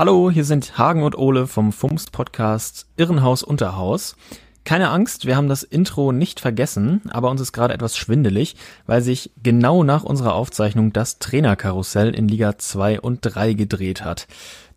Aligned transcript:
Hallo, 0.00 0.30
hier 0.30 0.46
sind 0.46 0.78
Hagen 0.78 1.02
und 1.02 1.18
Ole 1.18 1.46
vom 1.46 1.72
Fumst 1.72 2.10
Podcast 2.10 2.86
Irrenhaus 2.96 3.42
Unterhaus. 3.42 4.16
Keine 4.64 4.88
Angst, 4.88 5.26
wir 5.26 5.36
haben 5.36 5.50
das 5.50 5.62
Intro 5.62 6.10
nicht 6.10 6.40
vergessen, 6.40 7.02
aber 7.10 7.30
uns 7.30 7.42
ist 7.42 7.52
gerade 7.52 7.74
etwas 7.74 7.98
schwindelig, 7.98 8.56
weil 8.86 9.02
sich 9.02 9.30
genau 9.42 9.84
nach 9.84 10.02
unserer 10.02 10.32
Aufzeichnung 10.32 10.94
das 10.94 11.18
Trainerkarussell 11.18 12.14
in 12.14 12.28
Liga 12.28 12.56
2 12.56 12.98
und 12.98 13.18
3 13.20 13.52
gedreht 13.52 14.02
hat. 14.02 14.26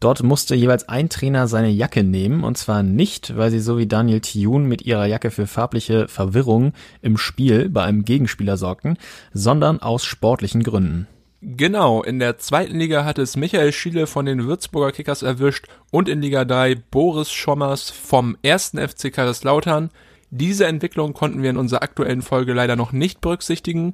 Dort 0.02 0.24
musste 0.24 0.56
jeweils 0.56 0.90
ein 0.90 1.08
Trainer 1.08 1.48
seine 1.48 1.70
Jacke 1.70 2.04
nehmen, 2.04 2.44
und 2.44 2.58
zwar 2.58 2.84
nicht, 2.84 3.38
weil 3.38 3.50
sie 3.50 3.62
so 3.62 3.78
wie 3.78 3.88
Daniel 3.88 4.20
Thioun 4.20 4.66
mit 4.66 4.82
ihrer 4.82 5.06
Jacke 5.06 5.32
für 5.32 5.48
farbliche 5.48 6.10
Verwirrung 6.10 6.74
im 7.02 7.16
Spiel 7.16 7.70
bei 7.70 7.84
einem 7.84 8.04
Gegenspieler 8.04 8.58
sorgten, 8.58 8.98
sondern 9.32 9.82
aus 9.82 10.04
sportlichen 10.04 10.64
Gründen. 10.64 11.08
Genau, 11.46 12.02
in 12.02 12.20
der 12.20 12.38
zweiten 12.38 12.80
Liga 12.80 13.04
hat 13.04 13.20
es 13.20 13.36
Michael 13.36 13.74
Schiele 13.74 14.08
von 14.08 14.26
den 14.26 14.46
Würzburger 14.46 14.94
Kickers 14.94 15.24
erwischt 15.24 15.68
und 15.92 16.08
in 16.08 16.22
Liga 16.22 16.46
3 16.46 16.76
Boris 16.90 17.34
Schommers 17.34 17.90
vom 17.90 18.38
ersten 18.44 18.78
FC 18.78 19.12
Kaiserslautern. 19.12 19.90
Diese 20.30 20.66
Entwicklung 20.68 21.12
konnten 21.12 21.44
wir 21.44 21.50
in 21.50 21.58
unserer 21.58 21.84
aktuellen 21.84 22.22
Folge 22.22 22.54
leider 22.54 22.78
noch 22.78 22.94
nicht 22.94 23.20
berücksichtigen. 23.20 23.94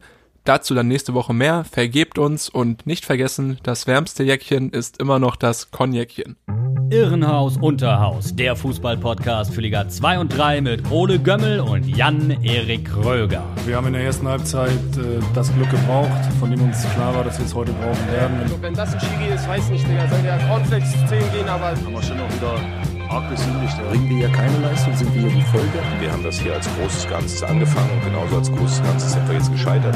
Dazu 0.50 0.74
dann 0.74 0.88
nächste 0.88 1.14
Woche 1.14 1.32
mehr. 1.32 1.64
Vergebt 1.64 2.18
uns 2.18 2.50
und 2.50 2.88
nicht 2.88 3.06
vergessen, 3.06 3.60
das 3.62 3.86
wärmste 3.86 4.24
Jäckchen 4.24 4.72
ist 4.72 5.00
immer 5.00 5.20
noch 5.20 5.36
das 5.36 5.70
Konjäckchen. 5.70 6.38
Irrenhaus 6.90 7.58
Unterhaus, 7.58 8.36
der 8.36 8.56
Fußballpodcast 8.56 9.54
für 9.54 9.62
Liga 9.62 9.88
2 9.88 10.18
und 10.18 10.36
3 10.36 10.62
mit 10.62 10.90
Ole 10.90 11.20
Gömmel 11.20 11.60
und 11.60 11.88
Jan-Erik 11.88 12.90
Röger. 12.96 13.44
Wir 13.68 13.76
haben 13.76 13.86
in 13.86 13.94
der 13.94 14.02
ersten 14.02 14.28
Halbzeit 14.28 14.72
äh, 14.98 15.22
das 15.36 15.54
Glück 15.54 15.70
gebraucht, 15.70 16.10
von 16.40 16.50
dem 16.50 16.64
uns 16.64 16.82
klar 16.96 17.14
war, 17.14 17.24
dass 17.24 17.38
wir 17.38 17.46
es 17.46 17.54
heute 17.54 17.72
brauchen 17.74 18.12
werden. 18.12 18.40
Also, 18.42 18.60
wenn 18.60 18.74
das 18.74 18.96
ein 18.96 19.02
Schiri 19.02 19.32
ist, 19.32 19.48
weiß 19.48 19.70
nicht, 19.70 19.88
Digga. 19.88 20.08
Soll 20.08 20.24
der 20.24 20.40
Cornflakes 20.48 20.94
10 21.10 21.20
gehen, 21.32 21.48
aber... 21.48 21.76
Haben 21.76 21.94
wir 21.94 22.02
schon 22.02 22.20
auch 22.20 22.34
wieder 22.34 22.99
arg 23.10 23.30
gesündigt. 23.30 23.76
Bringen 23.90 24.10
wir 24.10 24.18
hier 24.18 24.30
keine 24.30 24.58
Leistung, 24.60 24.96
sind 24.96 25.14
wir 25.16 25.22
hier 25.22 25.32
die 25.32 25.42
Folge. 25.42 25.80
Wir 26.00 26.12
haben 26.12 26.24
das 26.24 26.40
hier 26.40 26.54
als 26.54 26.68
großes 26.76 27.10
Ganzes 27.10 27.44
angefangen 27.44 27.90
und 27.92 28.04
genauso 28.06 28.38
als 28.38 28.52
großes 28.52 28.84
Ganzes 28.84 29.14
sind 29.14 29.28
wir 29.28 29.36
jetzt 29.36 29.52
gescheitert. 29.52 29.96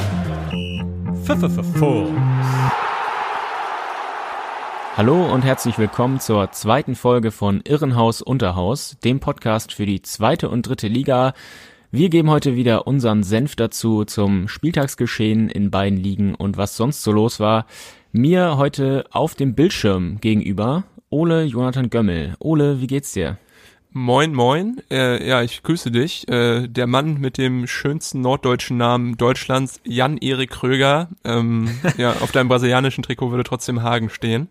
Hallo 4.98 5.32
und 5.32 5.44
herzlich 5.44 5.78
willkommen 5.78 6.20
zur 6.20 6.52
zweiten 6.52 6.96
Folge 6.96 7.32
von 7.32 7.62
Irrenhaus 7.62 8.22
Unterhaus, 8.22 8.98
dem 9.04 9.20
Podcast 9.20 9.74
für 9.74 9.86
die 9.86 10.02
zweite 10.02 10.50
und 10.50 10.68
dritte 10.68 10.88
Liga. 10.88 11.34
Wir 11.92 12.10
geben 12.10 12.30
heute 12.32 12.56
wieder 12.56 12.88
unseren 12.88 13.22
Senf 13.22 13.56
dazu 13.56 14.06
zum 14.06 14.48
Spieltagsgeschehen 14.48 15.50
in 15.50 15.70
beiden 15.70 16.00
Ligen 16.00 16.34
und 16.34 16.58
was 16.58 16.76
sonst 16.76 17.04
so 17.04 17.12
los 17.12 17.40
war. 17.40 17.68
Mir 18.12 18.58
heute 18.58 19.06
auf 19.12 19.36
dem 19.36 19.56
Bildschirm 19.56 20.20
gegenüber 20.20 20.84
Ole 21.14 21.44
Jonathan 21.44 21.92
Gömmel. 21.92 22.34
Ole, 22.40 22.82
wie 22.82 22.88
geht's 22.88 23.12
dir? 23.12 23.38
Moin, 23.92 24.34
moin. 24.34 24.82
Äh, 24.90 25.28
ja, 25.28 25.44
ich 25.44 25.62
grüße 25.62 25.92
dich. 25.92 26.28
Äh, 26.28 26.68
der 26.68 26.88
Mann 26.88 27.20
mit 27.20 27.38
dem 27.38 27.68
schönsten 27.68 28.22
norddeutschen 28.22 28.78
Namen 28.78 29.16
Deutschlands, 29.16 29.80
Jan-Erik 29.84 30.50
Kröger. 30.50 31.10
Ähm, 31.24 31.70
ja, 31.98 32.14
auf 32.14 32.32
deinem 32.32 32.48
brasilianischen 32.48 33.04
Trikot 33.04 33.30
würde 33.30 33.44
trotzdem 33.44 33.84
Hagen 33.84 34.10
stehen. 34.10 34.50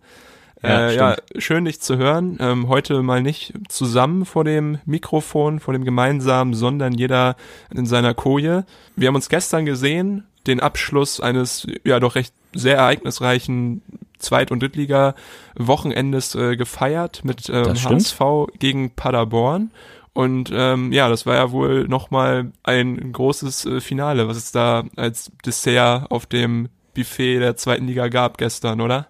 Ja, 0.62 0.88
äh, 0.88 0.94
ja, 0.94 1.16
schön 1.36 1.64
dich 1.64 1.80
zu 1.80 1.96
hören. 1.96 2.36
Ähm, 2.38 2.68
heute 2.68 3.02
mal 3.02 3.22
nicht 3.22 3.54
zusammen 3.68 4.24
vor 4.24 4.44
dem 4.44 4.78
Mikrofon, 4.84 5.58
vor 5.58 5.74
dem 5.74 5.84
gemeinsamen, 5.84 6.54
sondern 6.54 6.92
jeder 6.92 7.34
in 7.74 7.86
seiner 7.86 8.14
Koje. 8.14 8.64
Wir 8.94 9.08
haben 9.08 9.16
uns 9.16 9.28
gestern 9.28 9.66
gesehen, 9.66 10.28
den 10.46 10.60
Abschluss 10.60 11.18
eines 11.18 11.66
ja 11.82 11.98
doch 11.98 12.14
recht 12.14 12.32
sehr 12.54 12.76
ereignisreichen 12.76 13.82
Zweit- 14.22 14.50
und 14.50 14.62
Drittliga-Wochenendes 14.62 16.34
äh, 16.34 16.56
gefeiert 16.56 17.24
mit 17.24 17.48
ähm, 17.48 17.74
HSV 17.74 18.20
gegen 18.58 18.94
Paderborn. 18.94 19.70
Und 20.14 20.50
ähm, 20.52 20.92
ja, 20.92 21.08
das 21.08 21.24
war 21.24 21.36
ja 21.36 21.52
wohl 21.52 21.88
nochmal 21.88 22.52
ein 22.62 23.12
großes 23.12 23.66
äh, 23.66 23.80
Finale, 23.80 24.28
was 24.28 24.36
es 24.36 24.52
da 24.52 24.84
als 24.96 25.32
Dessert 25.44 26.10
auf 26.10 26.26
dem 26.26 26.68
Buffet 26.94 27.38
der 27.38 27.56
zweiten 27.56 27.86
Liga 27.86 28.08
gab 28.08 28.36
gestern, 28.36 28.80
oder? 28.80 29.08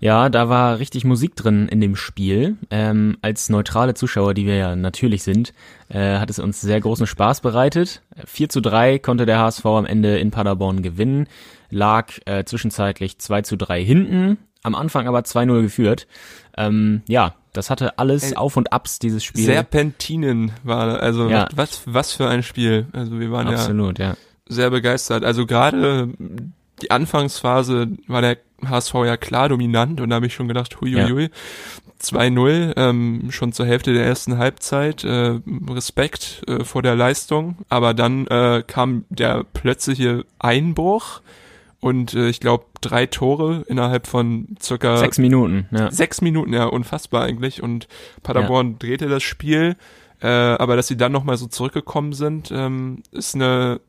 Ja, 0.00 0.28
da 0.28 0.48
war 0.48 0.78
richtig 0.78 1.04
Musik 1.04 1.36
drin 1.36 1.68
in 1.68 1.80
dem 1.80 1.96
Spiel. 1.96 2.56
Ähm, 2.70 3.16
als 3.22 3.48
neutrale 3.48 3.94
Zuschauer, 3.94 4.34
die 4.34 4.46
wir 4.46 4.56
ja 4.56 4.76
natürlich 4.76 5.22
sind, 5.22 5.54
äh, 5.88 6.18
hat 6.18 6.30
es 6.30 6.38
uns 6.38 6.60
sehr 6.60 6.80
großen 6.80 7.06
Spaß 7.06 7.40
bereitet. 7.40 8.02
4 8.26 8.48
zu 8.48 8.60
3 8.60 8.98
konnte 8.98 9.24
der 9.24 9.38
HSV 9.38 9.64
am 9.64 9.86
Ende 9.86 10.18
in 10.18 10.30
Paderborn 10.30 10.82
gewinnen, 10.82 11.26
lag 11.74 12.12
äh, 12.24 12.44
zwischenzeitlich 12.44 13.18
2 13.18 13.42
zu 13.42 13.56
3 13.56 13.84
hinten, 13.84 14.38
am 14.62 14.74
Anfang 14.74 15.06
aber 15.06 15.20
2-0 15.20 15.62
geführt. 15.62 16.06
Ähm, 16.56 17.02
ja, 17.06 17.34
das 17.52 17.70
hatte 17.70 17.98
alles 17.98 18.32
Ey, 18.32 18.36
Auf 18.36 18.56
und 18.56 18.72
Abs, 18.72 18.98
dieses 18.98 19.22
Spiel. 19.22 19.44
Serpentinen 19.44 20.52
war, 20.62 21.00
also 21.00 21.28
ja. 21.28 21.48
was, 21.54 21.82
was 21.86 22.12
für 22.12 22.28
ein 22.28 22.42
Spiel. 22.42 22.86
Also 22.92 23.20
wir 23.20 23.30
waren 23.30 23.48
Absolut, 23.48 23.98
ja, 23.98 24.10
ja 24.10 24.16
sehr 24.46 24.70
begeistert. 24.70 25.24
Also 25.24 25.46
gerade 25.46 26.10
die 26.82 26.90
Anfangsphase 26.90 27.88
war 28.06 28.20
der 28.20 28.38
HSV 28.64 28.94
ja 29.06 29.16
klar 29.16 29.48
dominant 29.48 30.00
und 30.00 30.10
da 30.10 30.16
habe 30.16 30.26
ich 30.26 30.34
schon 30.34 30.48
gedacht, 30.48 30.80
huiuiui, 30.80 31.24
ja. 31.24 31.28
2-0, 32.02 32.74
ähm, 32.76 33.28
schon 33.30 33.52
zur 33.52 33.66
Hälfte 33.66 33.92
der 33.92 34.04
ersten 34.04 34.38
Halbzeit, 34.38 35.04
äh, 35.04 35.38
Respekt 35.68 36.42
äh, 36.46 36.64
vor 36.64 36.82
der 36.82 36.96
Leistung, 36.96 37.58
aber 37.68 37.94
dann 37.94 38.26
äh, 38.26 38.62
kam 38.66 39.04
der 39.08 39.44
plötzliche 39.44 40.24
Einbruch 40.38 41.20
und 41.84 42.14
äh, 42.14 42.30
ich 42.30 42.40
glaube 42.40 42.64
drei 42.80 43.04
Tore 43.04 43.62
innerhalb 43.68 44.06
von 44.06 44.56
circa 44.58 44.96
sechs 44.96 45.18
Minuten. 45.18 45.68
Ja. 45.70 45.90
Sechs 45.90 46.22
Minuten, 46.22 46.54
ja, 46.54 46.64
unfassbar 46.64 47.24
eigentlich 47.24 47.62
und 47.62 47.88
Paderborn 48.22 48.72
ja. 48.72 48.76
drehte 48.78 49.08
das 49.10 49.22
Spiel, 49.22 49.76
äh, 50.22 50.26
aber 50.26 50.76
dass 50.76 50.86
sie 50.86 50.96
dann 50.96 51.12
nochmal 51.12 51.36
so 51.36 51.46
zurückgekommen 51.46 52.14
sind, 52.14 52.50
ähm, 52.50 53.02
ist 53.12 53.34
eine 53.34 53.82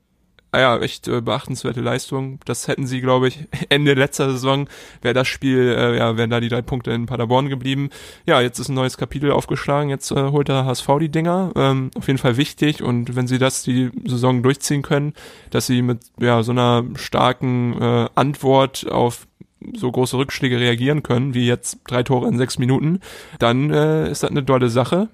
ja, 0.59 0.77
echt 0.79 1.07
äh, 1.07 1.21
beachtenswerte 1.21 1.81
Leistung. 1.81 2.39
Das 2.45 2.67
hätten 2.67 2.87
sie, 2.87 3.01
glaube 3.01 3.27
ich, 3.27 3.47
Ende 3.69 3.93
letzter 3.93 4.31
Saison, 4.31 4.67
wäre 5.01 5.13
das 5.13 5.27
Spiel, 5.27 5.75
äh, 5.77 5.97
ja, 5.97 6.17
wären 6.17 6.29
da 6.29 6.39
die 6.39 6.49
drei 6.49 6.61
Punkte 6.61 6.91
in 6.91 7.05
Paderborn 7.05 7.49
geblieben. 7.49 7.89
Ja, 8.25 8.41
jetzt 8.41 8.59
ist 8.59 8.69
ein 8.69 8.75
neues 8.75 8.97
Kapitel 8.97 9.31
aufgeschlagen, 9.31 9.89
jetzt 9.89 10.11
äh, 10.11 10.29
holt 10.31 10.47
der 10.47 10.65
HSV 10.65 10.87
die 10.99 11.09
Dinger. 11.09 11.51
Ähm, 11.55 11.91
auf 11.95 12.07
jeden 12.07 12.19
Fall 12.19 12.37
wichtig 12.37 12.83
und 12.83 13.15
wenn 13.15 13.27
sie 13.27 13.37
das 13.37 13.63
die 13.63 13.91
Saison 14.05 14.43
durchziehen 14.43 14.81
können, 14.81 15.13
dass 15.49 15.67
sie 15.67 15.81
mit 15.81 15.99
ja, 16.19 16.43
so 16.43 16.51
einer 16.51 16.83
starken 16.95 17.81
äh, 17.81 18.09
Antwort 18.15 18.89
auf 18.89 19.27
so 19.73 19.91
große 19.91 20.17
Rückschläge 20.17 20.59
reagieren 20.59 21.03
können, 21.03 21.33
wie 21.33 21.47
jetzt 21.47 21.79
drei 21.87 22.03
Tore 22.03 22.27
in 22.27 22.37
sechs 22.37 22.57
Minuten, 22.59 22.99
dann 23.39 23.71
äh, 23.71 24.09
ist 24.09 24.23
das 24.23 24.31
eine 24.31 24.45
tolle 24.45 24.69
Sache. 24.69 25.09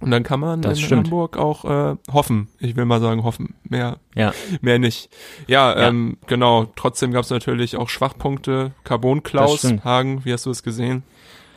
Und 0.00 0.10
dann 0.10 0.22
kann 0.22 0.40
man 0.40 0.62
das 0.62 0.78
in 0.78 0.84
stimmt. 0.84 1.06
Hamburg 1.06 1.36
auch 1.36 1.64
äh, 1.64 1.96
hoffen. 2.12 2.48
Ich 2.60 2.76
will 2.76 2.84
mal 2.84 3.00
sagen 3.00 3.24
hoffen. 3.24 3.54
Mehr, 3.64 3.98
ja. 4.14 4.32
mehr 4.60 4.78
nicht. 4.78 5.10
Ja, 5.46 5.76
ja. 5.76 5.88
Ähm, 5.88 6.18
genau. 6.26 6.66
Trotzdem 6.76 7.12
gab 7.12 7.24
es 7.24 7.30
natürlich 7.30 7.76
auch 7.76 7.88
Schwachpunkte. 7.88 8.72
Carbon 8.84 9.22
Klaus, 9.22 9.64
Hagen, 9.84 10.24
wie 10.24 10.32
hast 10.32 10.46
du 10.46 10.50
es 10.50 10.62
gesehen? 10.62 11.02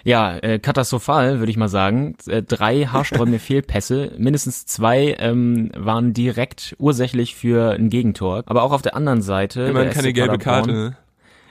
Ja, 0.03 0.37
äh, 0.37 0.57
katastrophal, 0.57 1.39
würde 1.39 1.51
ich 1.51 1.57
mal 1.57 1.67
sagen. 1.67 2.15
Äh, 2.27 2.41
drei 2.41 2.85
haarsträubende 2.85 3.39
Fehlpässe, 3.39 4.13
mindestens 4.17 4.65
zwei 4.65 5.15
ähm, 5.19 5.71
waren 5.75 6.13
direkt 6.13 6.75
ursächlich 6.79 7.35
für 7.35 7.73
ein 7.73 7.89
Gegentor. 7.89 8.43
Aber 8.47 8.63
auch 8.63 8.71
auf 8.71 8.81
der 8.81 8.95
anderen 8.95 9.21
Seite. 9.21 9.61
Immerhin 9.63 9.91
keine 9.91 10.13
gelbe 10.13 10.39
Karte. 10.39 10.71
Ne? 10.71 10.97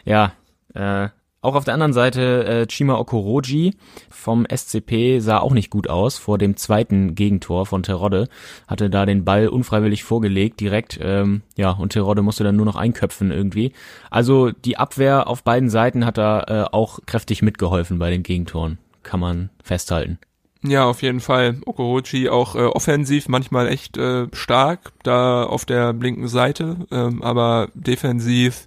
Ja, 0.05 0.33
äh, 0.75 1.11
auch 1.43 1.55
auf 1.55 1.65
der 1.65 1.75
anderen 1.75 1.93
Seite 1.93 2.45
äh, 2.45 2.67
Chima 2.67 2.97
Okoroji 2.97 3.75
vom 4.11 4.47
SCP 4.47 5.21
sah 5.21 5.39
auch 5.39 5.53
nicht 5.53 5.71
gut 5.71 5.89
aus 5.89 6.19
vor 6.19 6.37
dem 6.37 6.57
zweiten 6.57 7.15
Gegentor 7.15 7.65
von 7.65 7.83
Terodde. 7.83 8.29
Hatte 8.67 8.91
da 8.91 9.07
den 9.07 9.25
Ball 9.25 9.49
unfreiwillig 9.49 10.05
vorgelegt 10.05 10.61
direkt. 10.61 10.99
Ähm, 11.03 11.43
ja, 11.57 11.71
und 11.71 11.93
Terodde 11.93 12.23
musste 12.23 12.45
dann 12.45 12.57
nur 12.57 12.67
noch 12.67 12.77
einköpfen 12.77 13.31
irgendwie. 13.31 13.73
Also 14.11 14.51
die 14.51 14.77
Abwehr 14.77 15.29
auf 15.29 15.43
beiden 15.43 15.71
Seiten 15.71 16.05
hat 16.05 16.19
da 16.19 16.43
äh, 16.43 16.75
auch 16.75 17.01
kräftig 17.07 17.41
mitgeholfen 17.41 17.99
bei 17.99 18.11
den 18.11 18.23
Gegentoren. 18.23 18.79
Kann 19.03 19.21
man 19.21 19.49
festhalten. 19.63 20.19
Ja, 20.63 20.85
auf 20.85 21.01
jeden 21.01 21.21
Fall. 21.21 21.57
Okorochi 21.65 22.29
auch 22.29 22.55
äh, 22.55 22.67
offensiv 22.67 23.29
manchmal 23.29 23.69
echt 23.69 23.97
äh, 23.97 24.27
stark 24.35 24.93
da 25.05 25.45
auf 25.45 25.65
der 25.65 25.95
linken 25.95 26.29
Seite, 26.29 26.77
ähm, 26.91 27.23
aber 27.23 27.69
defensiv 27.73 28.67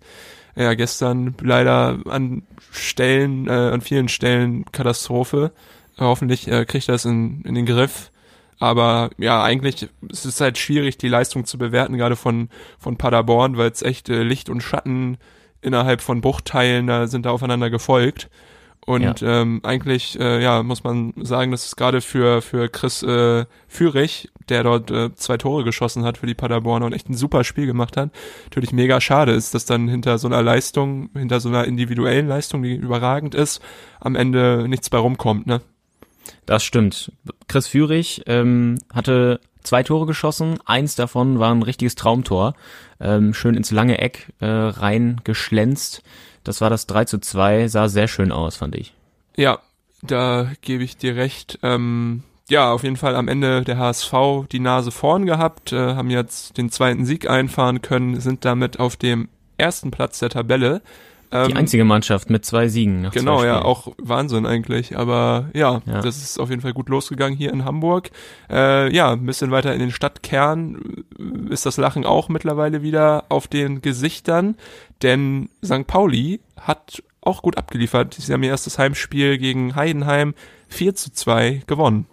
ja 0.55 0.73
gestern 0.73 1.35
leider 1.41 1.99
an 2.07 2.43
Stellen, 2.73 3.47
äh, 3.47 3.51
an 3.51 3.81
vielen 3.81 4.09
Stellen 4.09 4.65
Katastrophe. 4.71 5.51
Hoffentlich 5.99 6.47
äh, 6.47 6.65
kriegt 6.65 6.89
er 6.89 6.95
es 6.95 7.05
in, 7.05 7.41
in 7.43 7.55
den 7.55 7.65
Griff. 7.65 8.11
Aber 8.59 9.09
ja, 9.17 9.43
eigentlich 9.43 9.89
ist 10.09 10.25
es 10.25 10.39
halt 10.39 10.57
schwierig, 10.57 10.97
die 10.97 11.07
Leistung 11.07 11.45
zu 11.45 11.57
bewerten, 11.57 11.97
gerade 11.97 12.15
von, 12.15 12.49
von 12.79 12.97
Paderborn, 12.97 13.57
weil 13.57 13.69
es 13.69 13.81
echt 13.81 14.09
äh, 14.09 14.23
Licht 14.23 14.49
und 14.49 14.61
Schatten 14.61 15.17
innerhalb 15.61 16.01
von 16.01 16.21
Bruchteilen 16.21 16.87
da 16.87 17.07
sind 17.07 17.25
da 17.25 17.31
aufeinander 17.31 17.69
gefolgt. 17.69 18.29
Und 18.85 19.23
ähm, 19.23 19.61
eigentlich, 19.63 20.19
äh, 20.19 20.41
ja, 20.43 20.61
muss 20.61 20.83
man 20.83 21.13
sagen, 21.21 21.51
dass 21.51 21.65
es 21.65 21.75
gerade 21.75 22.01
für 22.01 22.41
für 22.41 22.67
Chris 22.67 23.01
äh, 23.03 23.45
Führig, 23.67 24.29
der 24.49 24.63
dort 24.63 24.91
äh, 24.91 25.13
zwei 25.15 25.37
Tore 25.37 25.63
geschossen 25.63 26.03
hat 26.03 26.17
für 26.17 26.27
die 26.27 26.33
Paderborner 26.33 26.87
und 26.87 26.93
echt 26.93 27.09
ein 27.09 27.13
super 27.13 27.43
Spiel 27.43 27.65
gemacht 27.65 27.95
hat, 27.95 28.09
natürlich 28.43 28.73
mega 28.73 28.99
schade 28.99 29.31
ist, 29.31 29.53
dass 29.53 29.65
dann 29.65 29.87
hinter 29.87 30.17
so 30.17 30.27
einer 30.27 30.41
Leistung, 30.41 31.09
hinter 31.13 31.39
so 31.39 31.49
einer 31.49 31.65
individuellen 31.65 32.27
Leistung, 32.27 32.61
die 32.61 32.75
überragend 32.75 33.35
ist, 33.35 33.61
am 34.01 34.15
Ende 34.15 34.67
nichts 34.67 34.89
bei 34.89 34.97
rumkommt, 34.97 35.47
ne? 35.47 35.61
Das 36.45 36.63
stimmt. 36.63 37.11
Chris 37.47 37.67
Führig 37.67 38.23
ähm, 38.27 38.79
hatte 38.93 39.39
zwei 39.61 39.83
Tore 39.83 40.05
geschossen. 40.05 40.59
Eins 40.65 40.95
davon 40.95 41.39
war 41.39 41.53
ein 41.53 41.63
richtiges 41.63 41.95
Traumtor. 41.95 42.53
Ähm, 42.99 43.33
schön 43.33 43.55
ins 43.55 43.71
lange 43.71 43.99
Eck 43.99 44.33
äh, 44.39 44.45
rein 44.45 45.21
geschlänzt. 45.23 46.03
Das 46.43 46.61
war 46.61 46.69
das 46.69 46.87
3 46.87 47.05
zu 47.05 47.19
2. 47.19 47.67
Sah 47.67 47.87
sehr 47.87 48.07
schön 48.07 48.31
aus, 48.31 48.57
fand 48.57 48.75
ich. 48.75 48.93
Ja, 49.35 49.59
da 50.01 50.51
gebe 50.61 50.83
ich 50.83 50.97
dir 50.97 51.15
recht. 51.15 51.59
Ähm, 51.63 52.23
ja, 52.49 52.71
auf 52.71 52.83
jeden 52.83 52.97
Fall 52.97 53.15
am 53.15 53.27
Ende 53.27 53.63
der 53.63 53.77
HSV 53.77 54.13
die 54.51 54.59
Nase 54.59 54.91
vorn 54.91 55.25
gehabt, 55.25 55.71
äh, 55.71 55.95
haben 55.95 56.09
jetzt 56.09 56.57
den 56.57 56.69
zweiten 56.69 57.05
Sieg 57.05 57.29
einfahren 57.29 57.81
können, 57.81 58.19
sind 58.19 58.45
damit 58.45 58.79
auf 58.79 58.97
dem 58.97 59.29
ersten 59.57 59.91
Platz 59.91 60.19
der 60.19 60.29
Tabelle. 60.29 60.81
Die 61.33 61.51
Ähm, 61.51 61.57
einzige 61.57 61.83
Mannschaft 61.83 62.29
mit 62.29 62.45
zwei 62.45 62.67
Siegen. 62.67 63.01
Nach 63.01 63.11
Genau, 63.11 63.39
zwei 63.39 63.47
ja, 63.47 63.61
auch 63.63 63.91
Wahnsinn 63.97 64.45
eigentlich. 64.45 64.95
Aber 64.97 65.49
ja, 65.53 65.81
Ja. 65.85 66.01
das 66.01 66.17
ist 66.17 66.39
auf 66.39 66.49
jeden 66.51 66.61
Fall 66.61 66.73
gut 66.73 66.89
losgegangen 66.89 67.35
hier 67.35 67.51
in 67.51 67.65
Hamburg. 67.65 68.11
Äh, 68.51 68.93
ja, 68.95 69.11
ein 69.13 69.25
bisschen 69.25 69.49
weiter 69.49 69.73
in 69.73 69.79
den 69.79 69.91
Stadtkern 69.91 71.03
ist 71.49 71.65
das 71.65 71.77
Lachen 71.77 72.05
auch 72.05 72.29
mittlerweile 72.29 72.83
wieder 72.83 73.25
auf 73.29 73.47
den 73.47 73.81
Gesichtern, 73.81 74.55
denn 75.01 75.49
St. 75.65 75.87
Pauli 75.87 76.39
hat 76.59 77.01
auch 77.21 77.41
gut 77.41 77.57
abgeliefert. 77.57 78.13
Sie 78.13 78.31
haben 78.31 78.43
ihr 78.43 78.49
erstes 78.49 78.77
Heimspiel 78.77 79.37
gegen 79.37 79.75
Heidenheim 79.75 80.33
4 80.67 80.93
zu 80.95 81.11
2 81.11 81.61
gewonnen. 81.67 82.05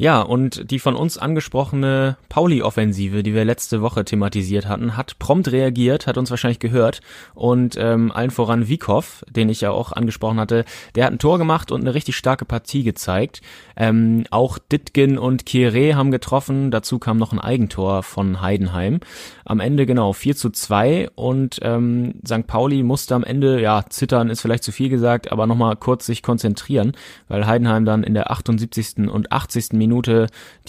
Ja, 0.00 0.22
und 0.22 0.70
die 0.70 0.78
von 0.78 0.96
uns 0.96 1.18
angesprochene 1.18 2.16
Pauli-Offensive, 2.30 3.22
die 3.22 3.34
wir 3.34 3.44
letzte 3.44 3.82
Woche 3.82 4.02
thematisiert 4.02 4.66
hatten, 4.66 4.96
hat 4.96 5.18
prompt 5.18 5.52
reagiert, 5.52 6.06
hat 6.06 6.16
uns 6.16 6.30
wahrscheinlich 6.30 6.58
gehört 6.58 7.02
und 7.34 7.76
ähm, 7.78 8.10
allen 8.10 8.30
voran 8.30 8.66
Wiekow, 8.66 9.22
den 9.28 9.50
ich 9.50 9.60
ja 9.60 9.72
auch 9.72 9.92
angesprochen 9.92 10.40
hatte, 10.40 10.64
der 10.94 11.04
hat 11.04 11.12
ein 11.12 11.18
Tor 11.18 11.36
gemacht 11.36 11.70
und 11.70 11.82
eine 11.82 11.92
richtig 11.92 12.16
starke 12.16 12.46
Partie 12.46 12.82
gezeigt. 12.82 13.42
Ähm, 13.76 14.24
auch 14.30 14.56
Ditgen 14.56 15.18
und 15.18 15.44
Kieré 15.44 15.96
haben 15.96 16.10
getroffen, 16.10 16.70
dazu 16.70 16.98
kam 16.98 17.18
noch 17.18 17.34
ein 17.34 17.38
Eigentor 17.38 18.02
von 18.02 18.40
Heidenheim. 18.40 19.00
Am 19.44 19.60
Ende 19.60 19.84
genau 19.84 20.14
4 20.14 20.34
zu 20.34 20.48
2 20.48 21.10
und 21.14 21.58
ähm, 21.60 22.14
St. 22.26 22.46
Pauli 22.46 22.84
musste 22.84 23.14
am 23.14 23.22
Ende, 23.22 23.60
ja, 23.60 23.84
zittern 23.90 24.30
ist 24.30 24.40
vielleicht 24.40 24.64
zu 24.64 24.72
viel 24.72 24.88
gesagt, 24.88 25.30
aber 25.30 25.46
nochmal 25.46 25.76
kurz 25.76 26.06
sich 26.06 26.22
konzentrieren, 26.22 26.92
weil 27.28 27.46
Heidenheim 27.46 27.84
dann 27.84 28.02
in 28.02 28.14
der 28.14 28.30
78. 28.30 29.10
und 29.10 29.30
80. 29.30 29.72
Minute 29.74 29.89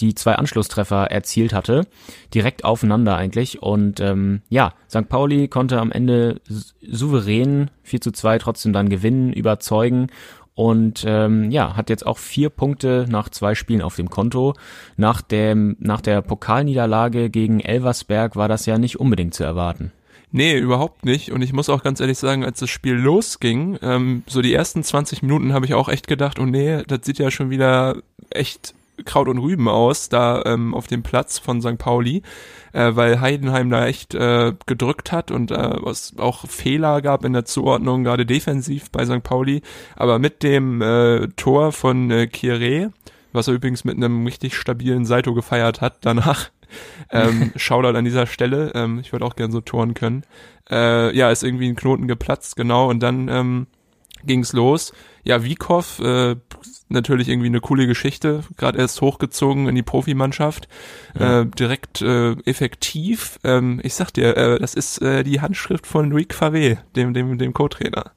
die 0.00 0.14
zwei 0.14 0.34
Anschlusstreffer 0.34 1.10
erzielt 1.10 1.52
hatte, 1.52 1.86
direkt 2.34 2.64
aufeinander 2.64 3.16
eigentlich 3.16 3.62
und 3.62 4.00
ähm, 4.00 4.42
ja, 4.48 4.74
St. 4.88 5.08
Pauli 5.08 5.48
konnte 5.48 5.80
am 5.80 5.92
Ende 5.92 6.40
souverän 6.82 7.70
4 7.82 8.00
zu 8.00 8.12
2 8.12 8.38
trotzdem 8.38 8.72
dann 8.72 8.88
gewinnen, 8.88 9.32
überzeugen 9.32 10.08
und 10.54 11.04
ähm, 11.06 11.50
ja, 11.50 11.76
hat 11.76 11.88
jetzt 11.88 12.06
auch 12.06 12.18
vier 12.18 12.50
Punkte 12.50 13.06
nach 13.08 13.30
zwei 13.30 13.54
Spielen 13.54 13.80
auf 13.80 13.96
dem 13.96 14.10
Konto. 14.10 14.54
Nach 14.96 15.22
dem 15.22 15.76
nach 15.78 16.00
der 16.00 16.20
Pokalniederlage 16.20 17.30
gegen 17.30 17.60
Elversberg 17.60 18.36
war 18.36 18.48
das 18.48 18.66
ja 18.66 18.76
nicht 18.78 19.00
unbedingt 19.00 19.34
zu 19.34 19.44
erwarten. 19.44 19.92
Nee, 20.30 20.56
überhaupt 20.58 21.04
nicht. 21.04 21.30
Und 21.30 21.42
ich 21.42 21.52
muss 21.52 21.68
auch 21.68 21.82
ganz 21.82 22.00
ehrlich 22.00 22.18
sagen, 22.18 22.44
als 22.44 22.58
das 22.58 22.70
Spiel 22.70 22.94
losging, 22.94 23.78
ähm, 23.82 24.24
so 24.26 24.40
die 24.40 24.54
ersten 24.54 24.82
20 24.82 25.22
Minuten 25.22 25.52
habe 25.52 25.66
ich 25.66 25.74
auch 25.74 25.88
echt 25.88 26.06
gedacht, 26.06 26.38
oh 26.38 26.46
nee, 26.46 26.82
das 26.86 27.00
sieht 27.02 27.18
ja 27.18 27.30
schon 27.30 27.50
wieder 27.50 27.96
echt 28.30 28.74
Kraut 29.04 29.28
und 29.28 29.38
Rüben 29.38 29.68
aus, 29.68 30.08
da 30.08 30.42
ähm, 30.44 30.74
auf 30.74 30.86
dem 30.86 31.02
Platz 31.02 31.38
von 31.38 31.60
St. 31.60 31.78
Pauli, 31.78 32.22
äh, 32.72 32.90
weil 32.94 33.20
Heidenheim 33.20 33.70
da 33.70 33.86
echt 33.86 34.14
äh, 34.14 34.52
gedrückt 34.66 35.12
hat 35.12 35.30
und 35.30 35.50
äh, 35.50 35.76
es 35.88 36.14
auch 36.18 36.46
Fehler 36.46 37.02
gab 37.02 37.24
in 37.24 37.32
der 37.32 37.44
Zuordnung, 37.44 38.04
gerade 38.04 38.26
defensiv 38.26 38.90
bei 38.90 39.04
St. 39.04 39.22
Pauli. 39.22 39.62
Aber 39.96 40.18
mit 40.18 40.42
dem 40.42 40.82
äh, 40.82 41.28
Tor 41.36 41.72
von 41.72 42.10
äh, 42.10 42.28
Kieré, 42.32 42.90
was 43.32 43.48
er 43.48 43.54
übrigens 43.54 43.84
mit 43.84 43.96
einem 43.96 44.26
richtig 44.26 44.54
stabilen 44.56 45.04
Saito 45.04 45.34
gefeiert 45.34 45.80
hat 45.80 45.98
danach, 46.02 46.50
ähm, 47.10 47.52
Shoutout 47.56 47.96
an 47.96 48.04
dieser 48.04 48.26
Stelle. 48.26 48.72
Ähm, 48.74 48.98
ich 49.00 49.12
würde 49.12 49.24
auch 49.24 49.36
gern 49.36 49.52
so 49.52 49.60
toren 49.60 49.94
können. 49.94 50.24
Äh, 50.70 51.14
ja, 51.16 51.30
ist 51.30 51.42
irgendwie 51.42 51.68
ein 51.68 51.76
Knoten 51.76 52.08
geplatzt, 52.08 52.56
genau. 52.56 52.88
Und 52.88 53.00
dann 53.00 53.28
ähm, 53.28 53.66
ging's 54.26 54.52
los. 54.52 54.92
Ja, 55.24 55.44
Wiekow, 55.44 56.00
äh, 56.00 56.36
natürlich 56.88 57.28
irgendwie 57.28 57.46
eine 57.46 57.60
coole 57.60 57.86
Geschichte, 57.86 58.42
gerade 58.56 58.78
erst 58.78 59.00
hochgezogen 59.00 59.68
in 59.68 59.74
die 59.74 59.82
Profimannschaft, 59.82 60.68
äh, 61.18 61.46
direkt 61.46 62.02
äh, 62.02 62.32
effektiv. 62.44 63.38
Ähm, 63.44 63.80
ich 63.82 63.94
sag 63.94 64.12
dir, 64.12 64.36
äh, 64.36 64.58
das 64.58 64.74
ist 64.74 65.00
äh, 65.00 65.22
die 65.22 65.40
Handschrift 65.40 65.86
von 65.86 66.10
Louis 66.10 66.26
Favé, 66.28 66.78
dem 66.96 67.14
dem 67.14 67.38
dem 67.38 67.52
Co-Trainer. 67.52 68.12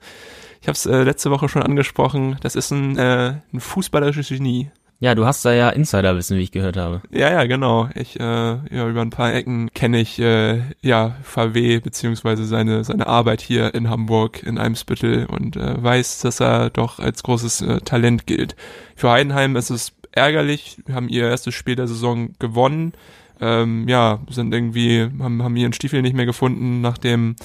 Ich 0.62 0.68
habe 0.68 0.75
es 0.75 0.88
äh, 0.88 1.04
letzte 1.04 1.30
Woche 1.30 1.48
schon 1.48 1.62
angesprochen. 1.62 2.38
Das 2.42 2.56
ist 2.56 2.72
ein, 2.72 2.98
äh, 2.98 3.36
ein 3.54 3.60
fußballerisches 3.60 4.30
Genie. 4.30 4.72
Ja, 5.00 5.13
du 5.13 5.25
hast 5.25 5.44
da 5.44 5.53
ja 5.53 5.69
Insiderwissen, 5.69 6.38
wie 6.38 6.44
ich 6.44 6.51
gehört 6.51 6.77
habe. 6.77 7.01
Ja, 7.12 7.30
ja, 7.30 7.44
genau. 7.45 7.89
Ich, 7.95 8.18
äh, 8.18 8.24
ja, 8.24 8.88
über 8.88 9.01
ein 9.01 9.09
paar 9.09 9.33
Ecken 9.33 9.69
kenne 9.74 10.00
ich, 10.00 10.19
äh, 10.19 10.62
ja, 10.81 11.18
VW 11.24 11.80
beziehungsweise 11.80 12.45
seine, 12.45 12.83
seine 12.86 13.07
Arbeit 13.07 13.42
hier 13.42 13.75
in 13.75 13.89
Hamburg, 13.89 14.42
in 14.44 14.57
Eimsbüttel 14.57 15.25
und 15.25 15.57
äh, 15.57 15.83
weiß, 15.83 16.21
dass 16.21 16.39
er 16.39 16.69
doch 16.69 17.00
als 17.00 17.24
großes 17.24 17.62
äh, 17.62 17.81
Talent 17.81 18.25
gilt. 18.25 18.56
Für 18.95 19.12
Heidenheim 19.12 19.57
ist 19.57 19.69
es 19.69 19.92
ärgerlich. 20.13 20.77
Wir 20.86 20.95
haben 20.95 21.09
ihr 21.09 21.27
erstes 21.27 21.53
Spiel 21.53 21.75
der 21.75 21.88
Saison 21.88 22.33
gewonnen. 22.39 22.94
Ähm, 23.42 23.89
ja, 23.89 24.19
sind 24.30 24.53
irgendwie, 24.53 25.09
haben, 25.19 25.44
haben 25.44 25.57
ihren 25.57 25.74
Stiefel 25.74 26.01
nicht 26.01 26.15
mehr 26.15 26.25
gefunden, 26.25 26.80
nachdem 26.80 27.36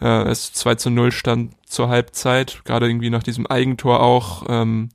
äh, 0.00 0.22
es 0.28 0.54
2 0.54 0.76
zu 0.76 0.88
0 0.88 1.12
stand 1.12 1.52
zur 1.66 1.90
Halbzeit. 1.90 2.62
Gerade 2.64 2.86
irgendwie 2.88 3.10
nach 3.10 3.22
diesem 3.22 3.46
Eigentor 3.46 4.00
auch. 4.00 4.46
Ähm, 4.48 4.88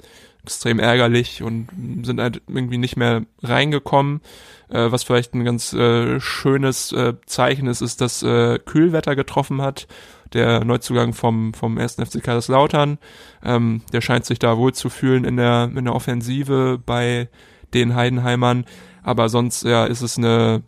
extrem 0.44 0.80
ärgerlich 0.80 1.44
und 1.44 1.68
sind 2.04 2.20
halt 2.20 2.42
irgendwie 2.48 2.78
nicht 2.78 2.98
mehr 2.98 3.24
reingekommen. 3.44 4.22
Äh, 4.70 4.92
was 4.92 5.04
vielleicht 5.04 5.34
ein 5.34 5.44
ganz 5.44 5.74
äh, 5.74 6.20
schönes 6.20 6.92
äh, 6.92 7.14
Zeichen 7.26 7.68
ist, 7.68 7.82
ist, 7.82 8.02
dass 8.02 8.24
äh, 8.24 8.60
Kühlwetter 8.60 9.16
getroffen 9.16 9.62
hat. 9.62 9.88
Der 10.34 10.64
Neuzugang 10.64 11.14
vom, 11.14 11.56
vom 11.56 11.78
1. 11.78 11.96
FC 11.96 12.24
Kaiserslautern. 12.24 13.00
Ähm, 13.44 13.82
der 13.94 14.02
scheint 14.02 14.26
sich 14.26 14.38
da 14.38 14.58
wohl 14.58 14.74
zu 14.74 14.90
fühlen 14.90 15.24
in 15.24 15.38
der, 15.38 15.72
in 15.76 15.86
der 15.86 15.96
Offensive 15.96 16.80
bei 16.84 17.30
den 17.74 17.96
Heidenheimern. 17.96 18.66
Aber 19.02 19.28
sonst, 19.30 19.64
ja, 19.64 19.86
ist 19.86 20.02
es 20.02 20.18
eine, 20.18 20.62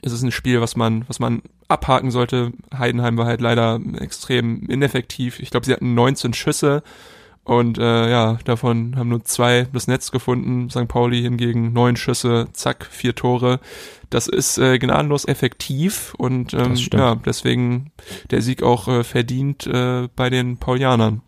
ist 0.00 0.12
es 0.12 0.22
ein 0.22 0.32
Spiel, 0.32 0.62
was 0.62 0.74
man, 0.74 1.04
was 1.06 1.18
man 1.18 1.42
abhaken 1.68 2.10
sollte. 2.10 2.52
Heidenheim 2.76 3.18
war 3.18 3.26
halt 3.26 3.42
leider 3.42 3.78
extrem 4.00 4.64
ineffektiv. 4.68 5.38
Ich 5.38 5.50
glaube, 5.50 5.66
sie 5.66 5.72
hatten 5.74 5.92
19 5.92 6.32
Schüsse 6.32 6.82
und 7.48 7.78
äh, 7.78 8.10
ja, 8.10 8.38
davon 8.44 8.94
haben 8.96 9.08
nur 9.08 9.24
zwei 9.24 9.66
das 9.72 9.86
Netz 9.86 10.10
gefunden. 10.10 10.68
St. 10.68 10.86
Pauli 10.86 11.22
hingegen 11.22 11.72
neun 11.72 11.96
Schüsse, 11.96 12.48
zack, 12.52 12.86
vier 12.90 13.14
Tore. 13.14 13.58
Das 14.10 14.26
ist 14.26 14.58
äh, 14.58 14.78
gnadenlos 14.78 15.26
effektiv 15.26 16.14
und 16.18 16.52
ähm, 16.52 16.74
ja, 16.92 17.14
deswegen 17.14 17.90
der 18.30 18.42
Sieg 18.42 18.62
auch 18.62 18.86
äh, 18.86 19.02
verdient 19.02 19.66
äh, 19.66 20.08
bei 20.14 20.28
den 20.28 20.58
Paulianern. 20.58 21.22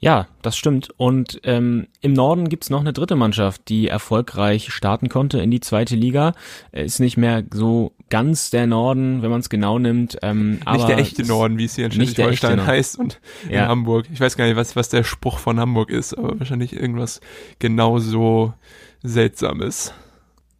Ja, 0.00 0.28
das 0.42 0.58
stimmt. 0.58 0.90
Und 0.98 1.40
ähm, 1.44 1.86
im 2.02 2.12
Norden 2.12 2.50
gibt's 2.50 2.68
noch 2.68 2.80
eine 2.80 2.92
dritte 2.92 3.16
Mannschaft, 3.16 3.68
die 3.70 3.88
erfolgreich 3.88 4.70
starten 4.70 5.08
konnte 5.08 5.38
in 5.38 5.50
die 5.50 5.60
zweite 5.60 5.96
Liga. 5.96 6.34
Äh, 6.72 6.84
Ist 6.84 7.00
nicht 7.00 7.16
mehr 7.16 7.42
so 7.54 7.92
ganz 8.10 8.50
der 8.50 8.66
Norden, 8.66 9.22
wenn 9.22 9.30
man 9.30 9.40
es 9.40 9.48
genau 9.48 9.78
nimmt. 9.78 10.18
Ähm, 10.22 10.60
aber 10.64 10.76
nicht 10.76 10.88
der 10.88 10.98
echte 10.98 11.24
Norden, 11.26 11.58
wie 11.58 11.64
es 11.64 11.74
hier 11.76 11.86
in 11.86 11.92
Schleswig-Holstein 11.92 12.66
heißt 12.66 12.98
und 12.98 13.20
Ja. 13.50 13.64
in 13.64 13.68
Hamburg. 13.68 14.06
Ich 14.12 14.20
weiß 14.20 14.36
gar 14.36 14.46
nicht, 14.46 14.56
was, 14.56 14.76
was 14.76 14.88
der 14.88 15.04
Spruch 15.04 15.38
von 15.38 15.60
Hamburg 15.60 15.90
ist, 15.90 16.14
aber 16.14 16.38
wahrscheinlich 16.38 16.74
irgendwas 16.74 17.20
genauso 17.58 18.54
seltsames. 19.02 19.92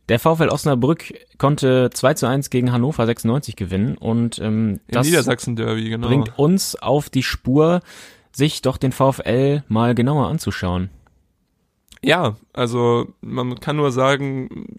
Der 0.09 0.19
VfL 0.19 0.49
Osnabrück 0.49 1.13
konnte 1.37 1.91
2 1.93 2.15
zu 2.15 2.27
1 2.27 2.49
gegen 2.51 2.73
Hannover 2.73 3.05
96 3.05 3.57
gewinnen 3.57 3.97
und 3.99 4.39
ähm, 4.39 4.81
das 4.89 5.07
genau. 5.11 6.09
bringt 6.09 6.39
uns 6.39 6.77
auf 6.77 7.11
die 7.11 7.23
Spur, 7.23 7.81
sich 8.33 8.63
doch 8.63 8.79
den 8.79 8.93
VfL 8.93 9.65
mal 9.69 9.95
genauer 9.95 10.29
anzuschauen. 10.29 10.89
Ja, 12.03 12.37
also 12.55 13.09
man 13.21 13.61
kann 13.61 13.77
nur 13.77 13.93
sagen, 13.93 14.79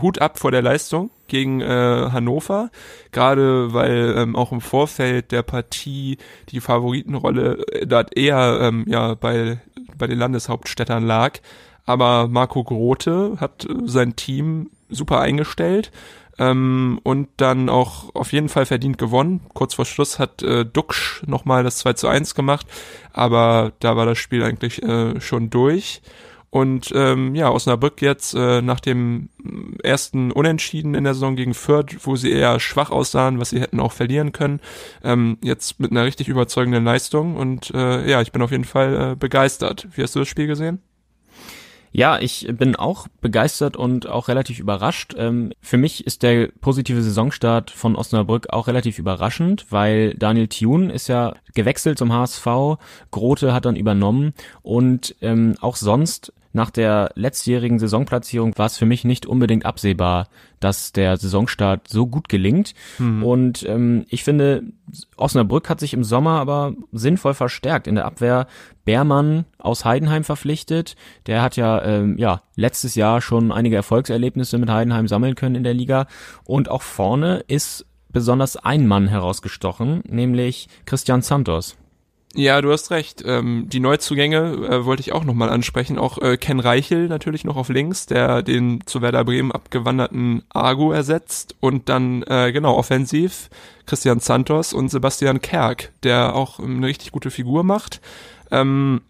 Hut 0.00 0.20
ab 0.20 0.38
vor 0.38 0.52
der 0.52 0.62
Leistung 0.62 1.10
gegen 1.28 1.60
äh, 1.60 1.66
Hannover, 2.12 2.70
gerade 3.12 3.72
weil 3.72 4.14
ähm, 4.16 4.36
auch 4.36 4.52
im 4.52 4.60
Vorfeld 4.60 5.32
der 5.32 5.42
Partie 5.42 6.18
die 6.50 6.60
Favoritenrolle 6.60 7.64
äh, 7.72 7.86
dort 7.86 8.16
eher 8.16 8.58
ähm, 8.62 8.84
ja 8.88 9.14
bei 9.14 9.58
bei 9.96 10.06
den 10.06 10.18
Landeshauptstädtern 10.18 11.04
lag, 11.04 11.38
aber 11.84 12.28
Marco 12.28 12.64
Grote 12.64 13.36
hat 13.40 13.64
äh, 13.64 13.74
sein 13.84 14.16
Team 14.16 14.70
super 14.88 15.20
eingestellt. 15.20 15.90
ähm, 16.38 17.00
und 17.02 17.28
dann 17.38 17.68
auch 17.68 18.14
auf 18.14 18.32
jeden 18.32 18.48
Fall 18.48 18.66
verdient 18.66 18.98
gewonnen. 18.98 19.40
Kurz 19.54 19.74
vor 19.74 19.86
Schluss 19.86 20.18
hat 20.18 20.42
äh, 20.42 20.64
Duxch 20.66 21.22
nochmal 21.26 21.64
das 21.64 21.78
2 21.78 21.94
zu 21.94 22.08
1 22.08 22.34
gemacht, 22.34 22.66
aber 23.12 23.72
da 23.80 23.96
war 23.96 24.06
das 24.06 24.18
Spiel 24.18 24.42
eigentlich 24.42 24.82
äh, 24.82 25.20
schon 25.20 25.50
durch. 25.50 26.02
Und 26.50 26.90
ähm, 26.94 27.34
ja, 27.34 27.50
Osnabrück 27.50 28.00
jetzt 28.00 28.34
äh, 28.34 28.62
nach 28.62 28.80
dem 28.80 29.28
ersten 29.82 30.32
Unentschieden 30.32 30.94
in 30.94 31.04
der 31.04 31.14
Saison 31.14 31.36
gegen 31.36 31.54
Fürth, 31.54 31.98
wo 32.04 32.16
sie 32.16 32.30
eher 32.30 32.60
schwach 32.60 32.90
aussahen, 32.90 33.38
was 33.40 33.50
sie 33.50 33.60
hätten 33.60 33.80
auch 33.80 33.92
verlieren 33.92 34.32
können, 34.32 34.60
ähm, 35.04 35.38
jetzt 35.42 35.80
mit 35.80 35.90
einer 35.90 36.04
richtig 36.04 36.28
überzeugenden 36.28 36.84
Leistung. 36.84 37.36
Und 37.36 37.72
äh, 37.74 38.08
ja, 38.08 38.22
ich 38.22 38.32
bin 38.32 38.42
auf 38.42 38.52
jeden 38.52 38.64
Fall 38.64 39.12
äh, 39.12 39.16
begeistert. 39.16 39.88
Wie 39.94 40.02
hast 40.02 40.14
du 40.14 40.20
das 40.20 40.28
Spiel 40.28 40.46
gesehen? 40.46 40.80
Ja, 41.96 42.18
ich 42.18 42.46
bin 42.52 42.76
auch 42.76 43.08
begeistert 43.22 43.74
und 43.74 44.06
auch 44.06 44.28
relativ 44.28 44.58
überrascht. 44.58 45.14
Ähm, 45.16 45.54
für 45.62 45.78
mich 45.78 46.06
ist 46.06 46.22
der 46.22 46.50
positive 46.60 47.00
Saisonstart 47.00 47.70
von 47.70 47.96
Osnabrück 47.96 48.50
auch 48.50 48.66
relativ 48.66 48.98
überraschend, 48.98 49.64
weil 49.70 50.12
Daniel 50.12 50.46
Thune 50.46 50.92
ist 50.92 51.08
ja 51.08 51.32
gewechselt 51.54 51.96
zum 51.96 52.12
HSV, 52.12 52.76
Grote 53.10 53.54
hat 53.54 53.64
dann 53.64 53.76
übernommen 53.76 54.34
und 54.60 55.16
ähm, 55.22 55.54
auch 55.62 55.76
sonst 55.76 56.34
nach 56.56 56.70
der 56.70 57.10
letztjährigen 57.16 57.78
Saisonplatzierung 57.78 58.56
war 58.56 58.64
es 58.64 58.78
für 58.78 58.86
mich 58.86 59.04
nicht 59.04 59.26
unbedingt 59.26 59.66
absehbar, 59.66 60.28
dass 60.58 60.90
der 60.90 61.18
Saisonstart 61.18 61.86
so 61.86 62.06
gut 62.06 62.30
gelingt. 62.30 62.72
Mhm. 62.98 63.22
Und 63.22 63.62
ähm, 63.68 64.06
ich 64.08 64.24
finde, 64.24 64.62
Osnabrück 65.18 65.68
hat 65.68 65.80
sich 65.80 65.92
im 65.92 66.02
Sommer 66.02 66.40
aber 66.40 66.72
sinnvoll 66.92 67.34
verstärkt. 67.34 67.86
In 67.86 67.94
der 67.94 68.06
Abwehr 68.06 68.46
Beermann 68.86 69.44
aus 69.58 69.84
Heidenheim 69.84 70.24
verpflichtet. 70.24 70.96
Der 71.26 71.42
hat 71.42 71.56
ja, 71.56 71.82
ähm, 71.84 72.16
ja 72.16 72.40
letztes 72.54 72.94
Jahr 72.94 73.20
schon 73.20 73.52
einige 73.52 73.76
Erfolgserlebnisse 73.76 74.56
mit 74.56 74.70
Heidenheim 74.70 75.08
sammeln 75.08 75.34
können 75.34 75.56
in 75.56 75.64
der 75.64 75.74
Liga. 75.74 76.06
Und 76.44 76.70
auch 76.70 76.82
vorne 76.82 77.44
ist 77.48 77.84
besonders 78.08 78.56
ein 78.56 78.86
Mann 78.86 79.08
herausgestochen, 79.08 80.02
nämlich 80.08 80.70
Christian 80.86 81.20
Santos. 81.20 81.76
Ja, 82.34 82.60
du 82.60 82.70
hast 82.70 82.90
recht. 82.90 83.22
Ähm, 83.24 83.66
die 83.68 83.80
Neuzugänge 83.80 84.68
äh, 84.68 84.84
wollte 84.84 85.00
ich 85.00 85.12
auch 85.12 85.24
nochmal 85.24 85.48
ansprechen. 85.48 85.98
Auch 85.98 86.18
äh, 86.18 86.36
Ken 86.36 86.60
Reichel 86.60 87.08
natürlich 87.08 87.44
noch 87.44 87.56
auf 87.56 87.70
links, 87.70 88.06
der 88.06 88.42
den 88.42 88.82
zu 88.86 89.00
Werder 89.00 89.24
Bremen 89.24 89.52
abgewanderten 89.52 90.42
Argo 90.50 90.92
ersetzt. 90.92 91.54
Und 91.60 91.88
dann, 91.88 92.22
äh, 92.24 92.52
genau, 92.52 92.76
offensiv 92.76 93.48
Christian 93.86 94.20
Santos 94.20 94.74
und 94.74 94.90
Sebastian 94.90 95.40
Kerk, 95.40 95.92
der 96.02 96.34
auch 96.34 96.58
eine 96.58 96.86
richtig 96.86 97.10
gute 97.10 97.30
Figur 97.30 97.64
macht. 97.64 98.00
Ähm, 98.50 99.00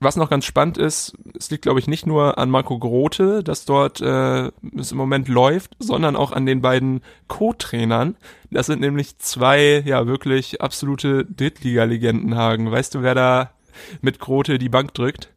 was 0.00 0.16
noch 0.16 0.30
ganz 0.30 0.46
spannend 0.46 0.78
ist, 0.78 1.12
es 1.38 1.50
liegt, 1.50 1.62
glaube 1.62 1.78
ich, 1.78 1.86
nicht 1.86 2.06
nur 2.06 2.38
an 2.38 2.48
Marco 2.48 2.78
Grote, 2.78 3.44
dass 3.44 3.66
dort 3.66 4.00
äh, 4.00 4.50
es 4.76 4.92
im 4.92 4.98
Moment 4.98 5.28
läuft, 5.28 5.76
sondern 5.78 6.16
auch 6.16 6.32
an 6.32 6.46
den 6.46 6.62
beiden 6.62 7.02
Co-Trainern. 7.28 8.16
Das 8.50 8.66
sind 8.66 8.80
nämlich 8.80 9.18
zwei, 9.18 9.82
ja, 9.84 10.06
wirklich 10.06 10.62
absolute 10.62 11.26
Drittliga-Legenden, 11.26 12.34
Hagen. 12.34 12.70
Weißt 12.70 12.94
du, 12.94 13.02
wer 13.02 13.14
da 13.14 13.50
mit 14.00 14.18
Grote 14.18 14.58
die 14.58 14.70
Bank 14.70 14.94
drückt? 14.94 15.30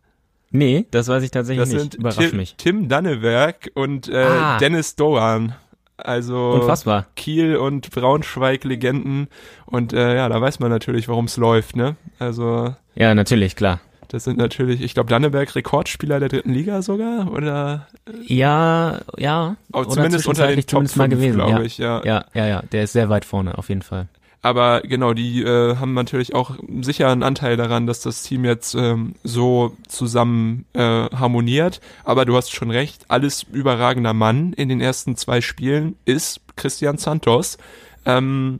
Nee, 0.49 0.85
das 0.91 1.07
weiß 1.09 1.23
ich 1.23 1.31
tatsächlich 1.31 1.69
das 1.69 1.83
nicht. 1.83 1.95
Überrasch 1.95 2.29
Tim, 2.29 2.37
mich. 2.37 2.55
Tim 2.57 2.87
Danneberg 2.87 3.71
und 3.73 4.07
äh, 4.07 4.17
ah. 4.17 4.57
Dennis 4.59 4.95
Doan. 4.95 5.55
Also 5.97 6.51
Unfassbar. 6.51 7.07
Kiel 7.15 7.55
und 7.55 7.91
Braunschweig 7.91 8.63
Legenden 8.63 9.27
und 9.65 9.93
äh, 9.93 10.15
ja, 10.15 10.29
da 10.29 10.39
weiß 10.41 10.59
man 10.59 10.69
natürlich, 10.69 11.07
warum 11.07 11.25
es 11.25 11.37
läuft, 11.37 11.75
ne? 11.75 11.95
Also 12.19 12.75
Ja, 12.95 13.13
natürlich, 13.13 13.55
klar. 13.55 13.79
Das 14.13 14.25
sind 14.25 14.37
natürlich, 14.37 14.79
ich 14.81 14.93
glaube, 14.93 15.09
Danneberg 15.09 15.55
Rekordspieler 15.55 16.19
der 16.19 16.29
dritten 16.29 16.53
Liga 16.53 16.83
sogar, 16.83 17.33
oder? 17.33 17.87
Ja, 18.27 18.99
ja. 19.17 19.55
Aber 19.71 19.89
zumindest 19.89 20.27
unter 20.27 20.45
den 20.45 20.63
Top 20.67 20.87
5, 20.87 21.33
glaube 21.33 21.49
ja. 21.49 21.61
ich, 21.61 21.79
ja. 21.79 21.99
Ja, 22.05 22.25
ja, 22.35 22.45
ja, 22.45 22.61
der 22.71 22.83
ist 22.83 22.93
sehr 22.93 23.09
weit 23.09 23.25
vorne, 23.25 23.57
auf 23.57 23.69
jeden 23.69 23.81
Fall. 23.81 24.07
Aber 24.43 24.81
genau, 24.81 25.15
die 25.15 25.41
äh, 25.41 25.77
haben 25.77 25.95
natürlich 25.95 26.35
auch 26.35 26.51
sicher 26.81 27.09
einen 27.09 27.23
Anteil 27.23 27.57
daran, 27.57 27.87
dass 27.87 28.01
das 28.01 28.21
Team 28.21 28.45
jetzt 28.45 28.75
ähm, 28.75 29.15
so 29.23 29.75
zusammen 29.87 30.65
äh, 30.73 30.79
harmoniert. 30.79 31.81
Aber 32.03 32.25
du 32.25 32.37
hast 32.37 32.51
schon 32.51 32.69
recht, 32.69 33.05
alles 33.07 33.41
überragender 33.41 34.13
Mann 34.13 34.53
in 34.53 34.69
den 34.69 34.79
ersten 34.79 35.15
zwei 35.15 35.41
Spielen 35.41 35.95
ist 36.05 36.39
Christian 36.55 36.99
Santos, 36.99 37.57
ähm, 38.05 38.59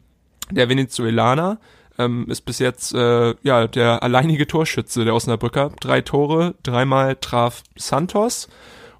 der 0.49 0.67
Venezuelaner 0.67 1.59
ähm, 1.97 2.25
ist 2.29 2.41
bis 2.41 2.59
jetzt 2.59 2.93
äh, 2.93 3.35
ja 3.43 3.67
der 3.67 4.03
alleinige 4.03 4.47
Torschütze 4.47 5.05
der 5.05 5.15
Osnabrücker. 5.15 5.71
Drei 5.79 6.01
Tore, 6.01 6.55
dreimal 6.63 7.15
traf 7.15 7.63
Santos 7.75 8.47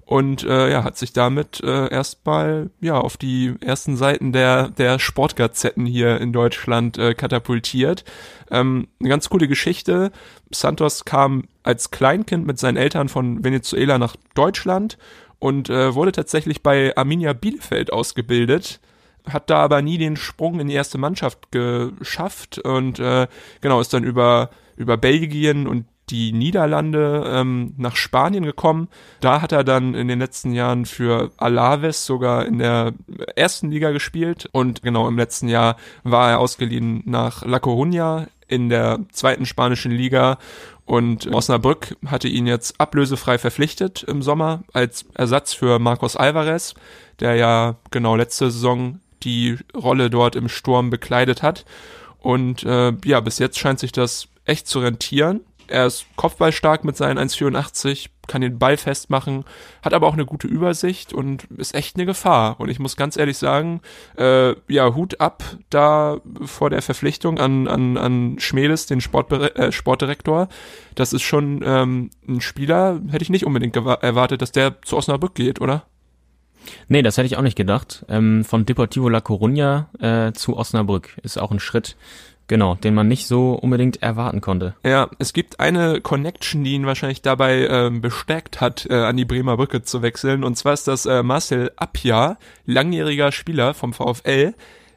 und 0.06 0.44
äh, 0.44 0.70
ja, 0.70 0.84
hat 0.84 0.96
sich 0.96 1.12
damit 1.12 1.62
äh, 1.62 1.88
erstmal 1.88 2.70
ja 2.80 2.98
auf 2.98 3.16
die 3.16 3.54
ersten 3.60 3.96
Seiten 3.96 4.32
der 4.32 4.68
der 4.68 4.98
Sportgazetten 4.98 5.86
hier 5.86 6.20
in 6.20 6.32
Deutschland 6.32 6.98
äh, 6.98 7.14
katapultiert. 7.14 8.04
Ähm, 8.50 8.88
eine 9.00 9.08
ganz 9.08 9.28
coole 9.30 9.48
Geschichte. 9.48 10.12
Santos 10.50 11.04
kam 11.04 11.44
als 11.62 11.90
Kleinkind 11.90 12.46
mit 12.46 12.58
seinen 12.58 12.76
Eltern 12.76 13.08
von 13.08 13.42
Venezuela 13.42 13.98
nach 13.98 14.16
Deutschland 14.34 14.98
und 15.38 15.70
äh, 15.70 15.94
wurde 15.94 16.12
tatsächlich 16.12 16.62
bei 16.62 16.96
Arminia 16.96 17.32
Bielefeld 17.32 17.92
ausgebildet 17.92 18.80
hat 19.28 19.50
da 19.50 19.58
aber 19.58 19.82
nie 19.82 19.98
den 19.98 20.16
Sprung 20.16 20.60
in 20.60 20.68
die 20.68 20.74
erste 20.74 20.98
Mannschaft 20.98 21.50
geschafft 21.50 22.58
und 22.58 22.98
äh, 22.98 23.26
genau 23.60 23.80
ist 23.80 23.92
dann 23.92 24.04
über 24.04 24.50
über 24.76 24.96
Belgien 24.96 25.66
und 25.66 25.86
die 26.10 26.32
Niederlande 26.32 27.24
ähm, 27.26 27.74
nach 27.78 27.96
Spanien 27.96 28.44
gekommen. 28.44 28.88
Da 29.20 29.40
hat 29.40 29.52
er 29.52 29.64
dann 29.64 29.94
in 29.94 30.08
den 30.08 30.18
letzten 30.18 30.52
Jahren 30.52 30.84
für 30.84 31.30
Alaves 31.38 32.04
sogar 32.04 32.44
in 32.44 32.58
der 32.58 32.92
ersten 33.36 33.70
Liga 33.70 33.90
gespielt 33.90 34.48
und 34.52 34.82
genau 34.82 35.08
im 35.08 35.16
letzten 35.16 35.48
Jahr 35.48 35.76
war 36.02 36.30
er 36.30 36.40
ausgeliehen 36.40 37.02
nach 37.06 37.44
La 37.46 37.58
Coruña 37.58 38.26
in 38.46 38.68
der 38.68 39.00
zweiten 39.12 39.46
spanischen 39.46 39.92
Liga 39.92 40.38
und 40.84 41.32
Osnabrück 41.32 41.96
hatte 42.06 42.28
ihn 42.28 42.46
jetzt 42.46 42.78
ablösefrei 42.78 43.38
verpflichtet 43.38 44.02
im 44.02 44.20
Sommer 44.20 44.64
als 44.74 45.06
Ersatz 45.14 45.54
für 45.54 45.78
Marcos 45.78 46.16
Alvarez, 46.16 46.74
der 47.20 47.36
ja 47.36 47.76
genau 47.90 48.16
letzte 48.16 48.50
Saison 48.50 49.00
die 49.24 49.58
Rolle 49.74 50.10
dort 50.10 50.36
im 50.36 50.48
Sturm 50.48 50.90
bekleidet 50.90 51.42
hat. 51.42 51.64
Und 52.18 52.64
äh, 52.64 52.92
ja, 53.04 53.20
bis 53.20 53.38
jetzt 53.38 53.58
scheint 53.58 53.78
sich 53.78 53.92
das 53.92 54.28
echt 54.44 54.66
zu 54.66 54.80
rentieren. 54.80 55.40
Er 55.66 55.86
ist 55.86 56.06
kopfballstark 56.16 56.84
mit 56.84 56.96
seinen 56.96 57.18
1,84, 57.18 58.08
kann 58.26 58.42
den 58.42 58.58
Ball 58.58 58.76
festmachen, 58.76 59.44
hat 59.82 59.94
aber 59.94 60.06
auch 60.06 60.12
eine 60.12 60.26
gute 60.26 60.46
Übersicht 60.46 61.12
und 61.12 61.44
ist 61.56 61.74
echt 61.74 61.96
eine 61.96 62.06
Gefahr. 62.06 62.60
Und 62.60 62.68
ich 62.68 62.78
muss 62.78 62.96
ganz 62.96 63.16
ehrlich 63.16 63.38
sagen, 63.38 63.80
äh, 64.16 64.54
ja, 64.68 64.94
Hut 64.94 65.20
ab 65.20 65.42
da 65.70 66.18
vor 66.42 66.70
der 66.70 66.82
Verpflichtung 66.82 67.38
an, 67.38 67.66
an, 67.66 67.96
an 67.96 68.36
Schmedes, 68.38 68.86
den 68.86 69.00
Sportbere 69.00 69.54
äh, 69.56 69.72
Sportdirektor. 69.72 70.48
Das 70.94 71.12
ist 71.12 71.22
schon 71.22 71.62
ähm, 71.64 72.10
ein 72.28 72.40
Spieler, 72.40 73.00
hätte 73.10 73.22
ich 73.22 73.30
nicht 73.30 73.46
unbedingt 73.46 73.76
erwartet, 73.76 74.42
dass 74.42 74.52
der 74.52 74.82
zu 74.82 74.96
Osnabrück 74.96 75.34
geht, 75.34 75.60
oder? 75.60 75.84
Nee, 76.88 77.02
das 77.02 77.16
hätte 77.16 77.26
ich 77.26 77.36
auch 77.36 77.42
nicht 77.42 77.56
gedacht. 77.56 78.04
Ähm, 78.08 78.44
von 78.44 78.66
Deportivo 78.66 79.08
La 79.08 79.18
Coruña 79.18 79.86
äh, 80.00 80.32
zu 80.32 80.56
Osnabrück 80.56 81.16
ist 81.22 81.38
auch 81.38 81.50
ein 81.50 81.60
Schritt, 81.60 81.96
genau, 82.46 82.74
den 82.74 82.94
man 82.94 83.08
nicht 83.08 83.26
so 83.26 83.52
unbedingt 83.52 84.02
erwarten 84.02 84.40
konnte. 84.40 84.74
Ja, 84.84 85.08
es 85.18 85.32
gibt 85.32 85.60
eine 85.60 86.00
Connection, 86.00 86.64
die 86.64 86.72
ihn 86.74 86.86
wahrscheinlich 86.86 87.22
dabei 87.22 87.66
ähm, 87.68 88.00
bestärkt 88.00 88.60
hat, 88.60 88.86
äh, 88.88 88.94
an 88.94 89.16
die 89.16 89.24
Bremer 89.24 89.56
Brücke 89.56 89.82
zu 89.82 90.02
wechseln. 90.02 90.44
Und 90.44 90.56
zwar 90.56 90.74
ist 90.74 90.88
das 90.88 91.06
äh, 91.06 91.22
Marcel 91.22 91.72
Appia, 91.76 92.38
langjähriger 92.66 93.32
Spieler 93.32 93.74
vom 93.74 93.92
VfL. 93.92 94.54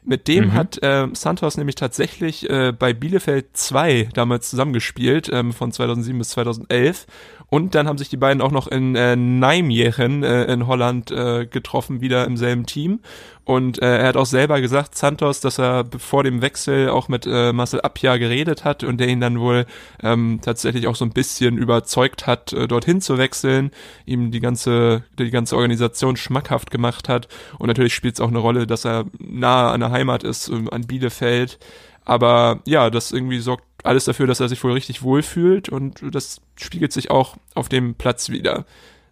Mit 0.08 0.26
dem 0.26 0.46
mhm. 0.46 0.52
hat 0.54 0.82
äh, 0.82 1.06
Santos 1.12 1.58
nämlich 1.58 1.74
tatsächlich 1.74 2.48
äh, 2.48 2.72
bei 2.72 2.94
Bielefeld 2.94 3.54
2 3.54 4.08
damals 4.14 4.48
zusammengespielt, 4.48 5.28
ähm, 5.30 5.52
von 5.52 5.70
2007 5.70 6.18
bis 6.18 6.30
2011. 6.30 7.06
Und 7.50 7.74
dann 7.74 7.88
haben 7.88 7.96
sich 7.96 8.10
die 8.10 8.18
beiden 8.18 8.42
auch 8.42 8.50
noch 8.50 8.66
in 8.66 8.94
äh, 8.94 9.16
Nijmegen 9.16 10.22
äh, 10.22 10.44
in 10.44 10.66
Holland 10.66 11.10
äh, 11.10 11.46
getroffen, 11.46 12.00
wieder 12.02 12.26
im 12.26 12.36
selben 12.36 12.66
Team. 12.66 13.00
Und 13.44 13.80
äh, 13.80 14.00
er 14.00 14.08
hat 14.08 14.18
auch 14.18 14.26
selber 14.26 14.60
gesagt, 14.60 14.94
Santos, 14.94 15.40
dass 15.40 15.58
er 15.58 15.86
vor 15.96 16.22
dem 16.22 16.42
Wechsel 16.42 16.90
auch 16.90 17.08
mit 17.08 17.26
äh, 17.26 17.54
Marcel 17.54 17.80
Appia 17.80 18.18
geredet 18.18 18.66
hat 18.66 18.84
und 18.84 18.98
der 19.00 19.08
ihn 19.08 19.20
dann 19.20 19.40
wohl 19.40 19.64
ähm, 20.02 20.40
tatsächlich 20.42 20.86
auch 20.86 20.96
so 20.96 21.06
ein 21.06 21.12
bisschen 21.12 21.56
überzeugt 21.56 22.26
hat, 22.26 22.52
äh, 22.52 22.68
dorthin 22.68 23.00
zu 23.00 23.16
wechseln, 23.16 23.70
ihm 24.04 24.30
die 24.30 24.40
ganze, 24.40 25.04
die 25.18 25.30
ganze 25.30 25.56
Organisation 25.56 26.18
schmackhaft 26.18 26.70
gemacht 26.70 27.08
hat. 27.08 27.28
Und 27.58 27.68
natürlich 27.68 27.94
spielt 27.94 28.16
es 28.16 28.20
auch 28.20 28.28
eine 28.28 28.38
Rolle, 28.38 28.66
dass 28.66 28.84
er 28.84 29.06
nahe 29.18 29.70
an 29.70 29.80
der 29.80 29.90
Heimat 29.90 30.22
ist, 30.22 30.50
äh, 30.50 30.64
an 30.70 30.86
Bielefeld. 30.86 31.58
Aber 32.04 32.60
ja, 32.66 32.90
das 32.90 33.12
irgendwie 33.12 33.38
sorgt 33.38 33.64
alles 33.84 34.04
dafür, 34.04 34.26
dass 34.26 34.40
er 34.40 34.48
sich 34.48 34.62
wohl 34.64 34.72
richtig 34.72 35.02
wohlfühlt 35.02 35.68
und 35.68 36.02
das 36.14 36.40
spiegelt 36.56 36.92
sich 36.92 37.10
auch 37.10 37.36
auf 37.54 37.68
dem 37.68 37.94
Platz 37.94 38.28
wieder. 38.28 38.64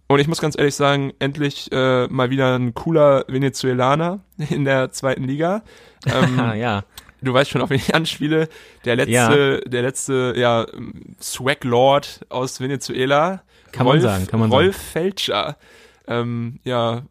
Und 0.09 0.21
ich 0.21 0.29
muss 0.29 0.41
ganz 0.41 0.57
ehrlich 0.57 0.75
sagen, 0.75 1.13
endlich 1.19 1.71
äh, 1.73 2.07
mal 2.07 2.31
wieder 2.31 2.57
ein 2.57 2.75
cooler 2.75 3.25
Venezuelaner 3.29 4.21
in 4.51 4.65
der 4.65 4.93
zweiten 4.93 5.25
Liga. 5.25 5.63
Ähm, 6.07 6.39
ja. 6.57 6.85
Du 7.23 7.33
weißt 7.33 7.51
schon, 7.51 7.63
auf 7.63 7.71
wen 7.71 7.79
ich 7.79 7.95
anspiele. 7.95 8.49
Der 8.85 8.95
letzte, 8.95 9.13
ja. 9.65 9.69
der 9.69 9.83
letzte, 9.83 10.35
ja, 10.37 10.67
Swag 11.21 11.65
Lord 11.65 12.21
aus 12.29 12.61
Venezuela. 12.61 13.43
Kann 13.73 13.87
Rolf, 13.87 14.03
man 14.03 14.13
sagen, 14.13 14.27
kann 14.27 14.41
man 14.41 14.53
Rolf 14.53 14.77
sagen. 14.77 14.89
Felscher. 14.93 15.57
Ähm, 16.07 16.61
ja. 16.63 17.03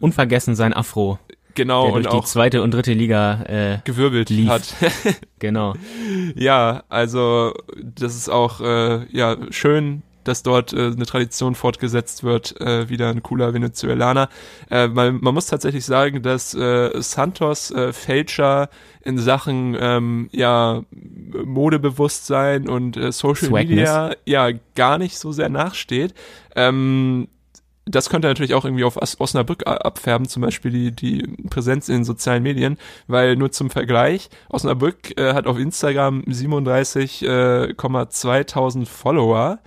Unvergessen 0.00 0.54
sein 0.54 0.72
Afro. 0.72 1.18
Genau, 1.56 1.84
der 1.84 1.92
durch 1.92 2.06
und 2.06 2.12
die 2.12 2.18
auch 2.18 2.24
zweite 2.24 2.62
und 2.62 2.72
dritte 2.72 2.92
Liga 2.92 3.42
äh, 3.42 3.78
gewirbelt 3.84 4.30
lief. 4.30 4.48
hat. 4.48 4.74
genau. 5.40 5.74
ja, 6.36 6.84
also 6.88 7.54
das 7.82 8.14
ist 8.14 8.28
auch 8.28 8.60
äh, 8.60 9.06
ja 9.10 9.36
schön, 9.50 10.02
dass 10.26 10.42
dort 10.42 10.72
äh, 10.72 10.86
eine 10.86 11.06
Tradition 11.06 11.54
fortgesetzt 11.54 12.24
wird, 12.24 12.60
äh, 12.60 12.88
wieder 12.88 13.08
ein 13.08 13.22
cooler 13.22 13.54
Venezuelaner. 13.54 14.28
Äh, 14.70 14.88
man, 14.88 15.18
man 15.20 15.34
muss 15.34 15.46
tatsächlich 15.46 15.84
sagen, 15.84 16.22
dass 16.22 16.54
äh, 16.54 16.90
Santos 17.00 17.70
äh, 17.70 17.92
Fälscher 17.92 18.68
in 19.02 19.18
Sachen 19.18 19.76
ähm, 19.78 20.28
ja 20.32 20.82
Modebewusstsein 20.90 22.68
und 22.68 22.96
äh, 22.96 23.12
Social 23.12 23.48
Swagness. 23.48 23.68
Media 23.68 24.16
ja 24.24 24.50
gar 24.74 24.98
nicht 24.98 25.18
so 25.18 25.32
sehr 25.32 25.48
nachsteht. 25.48 26.14
Ähm, 26.56 27.28
das 27.88 28.10
könnte 28.10 28.26
natürlich 28.28 28.54
auch 28.54 28.64
irgendwie 28.64 28.82
auf 28.84 28.96
Os- 28.96 29.20
Osnabrück 29.20 29.64
abfärben, 29.66 30.26
zum 30.28 30.42
Beispiel 30.42 30.70
die, 30.72 30.90
die 30.90 31.22
Präsenz 31.48 31.88
in 31.88 31.96
den 31.98 32.04
sozialen 32.04 32.42
Medien, 32.42 32.78
weil 33.06 33.36
nur 33.36 33.52
zum 33.52 33.70
Vergleich, 33.70 34.28
Osnabrück 34.48 35.16
äh, 35.18 35.34
hat 35.34 35.46
auf 35.46 35.56
Instagram 35.58 36.22
37,2000 36.22 38.86
Follower 38.86 39.58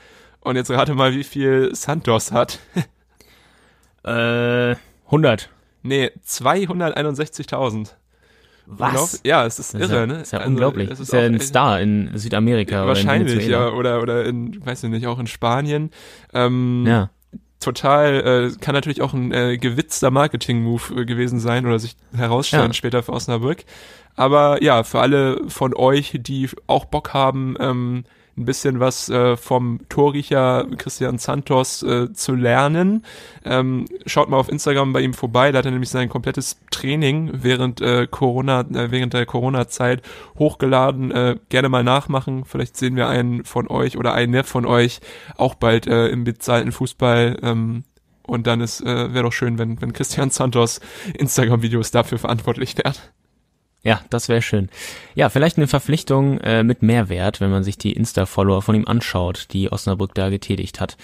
und 0.41 0.55
jetzt 0.55 0.71
rate 0.71 0.95
mal, 0.95 1.13
wie 1.13 1.23
viel 1.23 1.73
Santos 1.75 2.31
hat. 2.31 2.59
Äh, 4.01 4.75
100. 5.07 5.49
nee, 5.83 6.09
261.000. 6.25 7.95
Was? 8.65 9.19
Ja, 9.25 9.45
es 9.45 9.59
ist 9.59 9.73
ist 9.73 9.81
irre, 9.81 9.93
ja, 10.01 10.05
ne? 10.07 10.21
ist 10.21 10.31
ja 10.31 10.39
Also, 10.39 10.51
unglaublich. 10.51 10.89
es 10.89 11.01
ist 11.01 11.11
ja 11.11 11.19
auch 11.19 11.23
ein 11.23 11.37
Star 11.41 11.81
in 11.81 12.09
Südamerika. 12.15 12.87
Wahrscheinlich, 12.87 13.35
oder 13.35 13.43
in 13.43 13.49
ja, 13.51 13.67
oder, 13.71 14.01
oder 14.01 14.23
in, 14.25 14.65
weiß 14.65 14.85
ich 14.85 14.89
nicht, 14.89 15.05
auch 15.05 15.19
in 15.19 15.27
Spanien. 15.27 15.91
Ähm, 16.33 16.85
Ja. 16.87 17.09
Total, 17.59 18.51
äh, 18.53 18.57
kann 18.59 18.73
natürlich 18.73 19.01
auch 19.01 19.13
ein 19.13 19.31
äh, 19.31 19.57
gewitzter 19.57 20.11
Marketing-Move 20.11 21.01
äh, 21.01 21.05
gewesen 21.05 21.39
sein 21.39 21.65
oder 21.65 21.79
sich 21.79 21.95
herausstellen 22.15 22.67
Ja. 22.67 22.73
später 22.73 23.03
für 23.03 23.13
Osnabrück. 23.13 23.65
Aber 24.15 24.61
ja, 24.63 24.83
für 24.83 24.99
alle 24.99 25.41
von 25.49 25.73
euch, 25.73 26.17
die 26.21 26.49
auch 26.67 26.85
Bock 26.85 27.13
haben, 27.13 27.55
ähm, 27.59 28.03
ein 28.39 28.45
bisschen 28.45 28.79
was 28.79 29.09
äh, 29.09 29.35
vom 29.37 29.81
Torriecher 29.89 30.65
Christian 30.77 31.17
Santos 31.17 31.83
äh, 31.83 32.11
zu 32.13 32.33
lernen. 32.33 33.05
Ähm, 33.43 33.85
schaut 34.05 34.29
mal 34.29 34.37
auf 34.37 34.49
Instagram 34.49 34.93
bei 34.93 35.01
ihm 35.01 35.13
vorbei, 35.13 35.51
da 35.51 35.59
hat 35.59 35.65
er 35.65 35.71
nämlich 35.71 35.89
sein 35.89 36.09
komplettes 36.09 36.57
Training 36.71 37.31
während 37.33 37.81
äh, 37.81 38.07
Corona, 38.09 38.61
äh, 38.61 38.91
während 38.91 39.13
der 39.13 39.25
Corona-Zeit 39.25 40.01
hochgeladen. 40.37 41.11
Äh, 41.11 41.35
gerne 41.49 41.69
mal 41.69 41.83
nachmachen. 41.83 42.45
Vielleicht 42.45 42.77
sehen 42.77 42.95
wir 42.95 43.07
einen 43.07 43.43
von 43.43 43.67
euch 43.67 43.97
oder 43.97 44.13
eine 44.13 44.43
von 44.43 44.65
euch 44.65 45.01
auch 45.37 45.55
bald 45.55 45.85
äh, 45.87 46.07
im 46.07 46.23
bezahlten 46.23 46.71
Fußball. 46.71 47.39
Ähm, 47.41 47.83
und 48.23 48.47
dann 48.47 48.61
äh, 48.61 48.67
wäre 48.85 49.23
doch 49.23 49.33
schön, 49.33 49.57
wenn, 49.57 49.81
wenn 49.81 49.91
Christian 49.91 50.29
Santos 50.29 50.79
Instagram-Videos 51.17 51.91
dafür 51.91 52.19
verantwortlich 52.19 52.77
wäre. 52.77 52.93
Ja, 53.83 54.01
das 54.09 54.27
wäre 54.27 54.41
schön. 54.41 54.69
Ja, 55.15 55.29
vielleicht 55.29 55.57
eine 55.57 55.67
Verpflichtung 55.67 56.39
äh, 56.39 56.63
mit 56.63 56.81
Mehrwert, 56.81 57.39
wenn 57.39 57.49
man 57.49 57.63
sich 57.63 57.77
die 57.77 57.93
Insta-Follower 57.93 58.61
von 58.61 58.75
ihm 58.75 58.87
anschaut, 58.87 59.47
die 59.51 59.71
Osnabrück 59.71 60.13
da 60.13 60.29
getätigt 60.29 60.81
hat. 60.81 60.97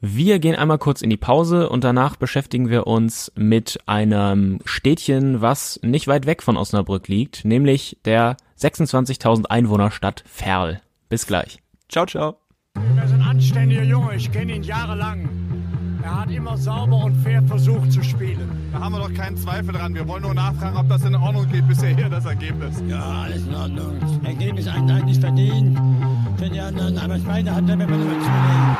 Wir 0.00 0.38
gehen 0.38 0.56
einmal 0.56 0.78
kurz 0.78 1.00
in 1.00 1.08
die 1.08 1.16
Pause 1.16 1.70
und 1.70 1.82
danach 1.82 2.16
beschäftigen 2.16 2.68
wir 2.68 2.86
uns 2.86 3.32
mit 3.36 3.78
einem 3.86 4.58
Städtchen, 4.66 5.40
was 5.40 5.80
nicht 5.82 6.08
weit 6.08 6.26
weg 6.26 6.42
von 6.42 6.58
Osnabrück 6.58 7.08
liegt, 7.08 7.44
nämlich 7.44 7.96
der 8.04 8.36
26.000 8.60 9.46
Einwohnerstadt 9.46 10.22
Ferl. 10.26 10.82
Bis 11.08 11.26
gleich. 11.26 11.58
Ciao, 11.88 12.04
ciao. 12.04 12.36
Er 12.96 13.04
ist 13.04 13.12
ein 13.12 13.22
anständiger 13.22 13.84
Junge, 13.84 14.16
ich 14.16 14.30
kenne 14.30 14.56
ihn 14.56 14.62
jahrelang. 14.62 15.43
Er 16.04 16.20
hat 16.20 16.30
immer 16.30 16.58
sauber 16.58 17.06
und 17.06 17.16
fair 17.22 17.42
versucht 17.44 17.90
zu 17.90 18.04
spielen. 18.04 18.70
Da 18.74 18.80
haben 18.80 18.92
wir 18.92 18.98
doch 18.98 19.14
keinen 19.14 19.38
Zweifel 19.38 19.72
dran. 19.72 19.94
Wir 19.94 20.06
wollen 20.06 20.20
nur 20.20 20.34
nachfragen, 20.34 20.76
ob 20.76 20.86
das 20.86 21.02
in 21.02 21.16
Ordnung 21.16 21.50
geht 21.50 21.66
bisher 21.66 21.96
hier, 21.96 22.10
das 22.10 22.26
Ergebnis. 22.26 22.82
Ja, 22.86 23.22
alles 23.22 23.46
in 23.46 23.54
Ordnung. 23.54 24.22
Ergebnis 24.22 24.68
eigentlich 24.68 25.18
verdient 25.18 25.80
für 26.36 26.50
die 26.50 26.60
anderen, 26.60 26.98
aber 26.98 27.18
Schweine 27.18 27.54
hat 27.54 27.66
er 27.70 27.76
mir 27.76 27.86
mal. 27.86 28.76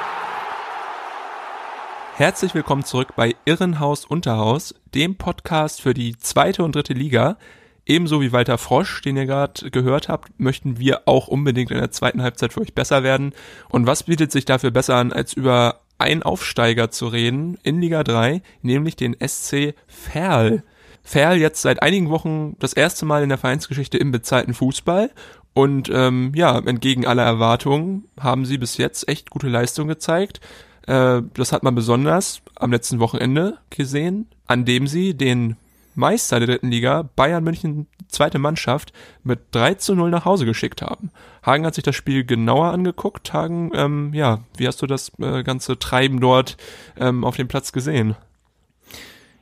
Herzlich 2.16 2.54
willkommen 2.54 2.84
zurück 2.84 3.14
bei 3.16 3.34
Irrenhaus 3.46 4.04
Unterhaus, 4.04 4.74
dem 4.94 5.16
Podcast 5.16 5.80
für 5.80 5.94
die 5.94 6.18
zweite 6.18 6.62
und 6.62 6.74
dritte 6.76 6.92
Liga. 6.92 7.38
Ebenso 7.86 8.20
wie 8.20 8.32
Walter 8.32 8.58
Frosch, 8.58 9.00
den 9.00 9.16
ihr 9.16 9.24
gerade 9.24 9.70
gehört 9.70 10.10
habt, 10.10 10.38
möchten 10.38 10.78
wir 10.78 11.02
auch 11.06 11.28
unbedingt 11.28 11.70
in 11.70 11.78
der 11.78 11.90
zweiten 11.90 12.22
Halbzeit 12.22 12.52
für 12.52 12.60
euch 12.60 12.74
besser 12.74 13.02
werden. 13.02 13.32
Und 13.70 13.86
was 13.86 14.02
bietet 14.02 14.30
sich 14.30 14.44
dafür 14.44 14.70
besser 14.70 14.96
an, 14.96 15.10
als 15.10 15.32
über 15.32 15.80
einen 15.98 16.22
Aufsteiger 16.22 16.90
zu 16.90 17.06
reden 17.06 17.58
in 17.62 17.80
Liga 17.80 18.04
3, 18.04 18.42
nämlich 18.62 18.96
den 18.96 19.16
SC 19.24 19.74
Verl. 19.86 20.62
Verl 21.02 21.38
jetzt 21.38 21.62
seit 21.62 21.82
einigen 21.82 22.10
Wochen 22.10 22.56
das 22.58 22.72
erste 22.72 23.04
Mal 23.04 23.22
in 23.22 23.28
der 23.28 23.38
Vereinsgeschichte 23.38 23.98
im 23.98 24.10
bezahlten 24.10 24.54
Fußball. 24.54 25.10
Und 25.52 25.88
ähm, 25.92 26.32
ja, 26.34 26.58
entgegen 26.58 27.06
aller 27.06 27.22
Erwartungen 27.22 28.04
haben 28.18 28.44
sie 28.44 28.58
bis 28.58 28.76
jetzt 28.76 29.08
echt 29.08 29.30
gute 29.30 29.48
Leistung 29.48 29.86
gezeigt. 29.86 30.40
Äh, 30.86 31.22
das 31.34 31.52
hat 31.52 31.62
man 31.62 31.74
besonders 31.74 32.40
am 32.56 32.72
letzten 32.72 32.98
Wochenende 32.98 33.58
gesehen, 33.70 34.26
an 34.46 34.64
dem 34.64 34.86
sie 34.86 35.14
den 35.14 35.56
Meister 35.94 36.38
der 36.38 36.48
dritten 36.48 36.70
Liga, 36.70 37.08
Bayern 37.16 37.44
München, 37.44 37.86
zweite 38.08 38.38
Mannschaft, 38.38 38.92
mit 39.22 39.40
3 39.52 39.74
zu 39.74 39.94
0 39.94 40.10
nach 40.10 40.24
Hause 40.24 40.44
geschickt 40.44 40.82
haben. 40.82 41.10
Hagen 41.44 41.66
hat 41.66 41.74
sich 41.74 41.84
das 41.84 41.96
Spiel 41.96 42.24
genauer 42.24 42.72
angeguckt. 42.72 43.32
Hagen, 43.32 43.72
ähm, 43.74 44.12
ja, 44.14 44.40
wie 44.56 44.66
hast 44.66 44.82
du 44.82 44.86
das 44.86 45.12
äh, 45.18 45.42
ganze 45.42 45.78
Treiben 45.78 46.20
dort 46.20 46.56
ähm, 46.98 47.24
auf 47.24 47.36
dem 47.36 47.48
Platz 47.48 47.72
gesehen? 47.72 48.16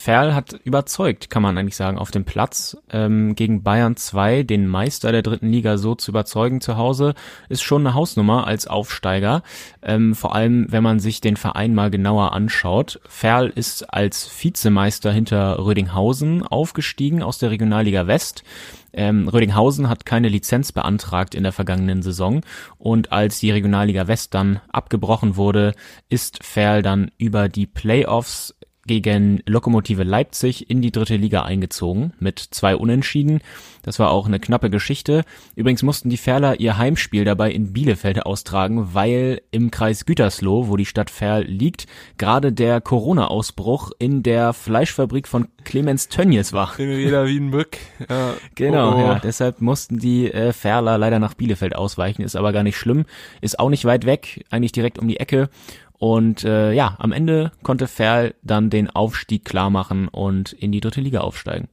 Ferl 0.02 0.34
hat 0.34 0.58
überzeugt, 0.64 1.30
kann 1.30 1.42
man 1.42 1.56
eigentlich 1.56 1.76
sagen, 1.76 1.96
auf 1.96 2.10
dem 2.10 2.24
Platz. 2.24 2.76
Ähm, 2.90 3.36
gegen 3.36 3.62
Bayern 3.62 3.94
2, 3.94 4.42
den 4.42 4.66
Meister 4.66 5.12
der 5.12 5.22
dritten 5.22 5.46
Liga, 5.46 5.78
so 5.78 5.94
zu 5.94 6.10
überzeugen 6.10 6.60
zu 6.60 6.76
Hause, 6.76 7.14
ist 7.48 7.62
schon 7.62 7.86
eine 7.86 7.94
Hausnummer 7.94 8.44
als 8.48 8.66
Aufsteiger. 8.66 9.44
Ähm, 9.80 10.16
vor 10.16 10.34
allem, 10.34 10.66
wenn 10.70 10.82
man 10.82 10.98
sich 10.98 11.20
den 11.20 11.36
Verein 11.36 11.72
mal 11.72 11.88
genauer 11.88 12.32
anschaut. 12.32 12.98
Ferl 13.06 13.52
ist 13.54 13.94
als 13.94 14.28
Vizemeister 14.42 15.12
hinter 15.12 15.64
Rödinghausen 15.64 16.44
aufgestiegen 16.44 17.22
aus 17.22 17.38
der 17.38 17.52
Regionalliga 17.52 18.08
West. 18.08 18.42
Ähm, 18.92 19.28
Rödinghausen 19.28 19.88
hat 19.88 20.04
keine 20.04 20.28
Lizenz 20.28 20.72
beantragt 20.72 21.36
in 21.36 21.44
der 21.44 21.52
vergangenen 21.52 22.02
Saison 22.02 22.42
und 22.76 23.12
als 23.12 23.38
die 23.38 23.50
Regionalliga 23.50 24.06
West 24.06 24.34
dann 24.34 24.60
abgebrochen 24.70 25.36
wurde, 25.36 25.74
ist 26.08 26.44
Ferl 26.44 26.82
dann 26.82 27.10
über 27.16 27.48
die 27.48 27.66
Playoffs 27.66 28.54
gegen 28.86 29.42
Lokomotive 29.46 30.02
Leipzig 30.02 30.68
in 30.68 30.82
die 30.82 30.90
dritte 30.90 31.16
Liga 31.16 31.42
eingezogen 31.42 32.12
mit 32.18 32.38
zwei 32.40 32.74
Unentschieden. 32.74 33.40
Das 33.82 33.98
war 33.98 34.10
auch 34.10 34.26
eine 34.26 34.40
knappe 34.40 34.70
Geschichte. 34.70 35.24
Übrigens 35.54 35.82
mussten 35.82 36.10
die 36.10 36.16
Ferler 36.16 36.58
ihr 36.60 36.78
Heimspiel 36.78 37.24
dabei 37.24 37.50
in 37.52 37.72
Bielefeld 37.72 38.24
austragen, 38.26 38.88
weil 38.92 39.42
im 39.50 39.70
Kreis 39.70 40.04
Gütersloh, 40.04 40.68
wo 40.68 40.76
die 40.76 40.84
Stadt 40.86 41.10
Ferl 41.10 41.44
liegt, 41.44 41.86
gerade 42.18 42.52
der 42.52 42.80
Corona-Ausbruch 42.80 43.90
in 43.98 44.22
der 44.22 44.52
Fleischfabrik 44.52 45.28
von 45.28 45.48
Clemens 45.64 46.08
Tönnies 46.08 46.52
war. 46.52 46.76
Wieder 46.78 47.26
Wiedenbrück. 47.26 47.78
Ja. 48.08 48.34
Genau, 48.54 48.92
Oh, 48.92 48.96
oh. 48.96 49.00
ja. 49.00 49.18
Deshalb 49.20 49.60
mussten 49.60 49.98
die 49.98 50.32
äh, 50.32 50.52
Ferler 50.52 50.98
leider 50.98 51.18
nach 51.18 51.34
Bielefeld 51.34 51.76
ausweichen. 51.76 52.22
Ist 52.22 52.36
aber 52.36 52.52
gar 52.52 52.62
nicht 52.64 52.76
schlimm. 52.76 53.04
Ist 53.40 53.58
auch 53.60 53.68
nicht 53.70 53.84
weit 53.84 54.06
weg, 54.06 54.44
eigentlich 54.50 54.72
direkt 54.72 54.98
um 54.98 55.06
die 55.06 55.20
Ecke. 55.20 55.48
Und 56.02 56.42
äh, 56.42 56.72
ja, 56.72 56.96
am 56.98 57.12
Ende 57.12 57.52
konnte 57.62 57.86
Ferl 57.86 58.34
dann 58.42 58.70
den 58.70 58.90
Aufstieg 58.90 59.44
klar 59.44 59.70
machen 59.70 60.08
und 60.08 60.52
in 60.52 60.72
die 60.72 60.80
dritte 60.80 61.00
Liga 61.00 61.20
aufsteigen. 61.20 61.68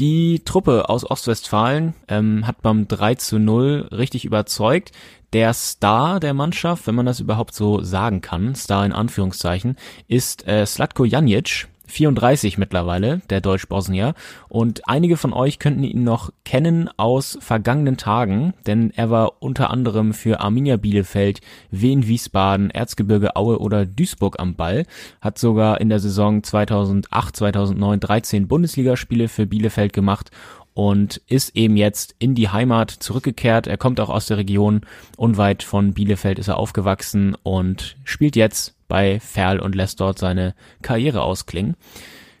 Die 0.00 0.42
Truppe 0.44 0.88
aus 0.88 1.08
Ostwestfalen 1.08 1.94
ähm, 2.08 2.48
hat 2.48 2.62
beim 2.62 2.88
3 2.88 3.14
zu 3.14 3.38
0 3.38 3.90
richtig 3.92 4.24
überzeugt. 4.24 4.90
Der 5.32 5.54
Star 5.54 6.18
der 6.18 6.34
Mannschaft, 6.34 6.88
wenn 6.88 6.96
man 6.96 7.06
das 7.06 7.20
überhaupt 7.20 7.54
so 7.54 7.80
sagen 7.80 8.22
kann, 8.22 8.56
Star 8.56 8.84
in 8.84 8.92
Anführungszeichen, 8.92 9.76
ist 10.08 10.48
äh, 10.48 10.66
Slatko 10.66 11.04
Janic, 11.04 11.68
34 11.88 12.58
mittlerweile, 12.58 13.20
der 13.30 13.40
Deutsch-Bosnier. 13.40 14.14
Und 14.48 14.88
einige 14.88 15.16
von 15.16 15.32
euch 15.32 15.58
könnten 15.58 15.82
ihn 15.82 16.04
noch 16.04 16.30
kennen 16.44 16.88
aus 16.96 17.38
vergangenen 17.40 17.96
Tagen, 17.96 18.54
denn 18.66 18.92
er 18.94 19.10
war 19.10 19.42
unter 19.42 19.70
anderem 19.70 20.14
für 20.14 20.40
Arminia 20.40 20.76
Bielefeld, 20.76 21.40
Wien 21.70 22.06
Wiesbaden, 22.06 22.70
Erzgebirge 22.70 23.36
Aue 23.36 23.58
oder 23.58 23.86
Duisburg 23.86 24.38
am 24.38 24.54
Ball, 24.54 24.84
hat 25.20 25.38
sogar 25.38 25.80
in 25.80 25.88
der 25.88 25.98
Saison 25.98 26.42
2008, 26.42 27.36
2009 27.36 28.00
13 28.00 28.48
Bundesligaspiele 28.48 29.28
für 29.28 29.46
Bielefeld 29.46 29.92
gemacht 29.92 30.30
und 30.78 31.20
ist 31.26 31.56
eben 31.56 31.76
jetzt 31.76 32.14
in 32.20 32.36
die 32.36 32.50
Heimat 32.50 32.92
zurückgekehrt. 32.92 33.66
Er 33.66 33.78
kommt 33.78 33.98
auch 33.98 34.10
aus 34.10 34.26
der 34.26 34.36
Region, 34.36 34.82
unweit 35.16 35.64
von 35.64 35.92
Bielefeld 35.92 36.38
ist 36.38 36.46
er 36.46 36.56
aufgewachsen 36.56 37.34
und 37.42 37.96
spielt 38.04 38.36
jetzt 38.36 38.76
bei 38.86 39.18
Ferl 39.18 39.58
und 39.58 39.74
lässt 39.74 39.98
dort 39.98 40.20
seine 40.20 40.54
Karriere 40.80 41.22
ausklingen. 41.22 41.74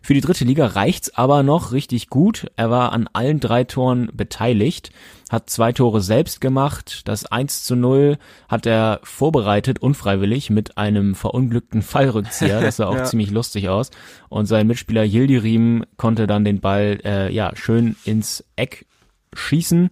Für 0.02 0.14
die 0.14 0.20
dritte 0.20 0.44
Liga 0.44 0.66
reicht's 0.66 1.14
aber 1.14 1.42
noch 1.42 1.72
richtig 1.72 2.08
gut. 2.08 2.50
Er 2.56 2.70
war 2.70 2.92
an 2.92 3.08
allen 3.12 3.40
drei 3.40 3.64
Toren 3.64 4.10
beteiligt, 4.12 4.90
hat 5.28 5.50
zwei 5.50 5.72
Tore 5.72 6.00
selbst 6.00 6.40
gemacht. 6.40 7.02
Das 7.06 7.26
1 7.26 7.64
zu 7.64 7.76
0 7.76 8.16
hat 8.48 8.66
er 8.66 9.00
vorbereitet, 9.02 9.80
unfreiwillig, 9.80 10.50
mit 10.50 10.78
einem 10.78 11.14
verunglückten 11.14 11.82
Fallrückzieher. 11.82 12.60
Das 12.68 12.76
sah 12.76 12.86
auch 12.86 12.96
ja. 12.96 13.04
ziemlich 13.04 13.30
lustig 13.30 13.68
aus. 13.68 13.90
Und 14.28 14.46
sein 14.46 14.66
Mitspieler 14.66 15.04
Yildirim 15.04 15.84
konnte 15.96 16.26
dann 16.26 16.44
den 16.44 16.60
Ball 16.60 17.00
äh, 17.04 17.32
ja 17.32 17.52
schön 17.54 17.96
ins 18.04 18.44
Eck 18.56 18.86
schießen 19.34 19.90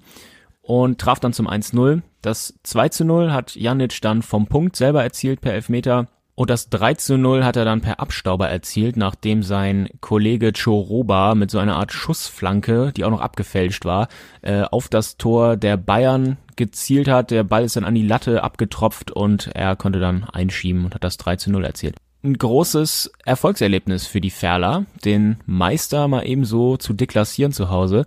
und 0.63 0.99
traf 0.99 1.21
dann 1.21 1.33
zum 1.33 1.49
1-0. 1.49 2.03
Das 2.23 2.59
2 2.65 2.89
zu 2.89 3.05
0 3.05 3.33
hat 3.33 3.55
Janic 3.55 4.01
dann 4.01 4.23
vom 4.23 4.47
Punkt 4.47 4.77
selber 4.77 5.03
erzielt 5.03 5.41
per 5.41 5.55
Elfmeter. 5.55 6.09
Und 6.37 6.51
das 6.51 6.69
3 6.69 6.95
zu 6.95 7.17
0 7.17 7.45
hat 7.45 7.57
er 7.57 7.65
dann 7.65 7.81
per 7.81 7.99
Abstauber 7.99 8.47
erzielt, 8.47 8.99
nachdem 8.99 9.43
sein 9.43 9.89
Kollege 10.03 10.53
Choroba 10.53 11.35
mit 11.35 11.51
so 11.51 11.59
einer 11.59 11.77
Art 11.77 11.93
Schussflanke, 11.93 12.93
die 12.95 13.05
auch 13.05 13.11
noch 13.11 13.23
abgefälscht 13.23 13.87
war, 13.87 14.09
äh, 14.43 14.61
auf 14.61 14.89
das 14.89 15.17
Tor 15.17 15.57
der 15.57 15.79
Bayern 15.79 16.37
gezielt 16.55 17.09
hat. 17.09 17.31
Der 17.31 17.43
Ball 17.43 17.65
ist 17.65 17.77
dann 17.77 17.87
an 17.87 17.95
die 17.95 18.07
Latte 18.07 18.45
abgetropft 18.45 19.11
und 19.11 19.49
er 19.55 19.77
konnte 19.77 19.99
dann 19.99 20.25
einschieben 20.25 20.85
und 20.85 20.95
hat 20.95 21.05
das 21.05 21.17
3 21.17 21.37
zu 21.37 21.51
0 21.51 21.65
erzielt. 21.65 21.97
Ein 22.23 22.37
großes 22.37 23.13
Erfolgserlebnis 23.25 24.07
für 24.07 24.21
die 24.21 24.31
Ferler, 24.31 24.85
den 25.07 25.39
Meister 25.47 26.07
mal 26.07 26.27
ebenso 26.27 26.77
zu 26.77 26.93
deklassieren 26.93 27.53
zu 27.53 27.71
Hause. 27.71 28.05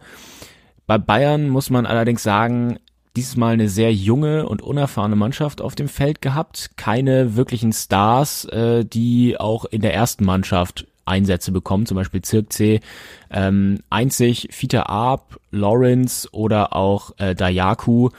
Bei 0.85 0.99
Bayern 0.99 1.49
muss 1.49 1.71
man 1.71 1.87
allerdings 1.87 2.21
sagen, 2.21 2.77
dieses 3.15 3.37
Mal 3.37 3.53
eine 3.53 3.69
sehr 3.69 3.93
junge 3.93 4.47
und 4.47 4.61
unerfahrene 4.61 5.15
Mannschaft 5.15 5.61
auf 5.61 5.75
dem 5.75 5.87
Feld 5.87 6.21
gehabt. 6.21 6.71
Keine 6.77 7.35
wirklichen 7.35 7.73
Stars, 7.73 8.45
äh, 8.45 8.85
die 8.85 9.39
auch 9.39 9.65
in 9.65 9.81
der 9.81 9.93
ersten 9.93 10.25
Mannschaft 10.25 10.85
Einsätze 11.05 11.51
bekommen, 11.51 11.85
zum 11.85 11.95
Beispiel 11.95 12.21
Zirkzee. 12.21 12.81
Ähm, 13.31 13.79
einzig 13.89 14.49
Fita 14.51 14.83
Arp, 14.83 15.39
Lawrence 15.51 16.29
oder 16.31 16.75
auch 16.75 17.11
äh, 17.17 17.35
Dayaku 17.35 18.09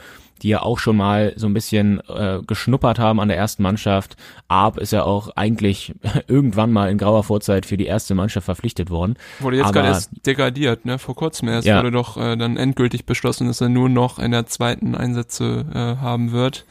die 0.41 0.49
ja 0.49 0.61
auch 0.61 0.79
schon 0.79 0.97
mal 0.97 1.33
so 1.35 1.47
ein 1.47 1.53
bisschen 1.53 2.01
äh, 2.09 2.39
geschnuppert 2.45 2.99
haben 2.99 3.19
an 3.19 3.27
der 3.27 3.37
ersten 3.37 3.63
Mannschaft. 3.63 4.15
Arp 4.47 4.77
ist 4.77 4.91
ja 4.91 5.03
auch 5.03 5.29
eigentlich 5.35 5.93
irgendwann 6.27 6.71
mal 6.71 6.89
in 6.89 6.97
grauer 6.97 7.23
Vorzeit 7.23 7.65
für 7.65 7.77
die 7.77 7.85
erste 7.85 8.15
Mannschaft 8.15 8.45
verpflichtet 8.45 8.89
worden. 8.89 9.15
Wurde 9.39 9.57
jetzt 9.57 9.73
gerade 9.73 9.89
erst 9.89 10.11
degradiert, 10.25 10.85
ne? 10.85 10.99
Vor 10.99 11.15
kurzem 11.15 11.47
erst 11.47 11.67
ja. 11.67 11.77
wurde 11.79 11.91
doch 11.91 12.17
äh, 12.17 12.35
dann 12.35 12.57
endgültig 12.57 13.05
beschlossen, 13.05 13.47
dass 13.47 13.61
er 13.61 13.69
nur 13.69 13.89
noch 13.89 14.19
in 14.19 14.31
der 14.31 14.47
zweiten 14.47 14.95
Einsätze 14.95 15.65
äh, 15.73 16.01
haben 16.01 16.31
wird. 16.31 16.65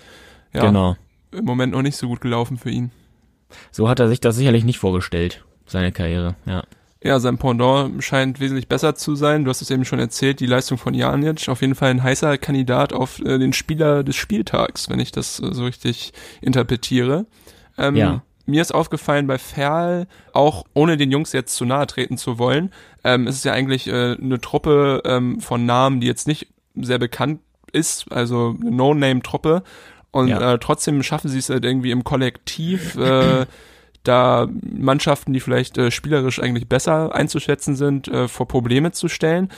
Ja, 0.53 0.67
genau. 0.67 0.97
Im 1.33 1.45
Moment 1.45 1.73
noch 1.73 1.83
nicht 1.83 1.97
so 1.97 2.09
gut 2.09 2.21
gelaufen 2.21 2.57
für 2.57 2.71
ihn. 2.71 2.91
So 3.71 3.89
hat 3.89 4.01
er 4.01 4.09
sich 4.09 4.21
das 4.21 4.37
sicherlich 4.37 4.65
nicht 4.65 4.79
vorgestellt, 4.79 5.45
seine 5.67 5.93
Karriere, 5.93 6.35
ja. 6.47 6.65
Ja, 7.03 7.19
sein 7.19 7.39
Pendant 7.39 8.05
scheint 8.05 8.41
wesentlich 8.41 8.69
besser 8.69 8.95
zu 8.95 9.15
sein. 9.15 9.45
Du 9.45 9.51
hast 9.51 9.63
es 9.63 9.71
eben 9.71 9.87
schon 9.87 9.99
erzählt, 9.99 10.41
die 10.41 10.47
Leistung 10.47 10.77
von 10.77 10.93
Janic. 10.93 11.49
Auf 11.49 11.63
jeden 11.63 11.75
Fall 11.75 11.91
ein 11.91 12.03
heißer 12.03 12.37
Kandidat 12.37 12.93
auf 12.93 13.21
äh, 13.21 13.39
den 13.39 13.55
Spieler 13.55 14.05
des 14.05 14.17
Spieltags, 14.17 14.91
wenn 14.91 15.01
ich 15.01 15.11
das 15.11 15.41
äh, 15.41 15.55
so 15.55 15.65
richtig 15.65 16.13
interpretiere. 16.43 17.27
Ähm, 17.79 17.97
ja. 17.97 18.23
Mir 18.45 18.61
ist 18.61 18.75
aufgefallen 18.75 19.27
bei 19.27 19.39
Ferl, 19.39 20.09
auch 20.33 20.65
ohne 20.75 20.97
den 20.97 21.11
Jungs 21.11 21.33
jetzt 21.33 21.55
zu 21.55 21.65
nahe 21.65 21.87
treten 21.87 22.19
zu 22.19 22.39
wollen, 22.39 22.71
ähm, 23.05 23.27
es 23.27 23.37
ist 23.37 23.45
ja 23.45 23.53
eigentlich 23.53 23.87
äh, 23.87 24.17
eine 24.21 24.41
Truppe 24.41 25.03
ähm, 25.05 25.41
von 25.41 25.65
Namen, 25.65 26.01
die 26.01 26.07
jetzt 26.07 26.27
nicht 26.27 26.49
sehr 26.75 26.99
bekannt 26.99 27.41
ist, 27.73 28.11
also 28.11 28.57
eine 28.61 28.71
No-Name-Truppe. 28.71 29.63
Und 30.11 30.29
ja. 30.29 30.55
äh, 30.55 30.59
trotzdem 30.59 31.03
schaffen 31.03 31.29
sie 31.29 31.39
es 31.39 31.51
halt 31.51 31.65
irgendwie 31.65 31.93
im 31.93 32.05
Kollektiv, 32.05 32.97
äh, 32.97 33.47
da 34.03 34.49
Mannschaften, 34.63 35.33
die 35.33 35.41
vielleicht 35.41 35.79
äh, 35.79 35.91
spielerisch 35.91 36.41
eigentlich 36.41 36.69
besser 36.69 37.15
einzuschätzen 37.15 37.77
sind, 37.77 38.09
äh, 38.09 38.29
vor 38.29 38.49
Probleme 38.49 38.93
zu 38.93 39.09
stellen 39.09 39.51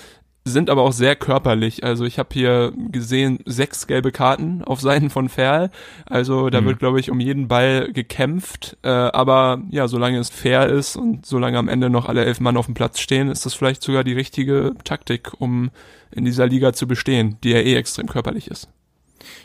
sind 0.45 0.71
aber 0.71 0.83
auch 0.83 0.93
sehr 0.93 1.15
körperlich. 1.15 1.85
Also 1.85 2.05
ich 2.05 2.19
habe 2.19 2.31
hier 2.33 2.73
gesehen 2.77 3.39
sechs 3.47 3.87
gelbe 3.87 4.11
Karten 4.11 4.63
auf 4.65 4.81
Seiten 4.81 5.09
von 5.09 5.29
Ferl. 5.29 5.71
Also 6.07 6.51
da 6.51 6.61
mhm. 6.61 6.67
wird, 6.67 6.79
glaube 6.81 7.01
ich, 7.01 7.11
um 7.11 7.21
jeden 7.21 7.49
Ball 7.49 7.93
gekämpft. 7.93 8.77
Äh, 8.83 8.89
aber 8.89 9.63
ja, 9.71 9.87
solange 9.87 10.19
es 10.19 10.31
fair 10.31 10.69
ist 10.69 10.97
und 10.97 11.27
solange 11.27 11.59
am 11.59 11.69
Ende 11.69 11.91
noch 11.91 12.09
alle 12.09 12.25
elf 12.25 12.41
Mann 12.41 12.57
auf 12.57 12.67
dem 12.67 12.75
Platz 12.75 12.99
stehen, 12.99 13.29
ist 13.29 13.47
das 13.47 13.55
vielleicht 13.55 13.83
sogar 13.83 14.03
die 14.03 14.15
richtige 14.15 14.73
Taktik, 14.85 15.31
um 15.39 15.71
in 16.11 16.25
dieser 16.25 16.47
Liga 16.47 16.73
zu 16.73 16.89
bestehen, 16.89 17.39
die 17.45 17.51
ja 17.51 17.59
eh 17.59 17.77
extrem 17.77 18.09
körperlich 18.09 18.49
ist. 18.49 18.69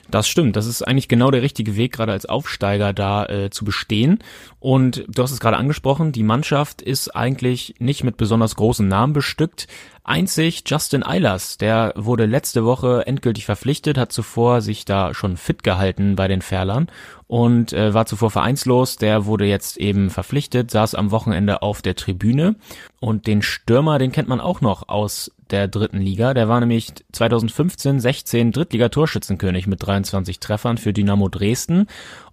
Das 0.09 0.27
stimmt, 0.29 0.55
das 0.55 0.67
ist 0.67 0.87
eigentlich 0.87 1.09
genau 1.09 1.31
der 1.31 1.41
richtige 1.41 1.75
Weg, 1.75 1.91
gerade 1.91 2.13
als 2.13 2.25
Aufsteiger 2.25 2.93
da 2.93 3.25
äh, 3.25 3.49
zu 3.49 3.65
bestehen. 3.65 4.19
Und 4.59 5.03
du 5.09 5.21
hast 5.21 5.31
es 5.31 5.41
gerade 5.41 5.57
angesprochen, 5.57 6.13
die 6.13 6.23
Mannschaft 6.23 6.81
ist 6.81 7.15
eigentlich 7.15 7.75
nicht 7.79 8.03
mit 8.05 8.15
besonders 8.15 8.55
großen 8.55 8.87
Namen 8.87 9.11
bestückt. 9.13 9.67
Einzig 10.05 10.63
Justin 10.65 11.03
Eilers, 11.03 11.57
der 11.57 11.91
wurde 11.97 12.25
letzte 12.25 12.63
Woche 12.63 13.05
endgültig 13.05 13.45
verpflichtet, 13.45 13.97
hat 13.97 14.13
zuvor 14.13 14.61
sich 14.61 14.85
da 14.85 15.13
schon 15.13 15.35
fit 15.35 15.63
gehalten 15.63 16.15
bei 16.15 16.29
den 16.29 16.41
Ferlern 16.41 16.87
und 17.27 17.73
äh, 17.73 17.93
war 17.93 18.05
zuvor 18.05 18.31
vereinslos. 18.31 18.95
Der 18.95 19.25
wurde 19.25 19.45
jetzt 19.45 19.75
eben 19.75 20.09
verpflichtet, 20.09 20.71
saß 20.71 20.95
am 20.95 21.11
Wochenende 21.11 21.61
auf 21.61 21.81
der 21.81 21.95
Tribüne. 21.95 22.55
Und 23.01 23.27
den 23.27 23.41
Stürmer, 23.41 23.99
den 23.99 24.13
kennt 24.13 24.29
man 24.29 24.39
auch 24.39 24.61
noch 24.61 24.87
aus 24.87 25.31
der 25.51 25.67
dritten 25.67 25.99
Liga. 25.99 26.33
Der 26.33 26.47
war 26.47 26.59
nämlich 26.59 26.93
2015, 27.11 27.99
16 27.99 28.51
Drittliga-Torschützenkönig 28.53 29.67
mit 29.67 29.85
23 30.03 30.39
Treffern 30.39 30.77
für 30.77 30.93
Dynamo 30.93 31.29
Dresden 31.29 31.87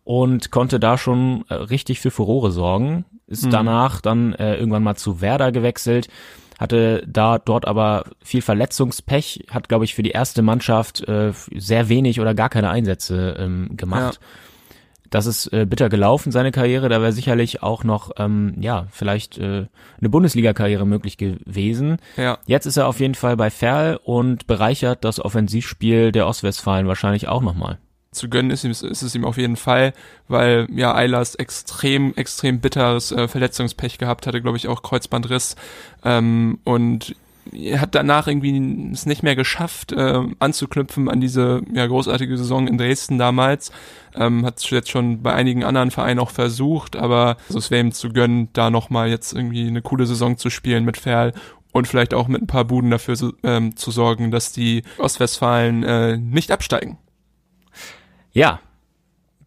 und 0.05 0.51
konnte 0.51 0.79
da 0.79 0.99
schon 0.99 1.45
äh, 1.49 1.55
richtig 1.55 2.01
für 2.01 2.11
Furore 2.11 2.51
sorgen. 2.51 3.05
Ist 3.27 3.47
mhm. 3.47 3.51
danach 3.51 4.01
dann 4.01 4.35
äh, 4.35 4.57
irgendwann 4.57 4.83
mal 4.83 4.97
zu 4.97 5.21
Werder 5.21 5.53
gewechselt 5.53 6.09
hatte 6.59 7.03
da 7.07 7.39
dort 7.39 7.67
aber 7.67 8.05
viel 8.23 8.43
Verletzungspech, 8.43 9.47
hat 9.51 9.69
glaube 9.69 9.85
ich 9.85 9.95
für 9.95 10.03
die 10.03 10.11
erste 10.11 10.43
Mannschaft 10.43 11.07
äh, 11.09 11.33
sehr 11.55 11.89
wenig 11.89 12.21
oder 12.21 12.35
gar 12.35 12.49
keine 12.49 12.71
Einsätze 12.71 13.37
ähm, 13.39 13.71
gemacht. 13.77 14.21
Ja. 14.21 14.27
Das 15.15 15.27
ist 15.27 15.47
äh, 15.53 15.65
bitter 15.65 15.89
gelaufen, 15.91 16.33
seine 16.33 16.51
Karriere. 16.51 16.89
Da 16.89 17.01
wäre 17.01 17.13
sicherlich 17.13 17.63
auch 17.63 17.85
noch, 17.85 18.11
ähm, 18.19 18.57
ja, 18.59 18.89
vielleicht 18.91 19.39
äh, 19.39 19.67
eine 20.01 20.09
Bundesliga-Karriere 20.09 20.85
möglich 20.85 21.19
gewesen. 21.19 21.99
Ja. 22.17 22.39
Jetzt 22.47 22.67
ist 22.67 22.79
er 22.79 22.89
auf 22.89 22.99
jeden 22.99 23.15
Fall 23.15 23.37
bei 23.37 23.49
Ferl 23.49 24.01
und 24.03 24.49
bereichert 24.49 25.05
das 25.05 25.25
Offensivspiel 25.25 26.11
der 26.11 26.27
Ostwestfalen 26.27 26.89
wahrscheinlich 26.89 27.29
auch 27.29 27.43
nochmal 27.43 27.79
zu 28.11 28.29
gönnen 28.29 28.53
ist, 28.53 28.65
ist 28.65 29.03
es 29.03 29.15
ihm 29.17 29.25
auf 29.25 29.39
jeden 29.39 29.57
Fall, 29.57 29.93
weil 30.29 30.69
ja 30.71 30.95
Eilers 30.95 31.35
extrem, 31.35 32.15
extrem 32.15 32.61
bitteres 32.61 33.11
äh, 33.11 33.27
Verletzungspech 33.27 33.99
gehabt 33.99 34.29
hatte, 34.29 34.41
glaube 34.41 34.57
ich, 34.57 34.69
auch 34.69 34.83
Kreuzbandriss. 34.83 35.57
Ähm, 36.05 36.61
und 36.63 37.17
hat 37.53 37.95
danach 37.95 38.27
irgendwie 38.27 38.91
es 38.93 39.07
nicht 39.07 39.23
mehr 39.23 39.37
geschafft, 39.37 39.93
äh, 39.93 40.21
anzuknüpfen 40.39 41.09
an 41.09 41.21
diese 41.21 41.63
ja, 41.73 41.87
großartige 41.87 42.37
Saison 42.39 42.67
in 42.67 42.79
Dresden 42.79 43.19
damals. 43.19 43.71
Ähm, 44.15 44.47
hat 44.47 44.59
es 44.59 44.71
jetzt 44.71 44.91
schon 44.91 45.23
bei 45.23 45.33
einigen 45.33 45.65
anderen 45.65 45.91
Vereinen 45.91 46.21
auch 46.21 46.31
versucht, 46.31 46.97
aber 46.97 47.37
also 47.49 47.59
es 47.59 47.71
wäre 47.71 47.85
ihm 47.85 47.93
zu 47.93 48.13
gönnen, 48.13 48.49
da 48.53 48.71
nochmal 48.71 49.09
jetzt 49.09 49.33
irgendwie 49.33 49.67
eine 49.67 49.83
coole 49.83 50.07
Saison 50.07 50.37
zu 50.37 50.51
spielen 50.51 50.85
mit 50.85 50.97
Ferl 50.97 51.33
und 51.73 51.89
vielleicht 51.89 52.15
auch 52.15 52.29
mit 52.29 52.41
ein 52.41 52.47
paar 52.47 52.65
Buden 52.65 52.91
dafür 52.91 53.17
ähm, 53.43 53.77
zu 53.77 53.91
sorgen, 53.91 54.31
dass 54.31 54.53
die 54.53 54.85
Ostwestfalen 54.99 55.83
äh, 55.83 56.17
nicht 56.17 56.53
absteigen. 56.53 56.99
Ja, 58.33 58.61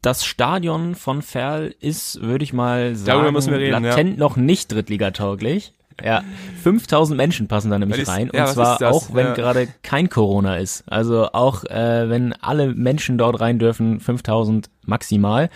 das 0.02 0.26
Stadion 0.26 0.96
von 0.96 1.22
Ferl 1.22 1.74
ist, 1.80 2.22
würde 2.22 2.44
ich 2.44 2.54
mal 2.54 2.96
sagen, 2.96 3.34
latent 3.34 4.12
ja. 4.12 4.18
noch 4.18 4.36
nicht 4.36 4.72
drittligatauglich. 4.72 5.74
Ja, 6.04 6.24
5000 6.64 7.18
Menschen 7.18 7.48
passen 7.48 7.72
da 7.72 7.80
nämlich 7.80 8.02
ist, 8.02 8.08
rein. 8.08 8.30
Ja, 8.34 8.46
und 8.46 8.54
zwar 8.54 8.82
auch, 8.92 9.14
wenn 9.14 9.28
ja. 9.28 9.34
gerade 9.34 9.68
kein 9.82 10.10
Corona 10.10 10.58
ist. 10.58 10.84
Also 10.88 11.32
auch, 11.32 11.64
äh, 11.64 12.10
wenn 12.10 12.34
alle 12.34 12.74
Menschen 12.74 13.18
dort 13.18 13.40
rein 13.40 13.58
dürfen, 13.58 14.00
5000 14.00 14.70
maximal. 14.86 15.50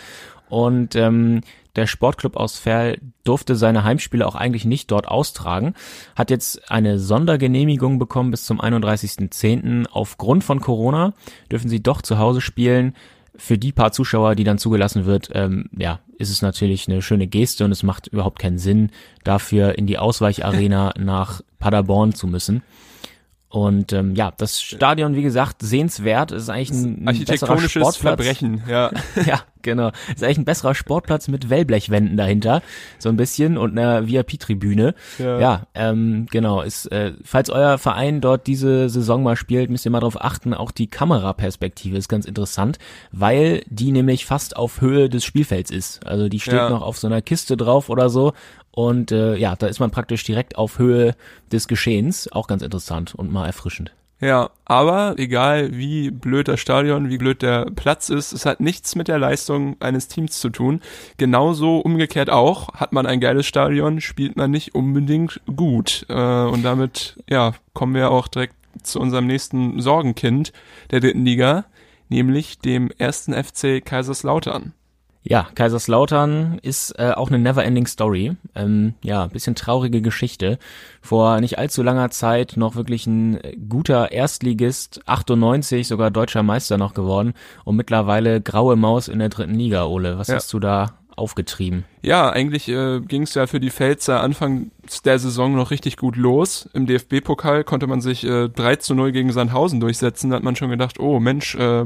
Und 0.49 0.95
ähm, 0.95 1.41
der 1.75 1.87
Sportclub 1.87 2.35
aus 2.35 2.57
Ferl 2.57 2.97
durfte 3.23 3.55
seine 3.55 3.83
Heimspiele 3.83 4.27
auch 4.27 4.35
eigentlich 4.35 4.65
nicht 4.65 4.91
dort 4.91 5.07
austragen, 5.07 5.73
hat 6.15 6.29
jetzt 6.29 6.69
eine 6.69 6.99
Sondergenehmigung 6.99 7.99
bekommen 7.99 8.31
bis 8.31 8.45
zum 8.45 8.59
31.10. 8.59 9.87
Aufgrund 9.89 10.43
von 10.43 10.59
Corona 10.59 11.13
dürfen 11.49 11.69
sie 11.69 11.81
doch 11.81 12.01
zu 12.01 12.17
Hause 12.17 12.41
spielen 12.41 12.95
für 13.35 13.57
die 13.57 13.71
paar 13.71 13.91
Zuschauer, 13.91 14.35
die 14.35 14.43
dann 14.43 14.57
zugelassen 14.57 15.05
wird, 15.05 15.29
ähm, 15.33 15.69
ja, 15.77 15.99
ist 16.17 16.29
es 16.29 16.41
natürlich 16.41 16.87
eine 16.87 17.01
schöne 17.01 17.27
Geste 17.27 17.65
und 17.65 17.71
es 17.71 17.83
macht 17.83 18.07
überhaupt 18.07 18.39
keinen 18.39 18.59
Sinn, 18.59 18.91
dafür 19.23 19.77
in 19.77 19.87
die 19.87 19.97
Ausweicharena 19.97 20.93
nach 20.99 21.41
Paderborn 21.59 22.13
zu 22.13 22.27
müssen. 22.27 22.63
Und 23.51 23.91
ähm, 23.91 24.15
ja, 24.15 24.31
das 24.37 24.61
Stadion, 24.61 25.13
wie 25.13 25.23
gesagt, 25.23 25.57
sehenswert. 25.61 26.31
Es 26.31 26.43
ist 26.43 26.49
eigentlich 26.49 26.69
ein, 26.69 27.05
ein 27.05 27.25
besserer 27.25 27.59
Sportplatz. 27.59 27.97
Verbrechen, 27.97 28.63
ja. 28.65 28.91
ja, 29.25 29.41
genau. 29.61 29.91
Ist 30.07 30.23
eigentlich 30.23 30.37
ein 30.37 30.45
besserer 30.45 30.73
Sportplatz 30.73 31.27
mit 31.27 31.49
Wellblechwänden 31.49 32.15
dahinter, 32.15 32.61
so 32.97 33.09
ein 33.09 33.17
bisschen 33.17 33.57
und 33.57 33.77
einer 33.77 34.07
VIP-Tribüne. 34.07 34.95
Ja, 35.19 35.39
ja 35.39 35.67
ähm, 35.75 36.27
genau. 36.31 36.61
Ist, 36.61 36.89
äh, 36.93 37.11
falls 37.25 37.49
euer 37.49 37.77
Verein 37.77 38.21
dort 38.21 38.47
diese 38.47 38.87
Saison 38.87 39.21
mal 39.21 39.35
spielt, 39.35 39.69
müsst 39.69 39.83
ihr 39.83 39.91
mal 39.91 39.99
darauf 39.99 40.21
achten. 40.21 40.53
Auch 40.53 40.71
die 40.71 40.87
Kameraperspektive 40.87 41.97
ist 41.97 42.07
ganz 42.07 42.25
interessant, 42.25 42.79
weil 43.11 43.63
die 43.67 43.91
nämlich 43.91 44.25
fast 44.25 44.55
auf 44.55 44.79
Höhe 44.79 45.09
des 45.09 45.25
Spielfelds 45.25 45.71
ist. 45.71 46.07
Also 46.07 46.29
die 46.29 46.39
steht 46.39 46.53
ja. 46.53 46.69
noch 46.69 46.83
auf 46.83 46.97
so 46.97 47.07
einer 47.07 47.21
Kiste 47.21 47.57
drauf 47.57 47.89
oder 47.89 48.09
so 48.09 48.31
Und 48.71 49.11
äh, 49.11 49.35
ja, 49.35 49.55
da 49.55 49.67
ist 49.67 49.79
man 49.79 49.91
praktisch 49.91 50.23
direkt 50.23 50.57
auf 50.57 50.79
Höhe 50.79 51.15
des 51.51 51.67
Geschehens. 51.67 52.31
Auch 52.31 52.47
ganz 52.47 52.61
interessant 52.61 53.13
und 53.15 53.31
mal 53.31 53.45
erfrischend. 53.45 53.93
Ja, 54.21 54.51
aber 54.65 55.15
egal 55.17 55.75
wie 55.75 56.11
blöd 56.11 56.47
das 56.47 56.59
Stadion, 56.59 57.09
wie 57.09 57.17
blöd 57.17 57.41
der 57.41 57.65
Platz 57.75 58.09
ist, 58.09 58.33
es 58.33 58.45
hat 58.45 58.59
nichts 58.59 58.95
mit 58.95 59.07
der 59.07 59.17
Leistung 59.17 59.77
eines 59.79 60.07
Teams 60.07 60.39
zu 60.39 60.51
tun. 60.51 60.79
Genauso 61.17 61.79
umgekehrt 61.79 62.29
auch, 62.29 62.75
hat 62.75 62.93
man 62.93 63.07
ein 63.07 63.19
geiles 63.19 63.47
Stadion, 63.47 63.99
spielt 63.99 64.37
man 64.37 64.51
nicht 64.51 64.75
unbedingt 64.75 65.41
gut. 65.55 66.05
Äh, 66.07 66.13
und 66.13 66.61
damit, 66.61 67.21
ja, 67.27 67.53
kommen 67.73 67.95
wir 67.95 68.11
auch 68.11 68.27
direkt 68.27 68.53
zu 68.83 68.99
unserem 68.99 69.25
nächsten 69.25 69.81
Sorgenkind 69.81 70.53
der 70.91 70.99
dritten 70.99 71.25
Liga, 71.25 71.65
nämlich 72.09 72.59
dem 72.59 72.91
ersten 72.91 73.33
FC 73.33 73.83
Kaiserslautern. 73.83 74.73
Ja, 75.23 75.47
Kaiserslautern 75.53 76.57
ist 76.63 76.97
äh, 76.97 77.11
auch 77.11 77.27
eine 77.29 77.37
never-ending 77.37 77.85
Story. 77.85 78.35
Ähm, 78.55 78.95
ja, 79.03 79.27
bisschen 79.27 79.53
traurige 79.53 80.01
Geschichte. 80.01 80.57
Vor 81.01 81.39
nicht 81.41 81.59
allzu 81.59 81.83
langer 81.83 82.09
Zeit 82.09 82.53
noch 82.57 82.75
wirklich 82.75 83.05
ein 83.05 83.39
guter 83.69 84.11
Erstligist, 84.11 85.01
98 85.05 85.87
sogar 85.87 86.09
deutscher 86.09 86.41
Meister 86.41 86.77
noch 86.77 86.95
geworden 86.95 87.33
und 87.65 87.75
mittlerweile 87.75 88.41
graue 88.41 88.75
Maus 88.75 89.07
in 89.07 89.19
der 89.19 89.29
dritten 89.29 89.53
Liga, 89.53 89.85
Ole. 89.85 90.17
Was 90.17 90.27
Ja. 90.29 90.35
hast 90.35 90.51
du 90.53 90.59
da 90.59 90.93
aufgetrieben? 91.15 91.85
Ja, 92.01 92.31
eigentlich 92.31 92.67
äh, 92.67 92.99
ging 93.01 93.21
es 93.23 93.35
ja 93.35 93.45
für 93.45 93.59
die 93.59 93.69
Pfälzer 93.69 94.21
Anfang 94.21 94.71
der 95.05 95.19
Saison 95.19 95.55
noch 95.55 95.69
richtig 95.69 95.97
gut 95.97 96.15
los. 96.15 96.67
Im 96.73 96.87
DFB-Pokal 96.87 97.63
konnte 97.63 97.85
man 97.85 98.01
sich 98.01 98.23
äh, 98.23 98.49
3 98.49 98.77
zu 98.77 98.95
0 98.95 99.11
gegen 99.11 99.31
Sandhausen 99.31 99.79
durchsetzen. 99.79 100.31
Da 100.31 100.37
hat 100.37 100.43
man 100.43 100.55
schon 100.55 100.71
gedacht, 100.71 100.99
oh 100.99 101.19
Mensch, 101.19 101.53
äh, 101.55 101.85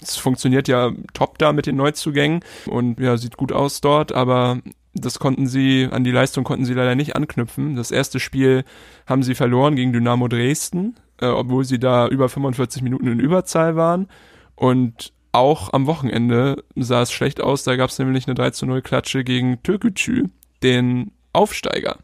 es 0.00 0.16
funktioniert 0.16 0.68
ja 0.68 0.92
top 1.12 1.38
da 1.38 1.52
mit 1.52 1.66
den 1.66 1.76
Neuzugängen 1.76 2.40
und 2.66 3.00
ja, 3.00 3.16
sieht 3.16 3.36
gut 3.36 3.52
aus 3.52 3.80
dort, 3.80 4.12
aber 4.12 4.60
das 4.94 5.18
konnten 5.18 5.46
sie, 5.46 5.88
an 5.90 6.04
die 6.04 6.10
Leistung 6.10 6.44
konnten 6.44 6.64
sie 6.64 6.74
leider 6.74 6.94
nicht 6.94 7.16
anknüpfen. 7.16 7.76
Das 7.76 7.90
erste 7.90 8.20
Spiel 8.20 8.64
haben 9.06 9.22
sie 9.22 9.34
verloren 9.34 9.76
gegen 9.76 9.92
Dynamo 9.92 10.28
Dresden, 10.28 10.96
äh, 11.20 11.26
obwohl 11.26 11.64
sie 11.64 11.78
da 11.78 12.08
über 12.08 12.28
45 12.28 12.82
Minuten 12.82 13.06
in 13.06 13.20
Überzahl 13.20 13.76
waren. 13.76 14.08
Und 14.54 15.12
auch 15.32 15.72
am 15.72 15.86
Wochenende 15.86 16.64
sah 16.74 17.02
es 17.02 17.12
schlecht 17.12 17.40
aus. 17.40 17.62
Da 17.62 17.76
gab 17.76 17.90
es 17.90 17.98
nämlich 17.98 18.26
eine 18.26 18.34
3 18.34 18.50
zu 18.50 18.66
0 18.66 18.82
Klatsche 18.82 19.24
gegen 19.24 19.62
Türkgücü, 19.62 20.24
den 20.62 21.12
Aufsteiger. 21.32 21.98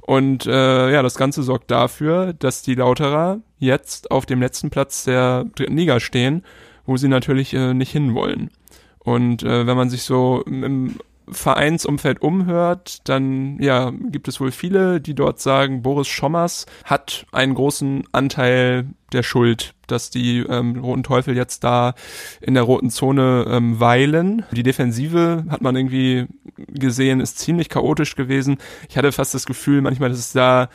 Und 0.00 0.46
äh, 0.46 0.92
ja, 0.92 1.02
das 1.02 1.16
Ganze 1.16 1.42
sorgt 1.42 1.70
dafür, 1.70 2.32
dass 2.32 2.62
die 2.62 2.74
Lauterer 2.74 3.40
jetzt 3.58 4.10
auf 4.10 4.26
dem 4.26 4.40
letzten 4.40 4.70
Platz 4.70 5.04
der 5.04 5.44
dritten 5.54 5.76
Liga 5.76 6.00
stehen, 6.00 6.42
wo 6.90 6.96
sie 6.96 7.06
natürlich 7.06 7.54
äh, 7.54 7.72
nicht 7.72 7.92
hinwollen. 7.92 8.50
Und 8.98 9.44
äh, 9.44 9.64
wenn 9.64 9.76
man 9.76 9.88
sich 9.88 10.02
so 10.02 10.42
im 10.44 10.96
Vereinsumfeld 11.28 12.20
umhört, 12.20 13.08
dann 13.08 13.60
ja, 13.60 13.92
gibt 13.92 14.26
es 14.26 14.40
wohl 14.40 14.50
viele, 14.50 15.00
die 15.00 15.14
dort 15.14 15.38
sagen, 15.38 15.82
Boris 15.82 16.08
Schommers 16.08 16.66
hat 16.84 17.26
einen 17.30 17.54
großen 17.54 18.02
Anteil 18.10 18.86
der 19.12 19.22
Schuld, 19.22 19.74
dass 19.86 20.10
die 20.10 20.40
ähm, 20.40 20.80
Roten 20.80 21.04
Teufel 21.04 21.36
jetzt 21.36 21.62
da 21.62 21.94
in 22.40 22.54
der 22.54 22.64
roten 22.64 22.90
Zone 22.90 23.44
ähm, 23.48 23.78
weilen. 23.78 24.44
Die 24.50 24.64
Defensive 24.64 25.44
hat 25.48 25.62
man 25.62 25.76
irgendwie 25.76 26.26
gesehen, 26.56 27.20
ist 27.20 27.38
ziemlich 27.38 27.68
chaotisch 27.68 28.16
gewesen. 28.16 28.58
Ich 28.88 28.96
hatte 28.96 29.12
fast 29.12 29.32
das 29.32 29.46
Gefühl 29.46 29.80
manchmal, 29.80 30.08
dass 30.08 30.18
es 30.18 30.32
da 30.32 30.68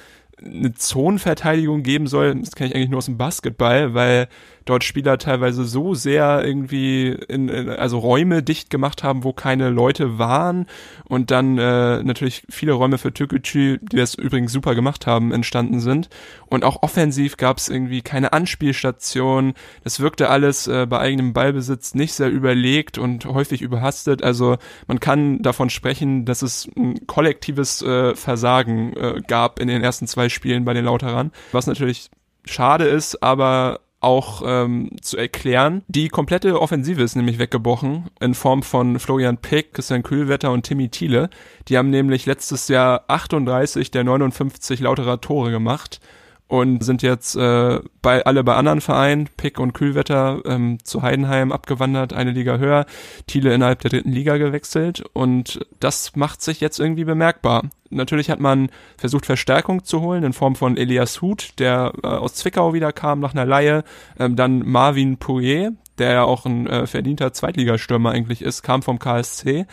eine 0.43 0.73
Zonenverteidigung 0.73 1.84
geben 1.84 2.08
soll, 2.08 2.36
das 2.36 2.56
kenne 2.56 2.69
ich 2.69 2.75
eigentlich 2.75 2.89
nur 2.89 2.99
aus 2.99 3.06
dem 3.06 3.17
Basketball, 3.17 3.93
weil 3.93 4.28
dort 4.65 4.84
Spieler 4.84 5.17
teilweise 5.17 5.63
so 5.63 5.93
sehr 5.93 6.43
irgendwie 6.43 7.10
in, 7.10 7.49
in 7.49 7.69
also 7.69 7.99
Räume 7.99 8.43
dicht 8.43 8.69
gemacht 8.69 9.04
haben, 9.04 9.23
wo 9.23 9.34
keine 9.34 9.69
Leute 9.69 10.17
waren 10.17 10.65
und 11.06 11.32
dann 11.32 11.58
äh, 11.58 12.04
natürlich 12.04 12.43
viele 12.49 12.73
Räume 12.73 12.97
für 12.97 13.13
Türkgücü, 13.13 13.78
die 13.80 13.97
das 13.97 14.15
übrigens 14.15 14.51
super 14.51 14.75
gemacht 14.75 15.08
haben, 15.08 15.32
entstanden 15.32 15.80
sind 15.80 16.10
und 16.47 16.63
auch 16.63 16.82
offensiv 16.82 17.38
gab 17.38 17.58
es 17.58 17.69
irgendwie 17.69 18.01
keine 18.01 18.34
Anspielstation. 18.34 19.54
Das 19.84 19.99
wirkte 19.99 20.30
alles 20.30 20.67
äh, 20.67 20.86
bei 20.88 20.99
eigenem 20.99 21.34
Ballbesitz 21.34 21.93
nicht 21.93 22.13
sehr 22.13 22.30
überlegt 22.30 22.97
und 22.97 23.25
häufig 23.25 23.62
überhastet. 23.62 24.23
Also 24.23 24.58
man 24.88 24.99
kann 24.99 25.41
davon 25.41 25.69
sprechen, 25.69 26.25
dass 26.25 26.41
es 26.41 26.67
ein 26.75 27.06
kollektives 27.08 27.82
äh, 27.82 28.15
Versagen 28.15 28.93
äh, 28.93 29.21
gab 29.28 29.60
in 29.60 29.67
den 29.67 29.84
ersten 29.84 30.08
zwei 30.08 30.30
Spielen 30.30 30.65
bei 30.65 30.73
den 30.73 30.86
Lauterern, 30.86 31.32
was 31.51 31.67
natürlich 31.67 32.10
schade 32.45 32.86
ist, 32.86 33.21
aber 33.23 33.80
auch 33.99 34.43
ähm, 34.45 34.91
zu 35.01 35.17
erklären. 35.17 35.84
Die 35.88 36.10
komplette 36.10 36.62
Offensive 36.62 37.01
ist 37.01 37.15
nämlich 37.15 37.39
weggebrochen 37.39 38.10
in 38.19 38.34
Form 38.34 38.62
von 38.62 38.99
Florian 38.99 39.38
Pick, 39.38 39.73
Christian 39.73 40.03
Kühlwetter 40.03 40.51
und 40.51 40.63
Timmy 40.63 40.89
Thiele. 40.89 41.29
Die 41.67 41.77
haben 41.77 41.89
nämlich 41.89 42.25
letztes 42.25 42.67
Jahr 42.67 43.05
38 43.08 43.91
der 43.91 44.03
59 44.03 44.79
Lauterer 44.79 45.21
Tore 45.21 45.51
gemacht 45.51 45.99
und 46.47 46.84
sind 46.84 47.01
jetzt 47.01 47.36
äh, 47.36 47.79
bei 48.01 48.25
alle 48.25 48.43
bei 48.43 48.55
anderen 48.55 48.81
Vereinen, 48.81 49.27
Pick 49.36 49.60
und 49.60 49.73
Kühlwetter, 49.73 50.41
ähm, 50.45 50.77
zu 50.84 51.01
Heidenheim 51.01 51.51
abgewandert, 51.51 52.13
eine 52.13 52.31
Liga 52.31 52.58
höher, 52.58 52.86
Thiele 53.25 53.53
innerhalb 53.53 53.79
der 53.79 53.91
dritten 53.91 54.12
Liga 54.12 54.38
gewechselt 54.38 55.03
und 55.13 55.65
das 55.79 56.15
macht 56.15 56.41
sich 56.41 56.62
jetzt 56.62 56.79
irgendwie 56.79 57.03
bemerkbar. 57.03 57.63
Natürlich 57.89 58.29
hat 58.29 58.39
man 58.39 58.69
versucht, 58.97 59.25
Verstärkung 59.25 59.84
zu 59.84 60.01
holen 60.01 60.23
in 60.23 60.34
Form 60.34 60.55
von 60.55 60.77
Elias 60.77 61.21
Huth, 61.21 61.60
der 61.60 61.93
äh, 62.03 62.08
aus 62.08 62.36
Zwickau 62.36 62.73
wieder 62.73 62.91
kam 62.91 63.19
nach 63.19 63.34
einer 63.34 63.45
Laie, 63.45 63.84
ähm, 64.19 64.36
dann 64.36 64.60
Marvin 64.67 65.17
Poirier, 65.17 65.73
der 65.97 66.12
ja 66.12 66.23
auch 66.23 66.45
ein 66.45 66.67
äh, 66.67 66.86
verdienter 66.86 67.34
Zweitligastürmer 67.34 68.12
eigentlich 68.12 68.41
ist, 68.41 68.62
kam 68.62 68.84
vom 68.84 68.99
KSC 68.99 69.65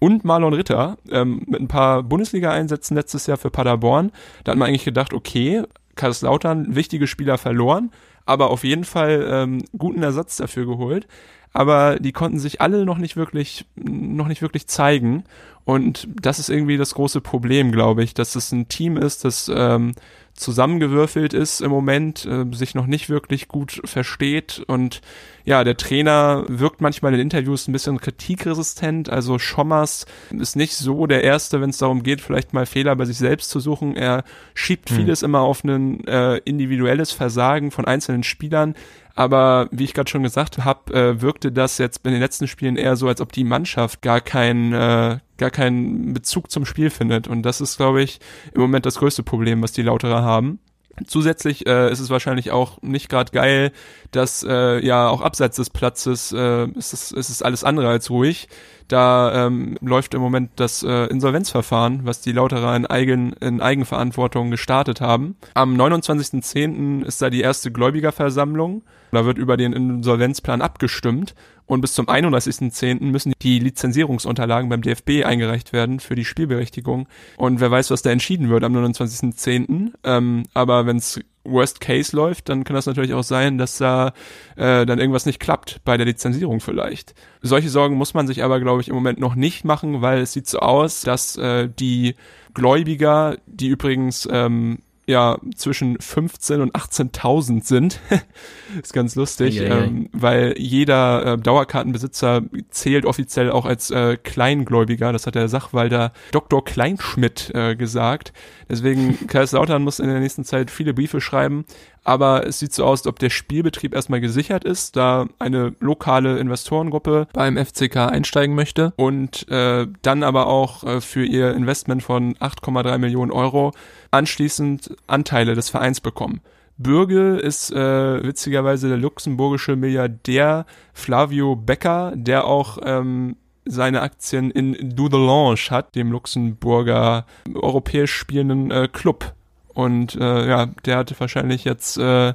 und 0.00 0.24
Marlon 0.24 0.54
Ritter 0.54 0.96
ähm, 1.10 1.42
mit 1.46 1.60
ein 1.60 1.68
paar 1.68 2.02
Bundesliga-Einsätzen 2.02 2.94
letztes 2.96 3.26
Jahr 3.26 3.36
für 3.36 3.50
Paderborn. 3.50 4.12
Da 4.44 4.52
hat 4.52 4.58
man 4.58 4.68
eigentlich 4.68 4.84
gedacht, 4.84 5.12
okay, 5.12 5.62
Kaiserslautern 6.00 6.74
wichtige 6.74 7.06
Spieler 7.06 7.38
verloren, 7.38 7.90
aber 8.26 8.50
auf 8.50 8.64
jeden 8.64 8.84
Fall 8.84 9.26
ähm, 9.30 9.64
guten 9.76 10.02
Ersatz 10.02 10.36
dafür 10.36 10.66
geholt. 10.66 11.06
Aber 11.52 11.98
die 11.98 12.12
konnten 12.12 12.38
sich 12.38 12.60
alle 12.60 12.84
noch 12.84 12.98
nicht 12.98 13.16
wirklich, 13.16 13.66
noch 13.74 14.28
nicht 14.28 14.40
wirklich 14.40 14.68
zeigen. 14.68 15.24
Und 15.64 16.08
das 16.20 16.38
ist 16.38 16.48
irgendwie 16.48 16.76
das 16.76 16.94
große 16.94 17.20
Problem, 17.20 17.72
glaube 17.72 18.04
ich, 18.04 18.14
dass 18.14 18.36
es 18.36 18.52
ein 18.52 18.68
Team 18.68 18.96
ist, 18.96 19.24
das 19.24 19.50
ähm, 19.52 19.94
zusammengewürfelt 20.40 21.34
ist 21.34 21.60
im 21.60 21.70
Moment, 21.70 22.26
äh, 22.26 22.44
sich 22.52 22.74
noch 22.74 22.86
nicht 22.86 23.08
wirklich 23.08 23.48
gut 23.48 23.80
versteht 23.84 24.62
und 24.66 25.00
ja, 25.44 25.64
der 25.64 25.76
Trainer 25.76 26.44
wirkt 26.48 26.80
manchmal 26.80 27.14
in 27.14 27.20
Interviews 27.20 27.66
ein 27.66 27.72
bisschen 27.72 27.98
kritikresistent. 28.00 29.08
Also 29.08 29.38
Schommers 29.38 30.06
ist 30.30 30.54
nicht 30.54 30.74
so 30.76 31.06
der 31.06 31.24
Erste, 31.24 31.60
wenn 31.60 31.70
es 31.70 31.78
darum 31.78 32.02
geht, 32.02 32.20
vielleicht 32.20 32.52
mal 32.52 32.66
Fehler 32.66 32.94
bei 32.94 33.04
sich 33.04 33.18
selbst 33.18 33.50
zu 33.50 33.58
suchen. 33.58 33.96
Er 33.96 34.24
schiebt 34.54 34.90
Hm. 34.90 34.96
vieles 34.96 35.22
immer 35.22 35.40
auf 35.40 35.64
ein 35.64 36.06
äh, 36.06 36.36
individuelles 36.38 37.12
Versagen 37.12 37.70
von 37.70 37.84
einzelnen 37.84 38.22
Spielern. 38.22 38.74
Aber 39.14 39.68
wie 39.72 39.84
ich 39.84 39.94
gerade 39.94 40.10
schon 40.10 40.22
gesagt 40.22 40.58
habe, 40.64 40.94
äh, 40.94 41.20
wirkte 41.20 41.52
das 41.52 41.78
jetzt 41.78 42.04
in 42.06 42.12
den 42.12 42.20
letzten 42.20 42.46
Spielen 42.46 42.76
eher 42.76 42.96
so, 42.96 43.08
als 43.08 43.20
ob 43.20 43.32
die 43.32 43.44
Mannschaft 43.44 44.02
gar 44.02 44.20
keinen 44.20 44.72
äh, 44.72 45.18
gar 45.40 45.50
keinen 45.50 46.12
Bezug 46.14 46.50
zum 46.50 46.64
Spiel 46.64 46.90
findet. 46.90 47.26
Und 47.26 47.42
das 47.42 47.60
ist, 47.60 47.78
glaube 47.78 48.02
ich, 48.02 48.20
im 48.54 48.60
Moment 48.60 48.86
das 48.86 48.96
größte 48.96 49.24
Problem, 49.24 49.62
was 49.62 49.72
die 49.72 49.82
Lauterer 49.82 50.22
haben. 50.22 50.60
Zusätzlich 51.06 51.66
äh, 51.66 51.90
ist 51.90 52.00
es 52.00 52.10
wahrscheinlich 52.10 52.50
auch 52.50 52.82
nicht 52.82 53.08
gerade 53.08 53.32
geil, 53.32 53.72
dass 54.10 54.44
äh, 54.46 54.84
ja 54.84 55.08
auch 55.08 55.22
abseits 55.22 55.56
des 55.56 55.70
Platzes 55.70 56.32
äh, 56.32 56.66
ist, 56.72 56.92
es, 56.92 57.12
ist 57.12 57.30
es 57.30 57.42
alles 57.42 57.64
andere 57.64 57.88
als 57.88 58.10
ruhig. 58.10 58.48
Da 58.88 59.46
ähm, 59.46 59.78
läuft 59.80 60.14
im 60.14 60.20
Moment 60.20 60.50
das 60.56 60.82
äh, 60.82 61.06
Insolvenzverfahren, 61.06 62.04
was 62.04 62.20
die 62.20 62.32
Lauterer 62.32 62.74
in, 62.76 62.86
Eigen, 62.86 63.32
in 63.34 63.60
Eigenverantwortung 63.60 64.50
gestartet 64.50 65.00
haben. 65.00 65.36
Am 65.54 65.74
29.10. 65.74 67.04
ist 67.04 67.22
da 67.22 67.30
die 67.30 67.40
erste 67.40 67.70
Gläubigerversammlung. 67.70 68.82
Da 69.12 69.24
wird 69.24 69.38
über 69.38 69.56
den 69.56 69.72
Insolvenzplan 69.72 70.60
abgestimmt 70.60 71.34
und 71.70 71.82
bis 71.82 71.92
zum 71.92 72.06
31.10. 72.06 73.00
müssen 73.00 73.32
die 73.42 73.60
Lizenzierungsunterlagen 73.60 74.68
beim 74.68 74.82
DFB 74.82 75.24
eingereicht 75.24 75.72
werden 75.72 76.00
für 76.00 76.16
die 76.16 76.24
Spielberechtigung. 76.24 77.06
Und 77.36 77.60
wer 77.60 77.70
weiß, 77.70 77.92
was 77.92 78.02
da 78.02 78.10
entschieden 78.10 78.50
wird 78.50 78.64
am 78.64 78.74
29.10. 78.74 79.92
Ähm, 80.02 80.42
aber 80.52 80.86
wenn 80.86 80.96
es 80.96 81.20
Worst 81.44 81.80
Case 81.80 82.14
läuft, 82.16 82.48
dann 82.48 82.64
kann 82.64 82.74
das 82.74 82.86
natürlich 82.86 83.14
auch 83.14 83.22
sein, 83.22 83.56
dass 83.56 83.78
da 83.78 84.08
äh, 84.56 84.84
dann 84.84 84.98
irgendwas 84.98 85.26
nicht 85.26 85.38
klappt 85.38 85.80
bei 85.84 85.96
der 85.96 86.06
Lizenzierung 86.06 86.58
vielleicht. 86.58 87.14
Solche 87.40 87.68
Sorgen 87.68 87.94
muss 87.94 88.14
man 88.14 88.26
sich 88.26 88.42
aber, 88.42 88.58
glaube 88.58 88.80
ich, 88.80 88.88
im 88.88 88.96
Moment 88.96 89.20
noch 89.20 89.36
nicht 89.36 89.64
machen, 89.64 90.02
weil 90.02 90.22
es 90.22 90.32
sieht 90.32 90.48
so 90.48 90.58
aus, 90.58 91.02
dass 91.02 91.36
äh, 91.36 91.68
die 91.68 92.16
Gläubiger, 92.52 93.36
die 93.46 93.68
übrigens 93.68 94.28
ähm, 94.28 94.80
ja 95.06 95.38
zwischen 95.56 95.98
15 96.00 96.60
und 96.60 96.74
18.000 96.74 97.64
sind. 97.64 98.00
ist 98.82 98.92
ganz 98.92 99.16
lustig, 99.16 99.60
Eieiei. 99.60 99.84
ähm, 99.84 100.08
weil 100.12 100.54
jeder 100.56 101.34
äh, 101.34 101.38
Dauerkartenbesitzer 101.38 102.42
zählt 102.70 103.04
offiziell 103.04 103.50
auch 103.50 103.66
als 103.66 103.90
äh, 103.90 104.16
Kleingläubiger. 104.16 105.12
Das 105.12 105.26
hat 105.26 105.34
der 105.34 105.48
Sachwalter 105.48 106.12
Dr. 106.30 106.64
Kleinschmidt 106.64 107.50
äh, 107.54 107.76
gesagt. 107.76 108.32
Deswegen 108.68 109.18
Kaiserslautern 109.26 109.82
muss 109.82 109.98
in 109.98 110.08
der 110.08 110.20
nächsten 110.20 110.44
Zeit 110.44 110.70
viele 110.70 110.94
Briefe 110.94 111.20
schreiben 111.20 111.64
Aber 112.04 112.46
es 112.46 112.58
sieht 112.58 112.72
so 112.72 112.84
aus, 112.84 113.00
als 113.00 113.06
ob 113.06 113.18
der 113.18 113.30
Spielbetrieb 113.30 113.94
erstmal 113.94 114.20
gesichert 114.20 114.64
ist, 114.64 114.96
da 114.96 115.26
eine 115.38 115.74
lokale 115.80 116.38
Investorengruppe 116.38 117.28
beim 117.32 117.56
FCK 117.56 117.96
einsteigen 117.96 118.54
möchte 118.54 118.92
und 118.96 119.48
äh, 119.48 119.86
dann 120.02 120.22
aber 120.22 120.46
auch 120.46 120.84
äh, 120.84 121.00
für 121.00 121.24
ihr 121.24 121.54
Investment 121.54 122.02
von 122.02 122.34
8,3 122.36 122.98
Millionen 122.98 123.30
Euro 123.30 123.72
anschließend 124.10 124.96
Anteile 125.06 125.54
des 125.54 125.68
Vereins 125.70 126.00
bekommen. 126.00 126.40
Bürge 126.78 127.36
ist 127.36 127.70
äh, 127.72 128.22
witzigerweise 128.24 128.88
der 128.88 128.96
luxemburgische 128.96 129.76
Milliardär 129.76 130.64
Flavio 130.94 131.54
Becker, 131.54 132.14
der 132.16 132.46
auch 132.46 132.78
ähm, 132.82 133.36
seine 133.66 134.00
Aktien 134.00 134.50
in 134.50 134.96
Dudelange 134.96 135.56
hat, 135.70 135.94
dem 135.94 136.10
Luxemburger 136.10 137.26
europäisch 137.54 138.14
spielenden 138.14 138.70
äh, 138.70 138.88
Club. 138.90 139.34
Und 139.80 140.14
äh, 140.14 140.48
ja, 140.48 140.66
der 140.84 140.98
hatte 140.98 141.18
wahrscheinlich 141.18 141.64
jetzt 141.64 141.96
äh, 141.96 142.34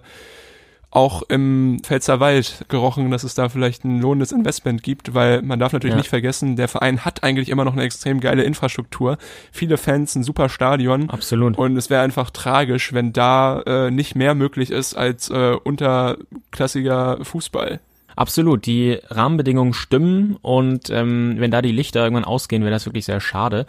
auch 0.90 1.24
im 1.24 1.80
Pfälzerwald 1.84 2.66
gerochen, 2.70 3.12
dass 3.12 3.24
es 3.24 3.36
da 3.36 3.50
vielleicht 3.50 3.84
ein 3.84 4.02
lohnendes 4.02 4.32
Investment 4.32 4.82
gibt, 4.82 5.14
weil 5.14 5.42
man 5.42 5.60
darf 5.60 5.74
natürlich 5.74 5.94
ja. 5.94 5.98
nicht 5.98 6.10
vergessen, 6.10 6.56
der 6.56 6.68
Verein 6.70 7.06
hat 7.06 7.22
eigentlich 7.22 7.50
immer 7.50 7.66
noch 7.66 7.74
eine 7.74 7.84
extrem 7.84 8.20
geile 8.20 8.44
Infrastruktur, 8.44 9.18
viele 9.52 9.78
Fans, 9.78 10.16
ein 10.16 10.24
super 10.24 10.50
Stadion. 10.50 11.10
Absolut. 11.10 11.58
Und 11.58 11.78
es 11.78 11.90
wäre 11.90 12.02
einfach 12.02 12.32
tragisch, 12.32 12.94
wenn 12.94 13.14
da 13.14 13.62
äh, 13.62 13.92
nicht 13.92 14.16
mehr 14.16 14.36
möglich 14.36 14.72
ist 14.72 14.96
als 14.96 15.30
äh, 15.30 15.56
unterklassiger 15.64 17.20
Fußball. 17.22 17.80
Absolut, 18.16 18.66
die 18.66 18.98
Rahmenbedingungen 19.10 19.74
stimmen 19.74 20.38
und 20.42 20.90
ähm, 20.90 21.36
wenn 21.38 21.52
da 21.52 21.62
die 21.62 21.74
Lichter 21.74 22.04
irgendwann 22.04 22.24
ausgehen, 22.24 22.64
wäre 22.64 22.72
das 22.72 22.86
wirklich 22.86 23.04
sehr 23.04 23.20
schade. 23.20 23.66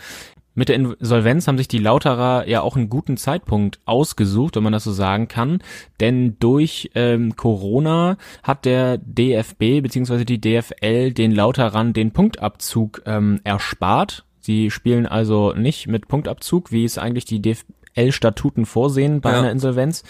Mit 0.56 0.70
der 0.70 0.76
Insolvenz 0.76 1.46
haben 1.46 1.58
sich 1.58 1.68
die 1.68 1.78
Lauterer 1.78 2.48
ja 2.48 2.62
auch 2.62 2.76
einen 2.76 2.88
guten 2.88 3.18
Zeitpunkt 3.18 3.78
ausgesucht, 3.84 4.56
wenn 4.56 4.62
man 4.62 4.72
das 4.72 4.84
so 4.84 4.92
sagen 4.92 5.28
kann. 5.28 5.62
Denn 6.00 6.38
durch 6.40 6.90
ähm, 6.94 7.36
Corona 7.36 8.16
hat 8.42 8.64
der 8.64 8.96
DFB 8.96 9.82
bzw. 9.82 10.24
die 10.24 10.40
DFL 10.40 11.12
den 11.12 11.32
Lauterern 11.32 11.92
den 11.92 12.10
Punktabzug 12.10 13.02
ähm, 13.04 13.38
erspart. 13.44 14.24
Sie 14.40 14.70
spielen 14.70 15.04
also 15.04 15.52
nicht 15.52 15.88
mit 15.88 16.08
Punktabzug, 16.08 16.72
wie 16.72 16.86
es 16.86 16.96
eigentlich 16.96 17.26
die 17.26 17.42
DFL-Statuten 17.42 18.64
vorsehen 18.64 19.20
bei 19.20 19.32
ja. 19.32 19.40
einer 19.40 19.50
Insolvenz. 19.50 20.04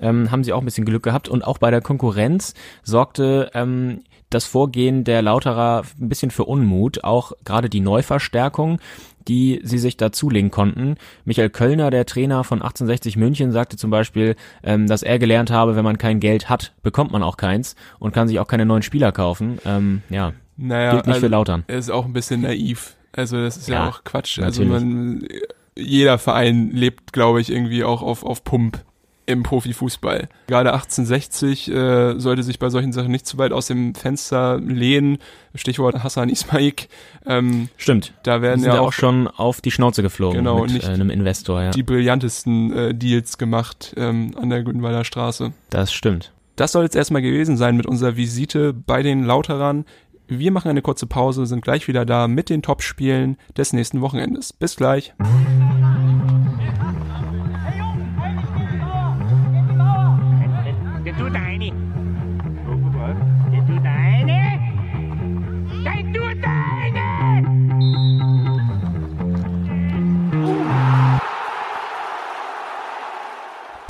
Ähm, 0.00 0.30
haben 0.30 0.44
sie 0.44 0.52
auch 0.52 0.60
ein 0.60 0.64
bisschen 0.64 0.84
Glück 0.84 1.02
gehabt. 1.02 1.28
Und 1.28 1.42
auch 1.42 1.58
bei 1.58 1.72
der 1.72 1.80
Konkurrenz 1.80 2.54
sorgte 2.84 3.50
ähm, 3.52 4.02
das 4.30 4.44
Vorgehen 4.44 5.04
der 5.04 5.22
Lauterer 5.22 5.82
ein 6.00 6.08
bisschen 6.08 6.30
für 6.30 6.44
Unmut, 6.44 7.02
auch 7.02 7.32
gerade 7.44 7.68
die 7.68 7.80
Neuverstärkung, 7.80 8.78
die 9.26 9.60
sie 9.62 9.78
sich 9.78 9.96
dazulegen 9.96 10.50
konnten. 10.50 10.96
Michael 11.24 11.50
Kölner, 11.50 11.90
der 11.90 12.06
Trainer 12.06 12.44
von 12.44 12.58
1860 12.58 13.16
München, 13.16 13.52
sagte 13.52 13.76
zum 13.76 13.90
Beispiel, 13.90 14.36
ähm, 14.62 14.86
dass 14.86 15.02
er 15.02 15.18
gelernt 15.18 15.50
habe, 15.50 15.76
wenn 15.76 15.84
man 15.84 15.98
kein 15.98 16.20
Geld 16.20 16.48
hat, 16.48 16.72
bekommt 16.82 17.10
man 17.10 17.22
auch 17.22 17.36
keins 17.36 17.76
und 17.98 18.12
kann 18.12 18.28
sich 18.28 18.38
auch 18.38 18.46
keine 18.46 18.66
neuen 18.66 18.82
Spieler 18.82 19.12
kaufen. 19.12 19.58
Ähm, 19.64 20.02
ja, 20.10 20.32
naja, 20.56 20.92
gilt 20.92 21.06
nicht 21.06 21.14
also, 21.14 21.26
für 21.26 21.30
Lautern. 21.30 21.64
Er 21.66 21.78
ist 21.78 21.90
auch 21.90 22.04
ein 22.04 22.12
bisschen 22.12 22.42
naiv. 22.42 22.96
Also 23.12 23.36
das 23.36 23.56
ist 23.56 23.68
ja, 23.68 23.84
ja 23.84 23.88
auch 23.88 24.04
Quatsch. 24.04 24.38
Also 24.38 24.62
natürlich. 24.62 24.82
Also 24.82 24.86
man, 24.86 25.28
jeder 25.76 26.18
Verein 26.18 26.70
lebt, 26.70 27.12
glaube 27.12 27.40
ich, 27.40 27.50
irgendwie 27.50 27.84
auch 27.84 28.02
auf, 28.02 28.24
auf 28.24 28.44
Pump 28.44 28.84
im 29.28 29.42
Profifußball. 29.42 30.28
Gerade 30.46 30.72
1860 30.72 31.70
äh, 31.70 32.18
sollte 32.18 32.42
sich 32.42 32.58
bei 32.58 32.70
solchen 32.70 32.92
Sachen 32.92 33.10
nicht 33.10 33.26
zu 33.26 33.36
weit 33.36 33.52
aus 33.52 33.66
dem 33.66 33.94
Fenster 33.94 34.58
lehnen. 34.58 35.18
Stichwort 35.54 36.02
Hassan 36.02 36.30
Ismaik. 36.30 36.88
Ähm, 37.26 37.68
Stimmt. 37.76 38.14
Da 38.22 38.40
werden 38.40 38.64
ja 38.64 38.80
auch, 38.80 38.88
auch, 38.88 38.92
schon 38.92 39.28
auf 39.28 39.60
die 39.60 39.70
Schnauze 39.70 40.02
geflogen 40.02 40.38
genau, 40.38 40.62
mit 40.62 40.72
nicht 40.72 40.88
äh, 40.88 40.92
einem 40.92 41.10
Investor. 41.10 41.62
Ja. 41.62 41.70
Die 41.72 41.82
brillantesten 41.82 42.72
äh, 42.72 42.94
Deals 42.94 43.36
gemacht 43.36 43.92
ähm, 43.98 44.34
an 44.40 44.48
der 44.48 44.62
Grünwalder 44.62 45.04
Straße. 45.04 45.52
Das 45.68 45.92
stimmt. 45.92 46.32
Das 46.56 46.72
soll 46.72 46.84
jetzt 46.84 46.96
erstmal 46.96 47.20
gewesen 47.20 47.58
sein 47.58 47.76
mit 47.76 47.84
unserer 47.84 48.16
Visite 48.16 48.72
bei 48.72 49.02
den 49.02 49.24
Lauterern. 49.24 49.84
Wir 50.26 50.52
machen 50.52 50.68
eine 50.68 50.80
kurze 50.80 51.06
Pause, 51.06 51.44
sind 51.44 51.60
gleich 51.60 51.86
wieder 51.86 52.06
da 52.06 52.28
mit 52.28 52.48
den 52.48 52.62
Topspielen 52.62 53.36
des 53.58 53.74
nächsten 53.74 54.00
Wochenendes. 54.00 54.54
Bis 54.54 54.76
gleich. 54.76 55.12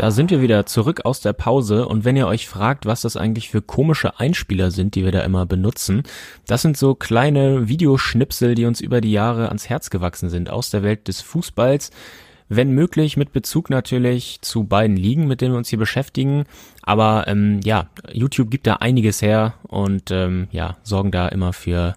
Da 0.09 0.13
sind 0.13 0.31
wir 0.31 0.41
wieder 0.41 0.65
zurück 0.65 1.05
aus 1.05 1.21
der 1.21 1.35
Pause 1.35 1.87
und 1.87 2.07
wenn 2.07 2.17
ihr 2.17 2.27
euch 2.27 2.49
fragt, 2.49 2.87
was 2.87 3.03
das 3.03 3.19
eigentlich 3.19 3.51
für 3.51 3.61
komische 3.61 4.19
Einspieler 4.19 4.71
sind, 4.71 4.95
die 4.95 5.05
wir 5.05 5.13
da 5.13 5.21
immer 5.21 5.45
benutzen, 5.45 6.03
das 6.47 6.63
sind 6.63 6.79
so 6.79 6.95
kleine 6.95 7.69
Videoschnipsel, 7.69 8.55
die 8.55 8.65
uns 8.65 8.81
über 8.81 9.03
die 9.03 9.13
Jahre 9.13 9.49
ans 9.49 9.69
Herz 9.69 9.91
gewachsen 9.91 10.31
sind 10.31 10.49
aus 10.49 10.71
der 10.71 10.83
Welt 10.83 11.09
des 11.09 11.21
Fußballs. 11.21 11.91
Wenn 12.49 12.71
möglich 12.71 13.19
mit 13.19 13.35
Bezug 13.35 13.69
natürlich 13.69 14.39
zu 14.41 14.65
beiden 14.65 14.97
Ligen, 14.97 15.29
mit 15.29 15.43
denen 15.43 15.53
wir 15.53 15.59
uns 15.59 15.69
hier 15.69 15.79
beschäftigen. 15.79 16.47
Aber 16.81 17.29
ähm, 17.29 17.61
ja, 17.63 17.91
YouTube 18.11 18.51
gibt 18.51 18.67
da 18.67 18.77
einiges 18.77 19.21
her 19.21 19.57
und 19.65 20.11
ähm, 20.11 20.49
ja, 20.53 20.79
sorgen 20.85 21.11
da 21.11 21.29
immer 21.29 21.53
für 21.53 21.97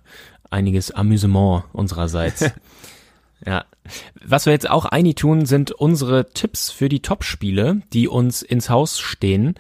einiges 0.50 0.91
Amüsement 0.91 1.63
unsererseits. 1.71 2.52
Ja. 3.43 3.65
Was 4.24 4.46
wir 4.46 4.54
jetzt 4.54 4.70
auch 4.70 4.86
einig 4.86 5.15
tun, 5.15 5.46
sind 5.46 5.72
unsere 5.72 6.32
Tipps 6.32 6.72
für 6.72 6.89
die 6.89 7.02
Topspiele, 7.02 7.82
die 7.94 8.08
uns 8.08 8.41
ins 8.41 8.70
Haus 8.70 9.00
stehen 9.00 9.56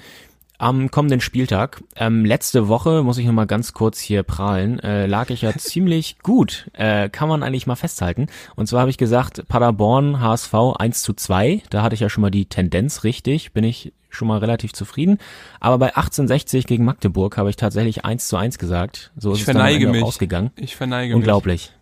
am 0.61 0.91
kommenden 0.91 1.21
Spieltag. 1.21 1.83
Ähm, 1.95 2.23
letzte 2.23 2.67
Woche, 2.67 3.01
muss 3.03 3.17
ich 3.17 3.25
nochmal 3.25 3.47
ganz 3.47 3.73
kurz 3.73 3.99
hier 3.99 4.21
prahlen, 4.21 4.79
äh, 4.79 5.07
lag 5.07 5.31
ich 5.31 5.41
ja 5.41 5.51
ziemlich 5.57 6.19
gut. 6.19 6.69
Äh, 6.73 7.09
kann 7.09 7.27
man 7.27 7.41
eigentlich 7.41 7.65
mal 7.65 7.75
festhalten. 7.75 8.27
Und 8.55 8.67
zwar 8.67 8.81
habe 8.81 8.91
ich 8.91 8.97
gesagt, 8.97 9.47
Paderborn, 9.47 10.21
HSV 10.21 10.53
1 10.77 11.01
zu 11.01 11.13
2. 11.13 11.63
Da 11.71 11.81
hatte 11.81 11.95
ich 11.95 12.01
ja 12.01 12.09
schon 12.09 12.21
mal 12.21 12.29
die 12.29 12.45
Tendenz 12.45 13.03
richtig. 13.03 13.53
Bin 13.53 13.63
ich 13.63 13.91
schon 14.09 14.27
mal 14.27 14.37
relativ 14.37 14.73
zufrieden. 14.73 15.17
Aber 15.59 15.79
bei 15.79 15.87
1860 15.87 16.67
gegen 16.67 16.85
Magdeburg 16.85 17.37
habe 17.37 17.49
ich 17.49 17.55
tatsächlich 17.55 18.05
1 18.05 18.27
zu 18.27 18.37
1 18.37 18.59
gesagt. 18.59 19.11
So 19.17 19.31
ist 19.31 19.37
ich 19.37 19.47
es 19.47 19.53
dann 19.53 19.57
am 19.57 19.91
mich. 19.91 20.03
ausgegangen. 20.03 20.51
Ich 20.57 20.75
verneige 20.75 21.15
Unglaublich. 21.15 21.61
Mich. 21.61 21.71
Tipp 21.71 21.80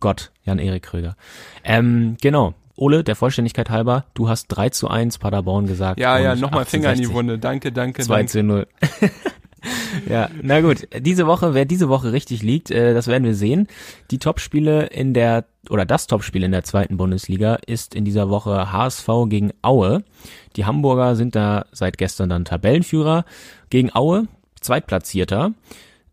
Gott, 0.00 0.30
Jan-Erik 0.44 0.82
Kröger. 0.82 1.16
Ähm, 1.64 2.16
genau. 2.20 2.54
Ole, 2.76 3.04
der 3.04 3.14
Vollständigkeit 3.14 3.68
halber, 3.68 4.06
du 4.14 4.28
hast 4.28 4.48
3 4.48 4.70
zu 4.70 4.88
1 4.88 5.18
Paderborn 5.18 5.66
gesagt. 5.66 6.00
Ja, 6.00 6.18
ja, 6.18 6.34
nochmal 6.34 6.64
Finger 6.64 6.92
in 6.94 7.00
die 7.00 7.12
Wunde. 7.12 7.38
Danke, 7.38 7.72
danke, 7.72 8.02
2 8.02 8.24
zu 8.24 8.42
0. 8.42 8.66
ja, 10.08 10.30
na 10.42 10.62
gut. 10.62 10.88
Diese 10.98 11.26
Woche, 11.26 11.52
wer 11.52 11.66
diese 11.66 11.90
Woche 11.90 12.12
richtig 12.12 12.42
liegt, 12.42 12.70
äh, 12.70 12.94
das 12.94 13.06
werden 13.06 13.24
wir 13.24 13.34
sehen. 13.34 13.68
Die 14.10 14.18
Topspiele 14.18 14.86
in 14.86 15.12
der, 15.12 15.44
oder 15.68 15.84
das 15.84 16.06
Topspiel 16.06 16.42
in 16.42 16.52
der 16.52 16.64
zweiten 16.64 16.96
Bundesliga 16.96 17.56
ist 17.66 17.94
in 17.94 18.06
dieser 18.06 18.30
Woche 18.30 18.72
HSV 18.72 19.08
gegen 19.26 19.52
Aue. 19.60 20.02
Die 20.56 20.64
Hamburger 20.64 21.16
sind 21.16 21.36
da 21.36 21.66
seit 21.72 21.98
gestern 21.98 22.30
dann 22.30 22.46
Tabellenführer. 22.46 23.26
Gegen 23.68 23.94
Aue, 23.94 24.26
Zweitplatzierter. 24.60 25.52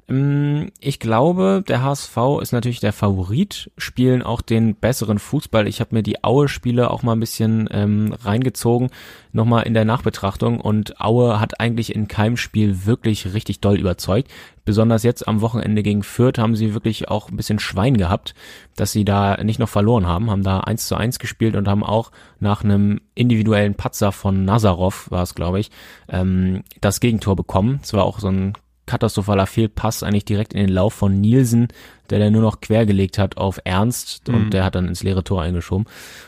Mm, 0.09 0.67
ich 0.79 1.01
glaube, 1.01 1.65
der 1.67 1.83
HSV 1.83 2.17
ist 2.41 2.53
natürlich 2.53 2.79
der 2.79 2.93
Favorit, 2.93 3.69
spielen 3.77 4.21
auch 4.21 4.41
den 4.41 4.75
besseren 4.75 5.19
Fußball. 5.19 5.67
Ich 5.67 5.81
habe 5.81 5.93
mir 5.95 6.01
die 6.01 6.23
Aue-Spiele 6.23 6.89
auch 6.89 7.03
mal 7.03 7.11
ein 7.11 7.19
bisschen 7.19 7.67
ähm, 7.71 8.13
reingezogen, 8.13 8.89
nochmal 9.33 9.63
in 9.63 9.73
der 9.73 9.83
Nachbetrachtung 9.83 10.61
und 10.61 11.01
Aue 11.01 11.41
hat 11.41 11.59
eigentlich 11.59 11.93
in 11.93 12.07
keinem 12.07 12.37
Spiel 12.37 12.85
wirklich 12.85 13.33
richtig 13.33 13.59
doll 13.59 13.77
überzeugt. 13.77 14.31
Besonders 14.63 15.03
jetzt 15.03 15.27
am 15.27 15.41
Wochenende 15.41 15.83
gegen 15.83 16.03
Fürth 16.03 16.37
haben 16.37 16.55
sie 16.55 16.73
wirklich 16.73 17.09
auch 17.09 17.29
ein 17.29 17.35
bisschen 17.35 17.59
Schwein 17.59 17.97
gehabt, 17.97 18.33
dass 18.77 18.93
sie 18.93 19.03
da 19.03 19.43
nicht 19.43 19.59
noch 19.59 19.69
verloren 19.69 20.07
haben, 20.07 20.31
haben 20.31 20.43
da 20.43 20.61
eins 20.61 20.87
zu 20.87 20.95
eins 20.95 21.19
gespielt 21.19 21.57
und 21.57 21.67
haben 21.67 21.83
auch 21.83 22.11
nach 22.39 22.63
einem 22.63 23.01
individuellen 23.13 23.75
Patzer 23.75 24.13
von 24.13 24.45
Nazarov, 24.45 25.11
war 25.11 25.23
es 25.23 25.35
glaube 25.35 25.59
ich, 25.59 25.69
ähm, 26.07 26.63
das 26.79 27.01
Gegentor 27.01 27.35
bekommen. 27.35 27.81
Es 27.83 27.91
war 27.91 28.05
auch 28.05 28.19
so 28.19 28.29
ein 28.29 28.53
katastrophaler 28.87 29.45
Fehlpass 29.45 30.01
eigentlich 30.01 30.25
direkt 30.25 30.53
in 30.53 30.59
den 30.59 30.69
Lauf 30.69 30.93
von 30.93 31.21
Nielsen, 31.21 31.67
der 32.09 32.19
dann 32.19 32.33
nur 32.33 32.41
noch 32.41 32.61
quergelegt 32.61 33.19
hat 33.19 33.37
auf 33.37 33.59
Ernst 33.63 34.27
und 34.29 34.45
mhm. 34.45 34.49
der 34.49 34.63
hat 34.63 34.73
dann 34.73 34.87
ins 34.87 35.03
leere 35.03 35.23
Tor 35.23 35.43
eingeschoben. 35.43 35.85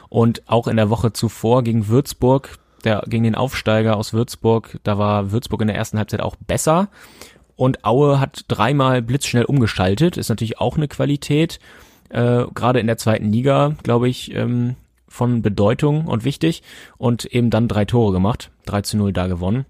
Und 0.10 0.43
auch 0.48 0.67
in 0.67 0.78
der 0.78 0.89
Woche 0.89 1.13
zuvor 1.13 1.63
gegen 1.63 1.88
Würzburg, 1.88 2.60
der 2.84 3.04
gegen 3.08 3.24
den 3.24 3.36
Aufsteiger 3.36 3.98
aus 3.98 4.13
Würzburg, 4.13 4.80
da 4.84 4.98
war 4.98 5.32
Würzburg 5.32 5.62
in 5.62 5.67
der 5.67 5.78
ersten 5.78 5.98
Halbzeit 5.98 6.22
auch 6.22 6.36
besser. 6.36 6.89
Und 7.56 7.84
Aue 7.84 8.19
hat 8.19 8.45
dreimal 8.48 9.02
blitzschnell 9.02 9.45
umgeschaltet, 9.45 10.15
ist 10.15 10.30
natürlich 10.30 10.60
auch 10.60 10.78
eine 10.78 10.88
Qualität. 10.88 11.60
Äh, 12.10 12.45
Gerade 12.54 12.80
in 12.80 12.88
der 12.88 12.98
zweiten 12.98 13.32
Liga, 13.32 13.76
glaube 13.84 14.08
ich, 14.08 14.34
ähm, 14.34 14.76
von 15.10 15.41
Bedeutung 15.41 16.06
und 16.06 16.24
wichtig. 16.24 16.63
Und 16.98 17.26
eben 17.26 17.50
dann 17.50 17.67
drei 17.67 17.86
Tore 17.86 18.13
gemacht, 18.13 18.52
3 18.65 18.82
zu 18.84 18.98
0 18.98 19.12
da 19.12 19.28
gewonnen. 19.28 19.65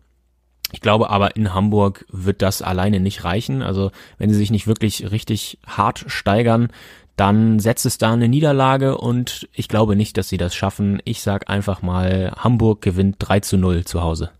Ich 0.71 0.81
glaube 0.81 1.09
aber 1.09 1.35
in 1.35 1.53
Hamburg 1.53 2.05
wird 2.11 2.41
das 2.41 2.61
alleine 2.61 2.99
nicht 2.99 3.23
reichen. 3.23 3.61
Also 3.61 3.91
wenn 4.17 4.29
sie 4.29 4.35
sich 4.35 4.51
nicht 4.51 4.67
wirklich 4.67 5.11
richtig 5.11 5.57
hart 5.65 6.05
steigern, 6.07 6.69
dann 7.15 7.59
setzt 7.59 7.85
es 7.85 7.97
da 7.97 8.13
eine 8.13 8.29
Niederlage 8.29 8.97
und 8.97 9.49
ich 9.53 9.67
glaube 9.67 9.95
nicht, 9.95 10.15
dass 10.17 10.29
sie 10.29 10.37
das 10.37 10.55
schaffen. 10.55 11.01
Ich 11.03 11.21
sag 11.21 11.49
einfach 11.49 11.81
mal, 11.81 12.31
Hamburg 12.37 12.81
gewinnt 12.81 13.17
3 13.19 13.41
zu 13.41 13.57
0 13.57 13.83
zu 13.83 14.01
Hause. 14.01 14.31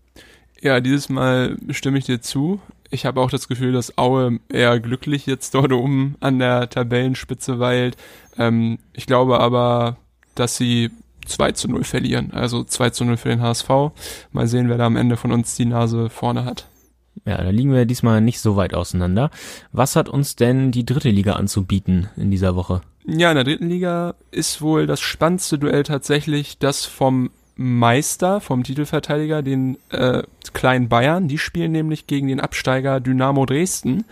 Ja, 0.62 0.80
dieses 0.80 1.08
Mal 1.08 1.56
stimme 1.70 1.98
ich 1.98 2.06
dir 2.06 2.22
zu. 2.22 2.60
Ich 2.90 3.06
habe 3.06 3.20
auch 3.20 3.30
das 3.30 3.48
Gefühl, 3.48 3.72
dass 3.72 3.98
Aue 3.98 4.40
eher 4.48 4.80
glücklich 4.80 5.26
jetzt 5.26 5.54
dort 5.54 5.72
oben 5.72 6.16
an 6.20 6.38
der 6.38 6.70
Tabellenspitze 6.70 7.58
weilt. 7.58 7.96
Ähm, 8.38 8.78
ich 8.94 9.06
glaube 9.06 9.40
aber, 9.40 9.96
dass 10.34 10.56
sie 10.56 10.90
2 11.26 11.52
zu 11.52 11.68
0 11.68 11.84
verlieren. 11.84 12.30
Also 12.32 12.64
2 12.64 12.90
zu 12.90 13.04
0 13.04 13.16
für 13.16 13.28
den 13.28 13.42
HSV. 13.42 13.68
Mal 14.32 14.46
sehen, 14.46 14.68
wer 14.68 14.78
da 14.78 14.86
am 14.86 14.96
Ende 14.96 15.16
von 15.16 15.32
uns 15.32 15.54
die 15.54 15.64
Nase 15.64 16.10
vorne 16.10 16.44
hat. 16.44 16.66
Ja, 17.24 17.42
da 17.42 17.50
liegen 17.50 17.72
wir 17.72 17.84
diesmal 17.84 18.20
nicht 18.20 18.40
so 18.40 18.56
weit 18.56 18.74
auseinander. 18.74 19.30
Was 19.72 19.96
hat 19.96 20.08
uns 20.08 20.36
denn 20.36 20.70
die 20.70 20.86
dritte 20.86 21.10
Liga 21.10 21.34
anzubieten 21.34 22.08
in 22.16 22.30
dieser 22.30 22.56
Woche? 22.56 22.80
Ja, 23.04 23.30
in 23.30 23.34
der 23.34 23.44
dritten 23.44 23.68
Liga 23.68 24.14
ist 24.30 24.62
wohl 24.62 24.86
das 24.86 25.00
spannendste 25.00 25.58
Duell 25.58 25.82
tatsächlich 25.82 26.58
das 26.58 26.84
vom 26.84 27.30
Meister, 27.56 28.40
vom 28.40 28.62
Titelverteidiger, 28.64 29.42
den 29.42 29.76
äh, 29.90 30.22
kleinen 30.54 30.88
Bayern. 30.88 31.28
Die 31.28 31.38
spielen 31.38 31.72
nämlich 31.72 32.06
gegen 32.06 32.28
den 32.28 32.40
Absteiger 32.40 33.00
Dynamo 33.00 33.44
Dresden. 33.44 34.04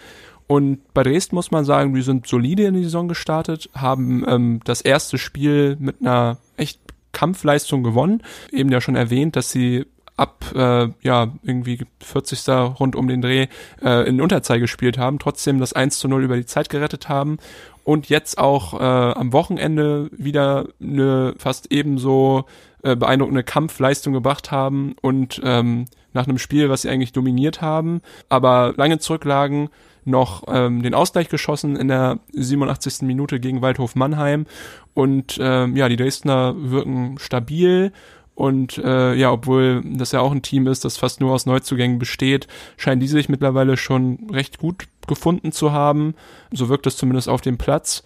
Und 0.47 0.81
bei 0.95 1.03
Dresden 1.03 1.35
muss 1.35 1.51
man 1.51 1.65
sagen, 1.65 1.95
die 1.95 2.03
sind 2.03 2.27
solide 2.27 2.65
in 2.65 2.75
die 2.75 2.85
Saison 2.85 3.09
gestartet, 3.09 3.69
haben 3.75 4.25
ähm, 4.27 4.61
das 4.65 4.81
erste 4.81 5.19
Spiel 5.19 5.77
mit 5.79 6.01
einer 6.01 6.39
echt 6.57 6.81
Kampfleistung 7.19 7.83
gewonnen. 7.83 8.23
Eben 8.53 8.71
ja 8.71 8.81
schon 8.81 8.95
erwähnt, 8.95 9.35
dass 9.35 9.51
sie 9.51 9.87
ab 10.17 10.45
äh, 10.55 10.89
ja 11.03 11.33
irgendwie 11.43 11.81
40. 12.01 12.49
rund 12.79 12.95
um 12.95 13.09
den 13.09 13.23
Dreh 13.23 13.47
äh, 13.83 14.09
in 14.09 14.21
Unterzahl 14.21 14.61
gespielt 14.61 14.99
haben, 14.99 15.19
trotzdem 15.19 15.59
das 15.59 15.73
1 15.73 15.99
zu 15.99 16.09
0 16.09 16.25
über 16.25 16.37
die 16.37 16.47
Zeit 16.47 16.69
gerettet 16.69 17.09
haben 17.09 17.39
und 17.85 18.09
jetzt 18.09 18.39
auch 18.39 18.75
äh, 18.75 18.85
am 18.85 19.33
Wochenende 19.33 20.11
wieder 20.13 20.67
eine 20.81 21.35
fast 21.39 21.73
ebenso 21.73 22.45
äh, 22.83 22.95
beeindruckende 22.95 23.43
Kampfleistung 23.43 24.13
gebracht 24.13 24.51
haben 24.51 24.95
und 25.01 25.41
ähm, 25.45 25.87
nach 26.13 26.27
einem 26.27 26.39
Spiel, 26.39 26.69
was 26.69 26.83
sie 26.83 26.89
eigentlich 26.89 27.13
dominiert 27.13 27.61
haben, 27.61 28.01
aber 28.29 28.75
lange 28.77 28.99
zurücklagen, 28.99 29.69
noch 30.09 30.45
ähm, 30.49 30.83
den 30.83 30.95
Ausgleich 30.95 31.29
geschossen 31.29 31.77
in 31.77 31.89
der 31.89 32.19
87. 32.33 33.03
Minute 33.03 33.41
gegen 33.41 33.63
Waldhof 33.63 33.95
Mannheim 33.95 34.47
und 34.95 35.39
ähm, 35.41 35.77
ja, 35.77 35.89
die 35.89 35.97
Dresdner 35.97 36.55
wirken 36.57 37.19
stabil 37.19 37.93
und 38.39 38.79
äh, 38.79 39.15
ja, 39.15 39.33
obwohl 39.33 39.83
das 39.85 40.13
ja 40.13 40.21
auch 40.21 40.31
ein 40.31 40.43
Team 40.43 40.69
ist, 40.69 40.85
das 40.85 40.97
fast 40.97 41.21
nur 41.21 41.33
aus 41.33 41.45
Neuzugängen 41.45 41.99
besteht, 41.99 42.47
scheinen 42.77 43.01
die 43.01 43.09
sich 43.09 43.29
mittlerweile 43.29 43.77
schon 43.77 44.31
recht 44.31 44.59
gut 44.59 44.85
gefunden 45.09 45.51
zu 45.51 45.73
haben. 45.73 46.15
So 46.53 46.69
wirkt 46.69 46.87
es 46.87 46.97
zumindest 46.97 47.29
auf 47.29 47.41
dem 47.41 47.59
Platz. 47.59 48.05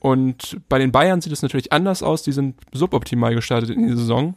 Und 0.00 0.58
bei 0.68 0.80
den 0.80 0.90
Bayern 0.90 1.20
sieht 1.20 1.32
es 1.32 1.42
natürlich 1.42 1.72
anders 1.72 2.02
aus. 2.02 2.24
Die 2.24 2.32
sind 2.32 2.56
suboptimal 2.72 3.36
gestartet 3.36 3.70
in 3.70 3.86
die 3.86 3.94
Saison. 3.94 4.34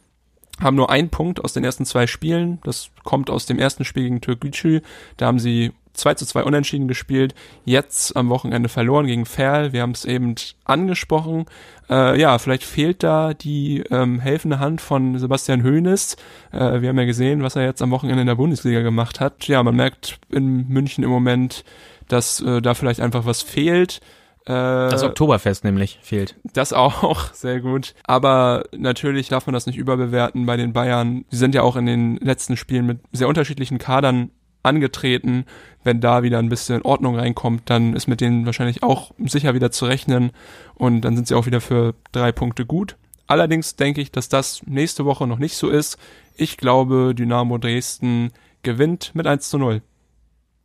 Haben 0.59 0.76
nur 0.76 0.91
einen 0.91 1.09
Punkt 1.09 1.43
aus 1.43 1.53
den 1.53 1.64
ersten 1.64 1.86
zwei 1.88 2.05
Spielen. 2.05 2.59
Das 2.64 2.91
kommt 3.03 3.32
aus 3.32 3.47
dem 3.47 3.57
ersten 3.57 3.84
Spiel 3.84 4.03
gegen 4.03 4.22
Türkgücü. 4.22 4.82
Da 5.18 5.26
haben 5.26 5.39
sie 5.39 5.72
2 5.94 6.14
zu 6.16 6.26
2 6.26 6.44
unentschieden 6.44 6.88
gespielt, 6.88 7.36
jetzt 7.66 8.16
am 8.16 8.30
Wochenende 8.30 8.70
verloren 8.70 9.08
gegen 9.08 9.26
Ferl, 9.26 9.74
wir 9.74 9.82
haben 9.82 9.92
es 9.92 10.06
eben 10.06 10.36
angesprochen. 10.64 11.46
Äh, 11.89 12.20
ja, 12.20 12.38
vielleicht 12.39 12.64
fehlt 12.64 13.04
da 13.04 13.34
die 13.34 13.84
ähm, 13.92 14.20
helfende 14.20 14.60
Hand 14.60 14.82
von 14.82 15.18
Sebastian 15.20 15.64
Hoeneß. 15.64 16.16
Äh, 16.52 16.82
wir 16.82 16.89
haben 16.89 17.00
ja 17.00 17.06
gesehen, 17.06 17.44
was 17.44 17.56
er 17.56 17.64
jetzt 17.64 17.82
am 17.82 17.92
Wochenende 17.92 18.22
in 18.22 18.28
der 18.28 18.36
Bundesliga 18.36 18.82
gemacht 18.82 19.20
hat. 19.20 19.48
Ja, 19.48 19.62
man 19.64 19.76
merkt 19.76 20.20
in 20.30 20.68
München 20.70 21.04
im 21.04 21.10
Moment, 21.10 21.64
dass 22.08 22.42
äh, 22.42 22.62
da 22.62 22.74
vielleicht 22.74 23.02
einfach 23.02 23.26
was 23.26 23.42
fehlt. 23.42 24.00
Äh, 24.46 24.89
das 24.89 25.04
Oktoberfest 25.04 25.64
nämlich 25.64 26.00
fehlt. 26.02 26.36
Das 26.54 26.74
auch, 26.74 27.32
sehr 27.34 27.60
gut. 27.60 27.94
Aber 28.06 28.64
natürlich 28.76 29.28
darf 29.28 29.46
man 29.46 29.54
das 29.54 29.66
nicht 29.66 29.78
überbewerten 29.78 30.46
bei 30.46 30.58
den 30.58 30.74
Bayern. 30.74 31.26
Sie 31.30 31.38
sind 31.38 31.54
ja 31.54 31.62
auch 31.62 31.76
in 31.76 31.86
den 31.86 32.18
letzten 32.18 32.58
Spielen 32.58 32.86
mit 32.86 33.00
sehr 33.12 33.28
unterschiedlichen 33.28 33.78
Kadern 33.78 34.32
angetreten. 34.64 35.45
Wenn 35.84 36.01
da 36.01 36.24
wieder 36.24 36.39
ein 36.39 36.49
bisschen 36.49 36.82
Ordnung 36.84 37.18
reinkommt, 37.18 37.64
dann 37.70 37.93
ist 37.93 38.07
mit 38.07 38.22
denen 38.22 38.45
wahrscheinlich 38.45 38.84
auch 38.84 39.12
sicher 39.18 39.53
wieder 39.53 39.72
zu 39.72 39.86
rechnen 39.86 40.32
und 40.76 41.01
dann 41.01 41.16
sind 41.16 41.28
sie 41.28 41.36
auch 41.36 41.45
wieder 41.45 41.62
für 41.62 41.95
drei 42.12 42.32
Punkte 42.32 42.66
gut. 42.66 42.97
Allerdings 43.28 43.76
denke 43.76 44.01
ich, 44.01 44.12
dass 44.12 44.30
das 44.30 44.62
nächste 44.66 45.05
Woche 45.05 45.26
noch 45.26 45.39
nicht 45.39 45.55
so 45.55 45.70
ist. 45.70 45.97
Ich 46.36 46.57
glaube, 46.57 47.16
Dynamo 47.16 47.57
Dresden 47.57 48.32
gewinnt 48.62 49.12
mit 49.16 49.26
1 49.26 49.49
zu 49.49 49.57
0. 49.57 49.82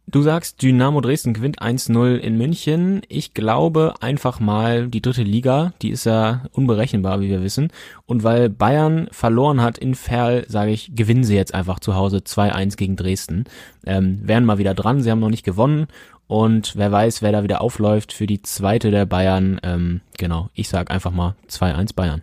Du 0.09 0.22
sagst, 0.22 0.62
Dynamo 0.62 1.00
Dresden 1.00 1.34
gewinnt 1.34 1.61
1-0 1.61 2.14
in 2.18 2.38
München. 2.38 3.02
Ich 3.09 3.34
glaube 3.34 3.94
einfach 4.00 4.38
mal, 4.38 4.86
die 4.86 5.02
dritte 5.02 5.24
Liga, 5.24 5.72
die 5.82 5.90
ist 5.90 6.04
ja 6.04 6.44
unberechenbar, 6.52 7.20
wie 7.20 7.28
wir 7.28 7.42
wissen. 7.42 7.72
Und 8.07 8.22
weil 8.22 8.48
Bayern 8.48 9.09
verloren 9.11 9.61
hat 9.61 9.78
in 9.78 9.96
Ferl, 9.96 10.44
sage 10.48 10.70
ich, 10.70 10.94
gewinnen 10.94 11.24
sie 11.24 11.34
jetzt 11.34 11.54
einfach 11.54 11.80
zu 11.80 11.96
Hause 11.96 12.18
2-1 12.18 12.76
gegen 12.76 12.94
Dresden. 12.94 13.46
Ähm, 13.84 14.20
wären 14.22 14.44
mal 14.44 14.59
wieder 14.59 14.74
dran, 14.74 15.00
sie 15.00 15.11
haben 15.11 15.18
noch 15.18 15.28
nicht 15.28 15.44
gewonnen. 15.44 15.88
Und 16.28 16.76
wer 16.76 16.92
weiß, 16.92 17.22
wer 17.22 17.32
da 17.32 17.42
wieder 17.42 17.61
aufläuft 17.61 18.12
für 18.12 18.28
die 18.28 18.42
zweite 18.42 18.92
der 18.92 19.07
Bayern. 19.07 19.61
Ähm, 19.64 20.02
genau, 20.18 20.50
ich 20.54 20.68
sag 20.68 20.92
einfach 20.92 21.11
mal 21.11 21.34
2-1 21.50 21.96
Bayern. 21.96 22.22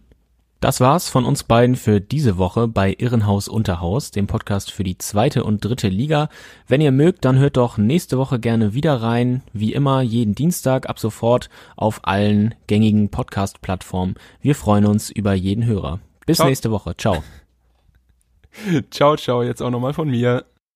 Das 0.64 0.80
war's 0.80 1.10
von 1.10 1.26
uns 1.26 1.44
beiden 1.44 1.76
für 1.76 2.00
diese 2.00 2.38
Woche 2.38 2.70
bei 2.70 2.96
Irrenhaus 2.98 3.50
Unterhaus, 3.50 4.12
dem 4.12 4.28
Podcast 4.28 4.72
für 4.72 4.86
die 4.86 4.98
zweite 4.98 5.44
und 5.44 5.66
dritte 5.66 5.90
Liga. 5.90 6.30
Wenn 6.70 6.80
ihr 6.80 6.94
mögt, 6.94 7.26
dann 7.26 7.38
hört 7.38 7.58
doch 7.58 7.78
nächste 7.78 8.18
Woche 8.18 8.40
gerne 8.40 8.74
wieder 8.74 9.02
rein. 9.02 9.44
Wie 9.52 9.74
immer, 9.74 10.02
jeden 10.02 10.36
Dienstag 10.36 10.88
ab 10.88 11.00
sofort 11.00 11.50
auf 11.76 12.08
allen 12.08 12.56
gängigen 12.68 13.10
Podcast-Plattformen. 13.10 14.16
Wir 14.40 14.56
freuen 14.56 14.86
uns 14.86 15.10
über 15.10 15.34
jeden 15.34 15.66
Hörer. 15.66 16.00
Bis 16.26 16.38
ciao. 16.38 16.48
nächste 16.48 16.72
Woche. 16.72 16.96
Ciao. 16.96 17.26
ciao, 18.90 19.18
ciao. 19.18 19.44
Jetzt 19.44 19.62
auch 19.62 19.70
nochmal 19.70 19.94
von 19.94 20.10
mir. 20.10 20.46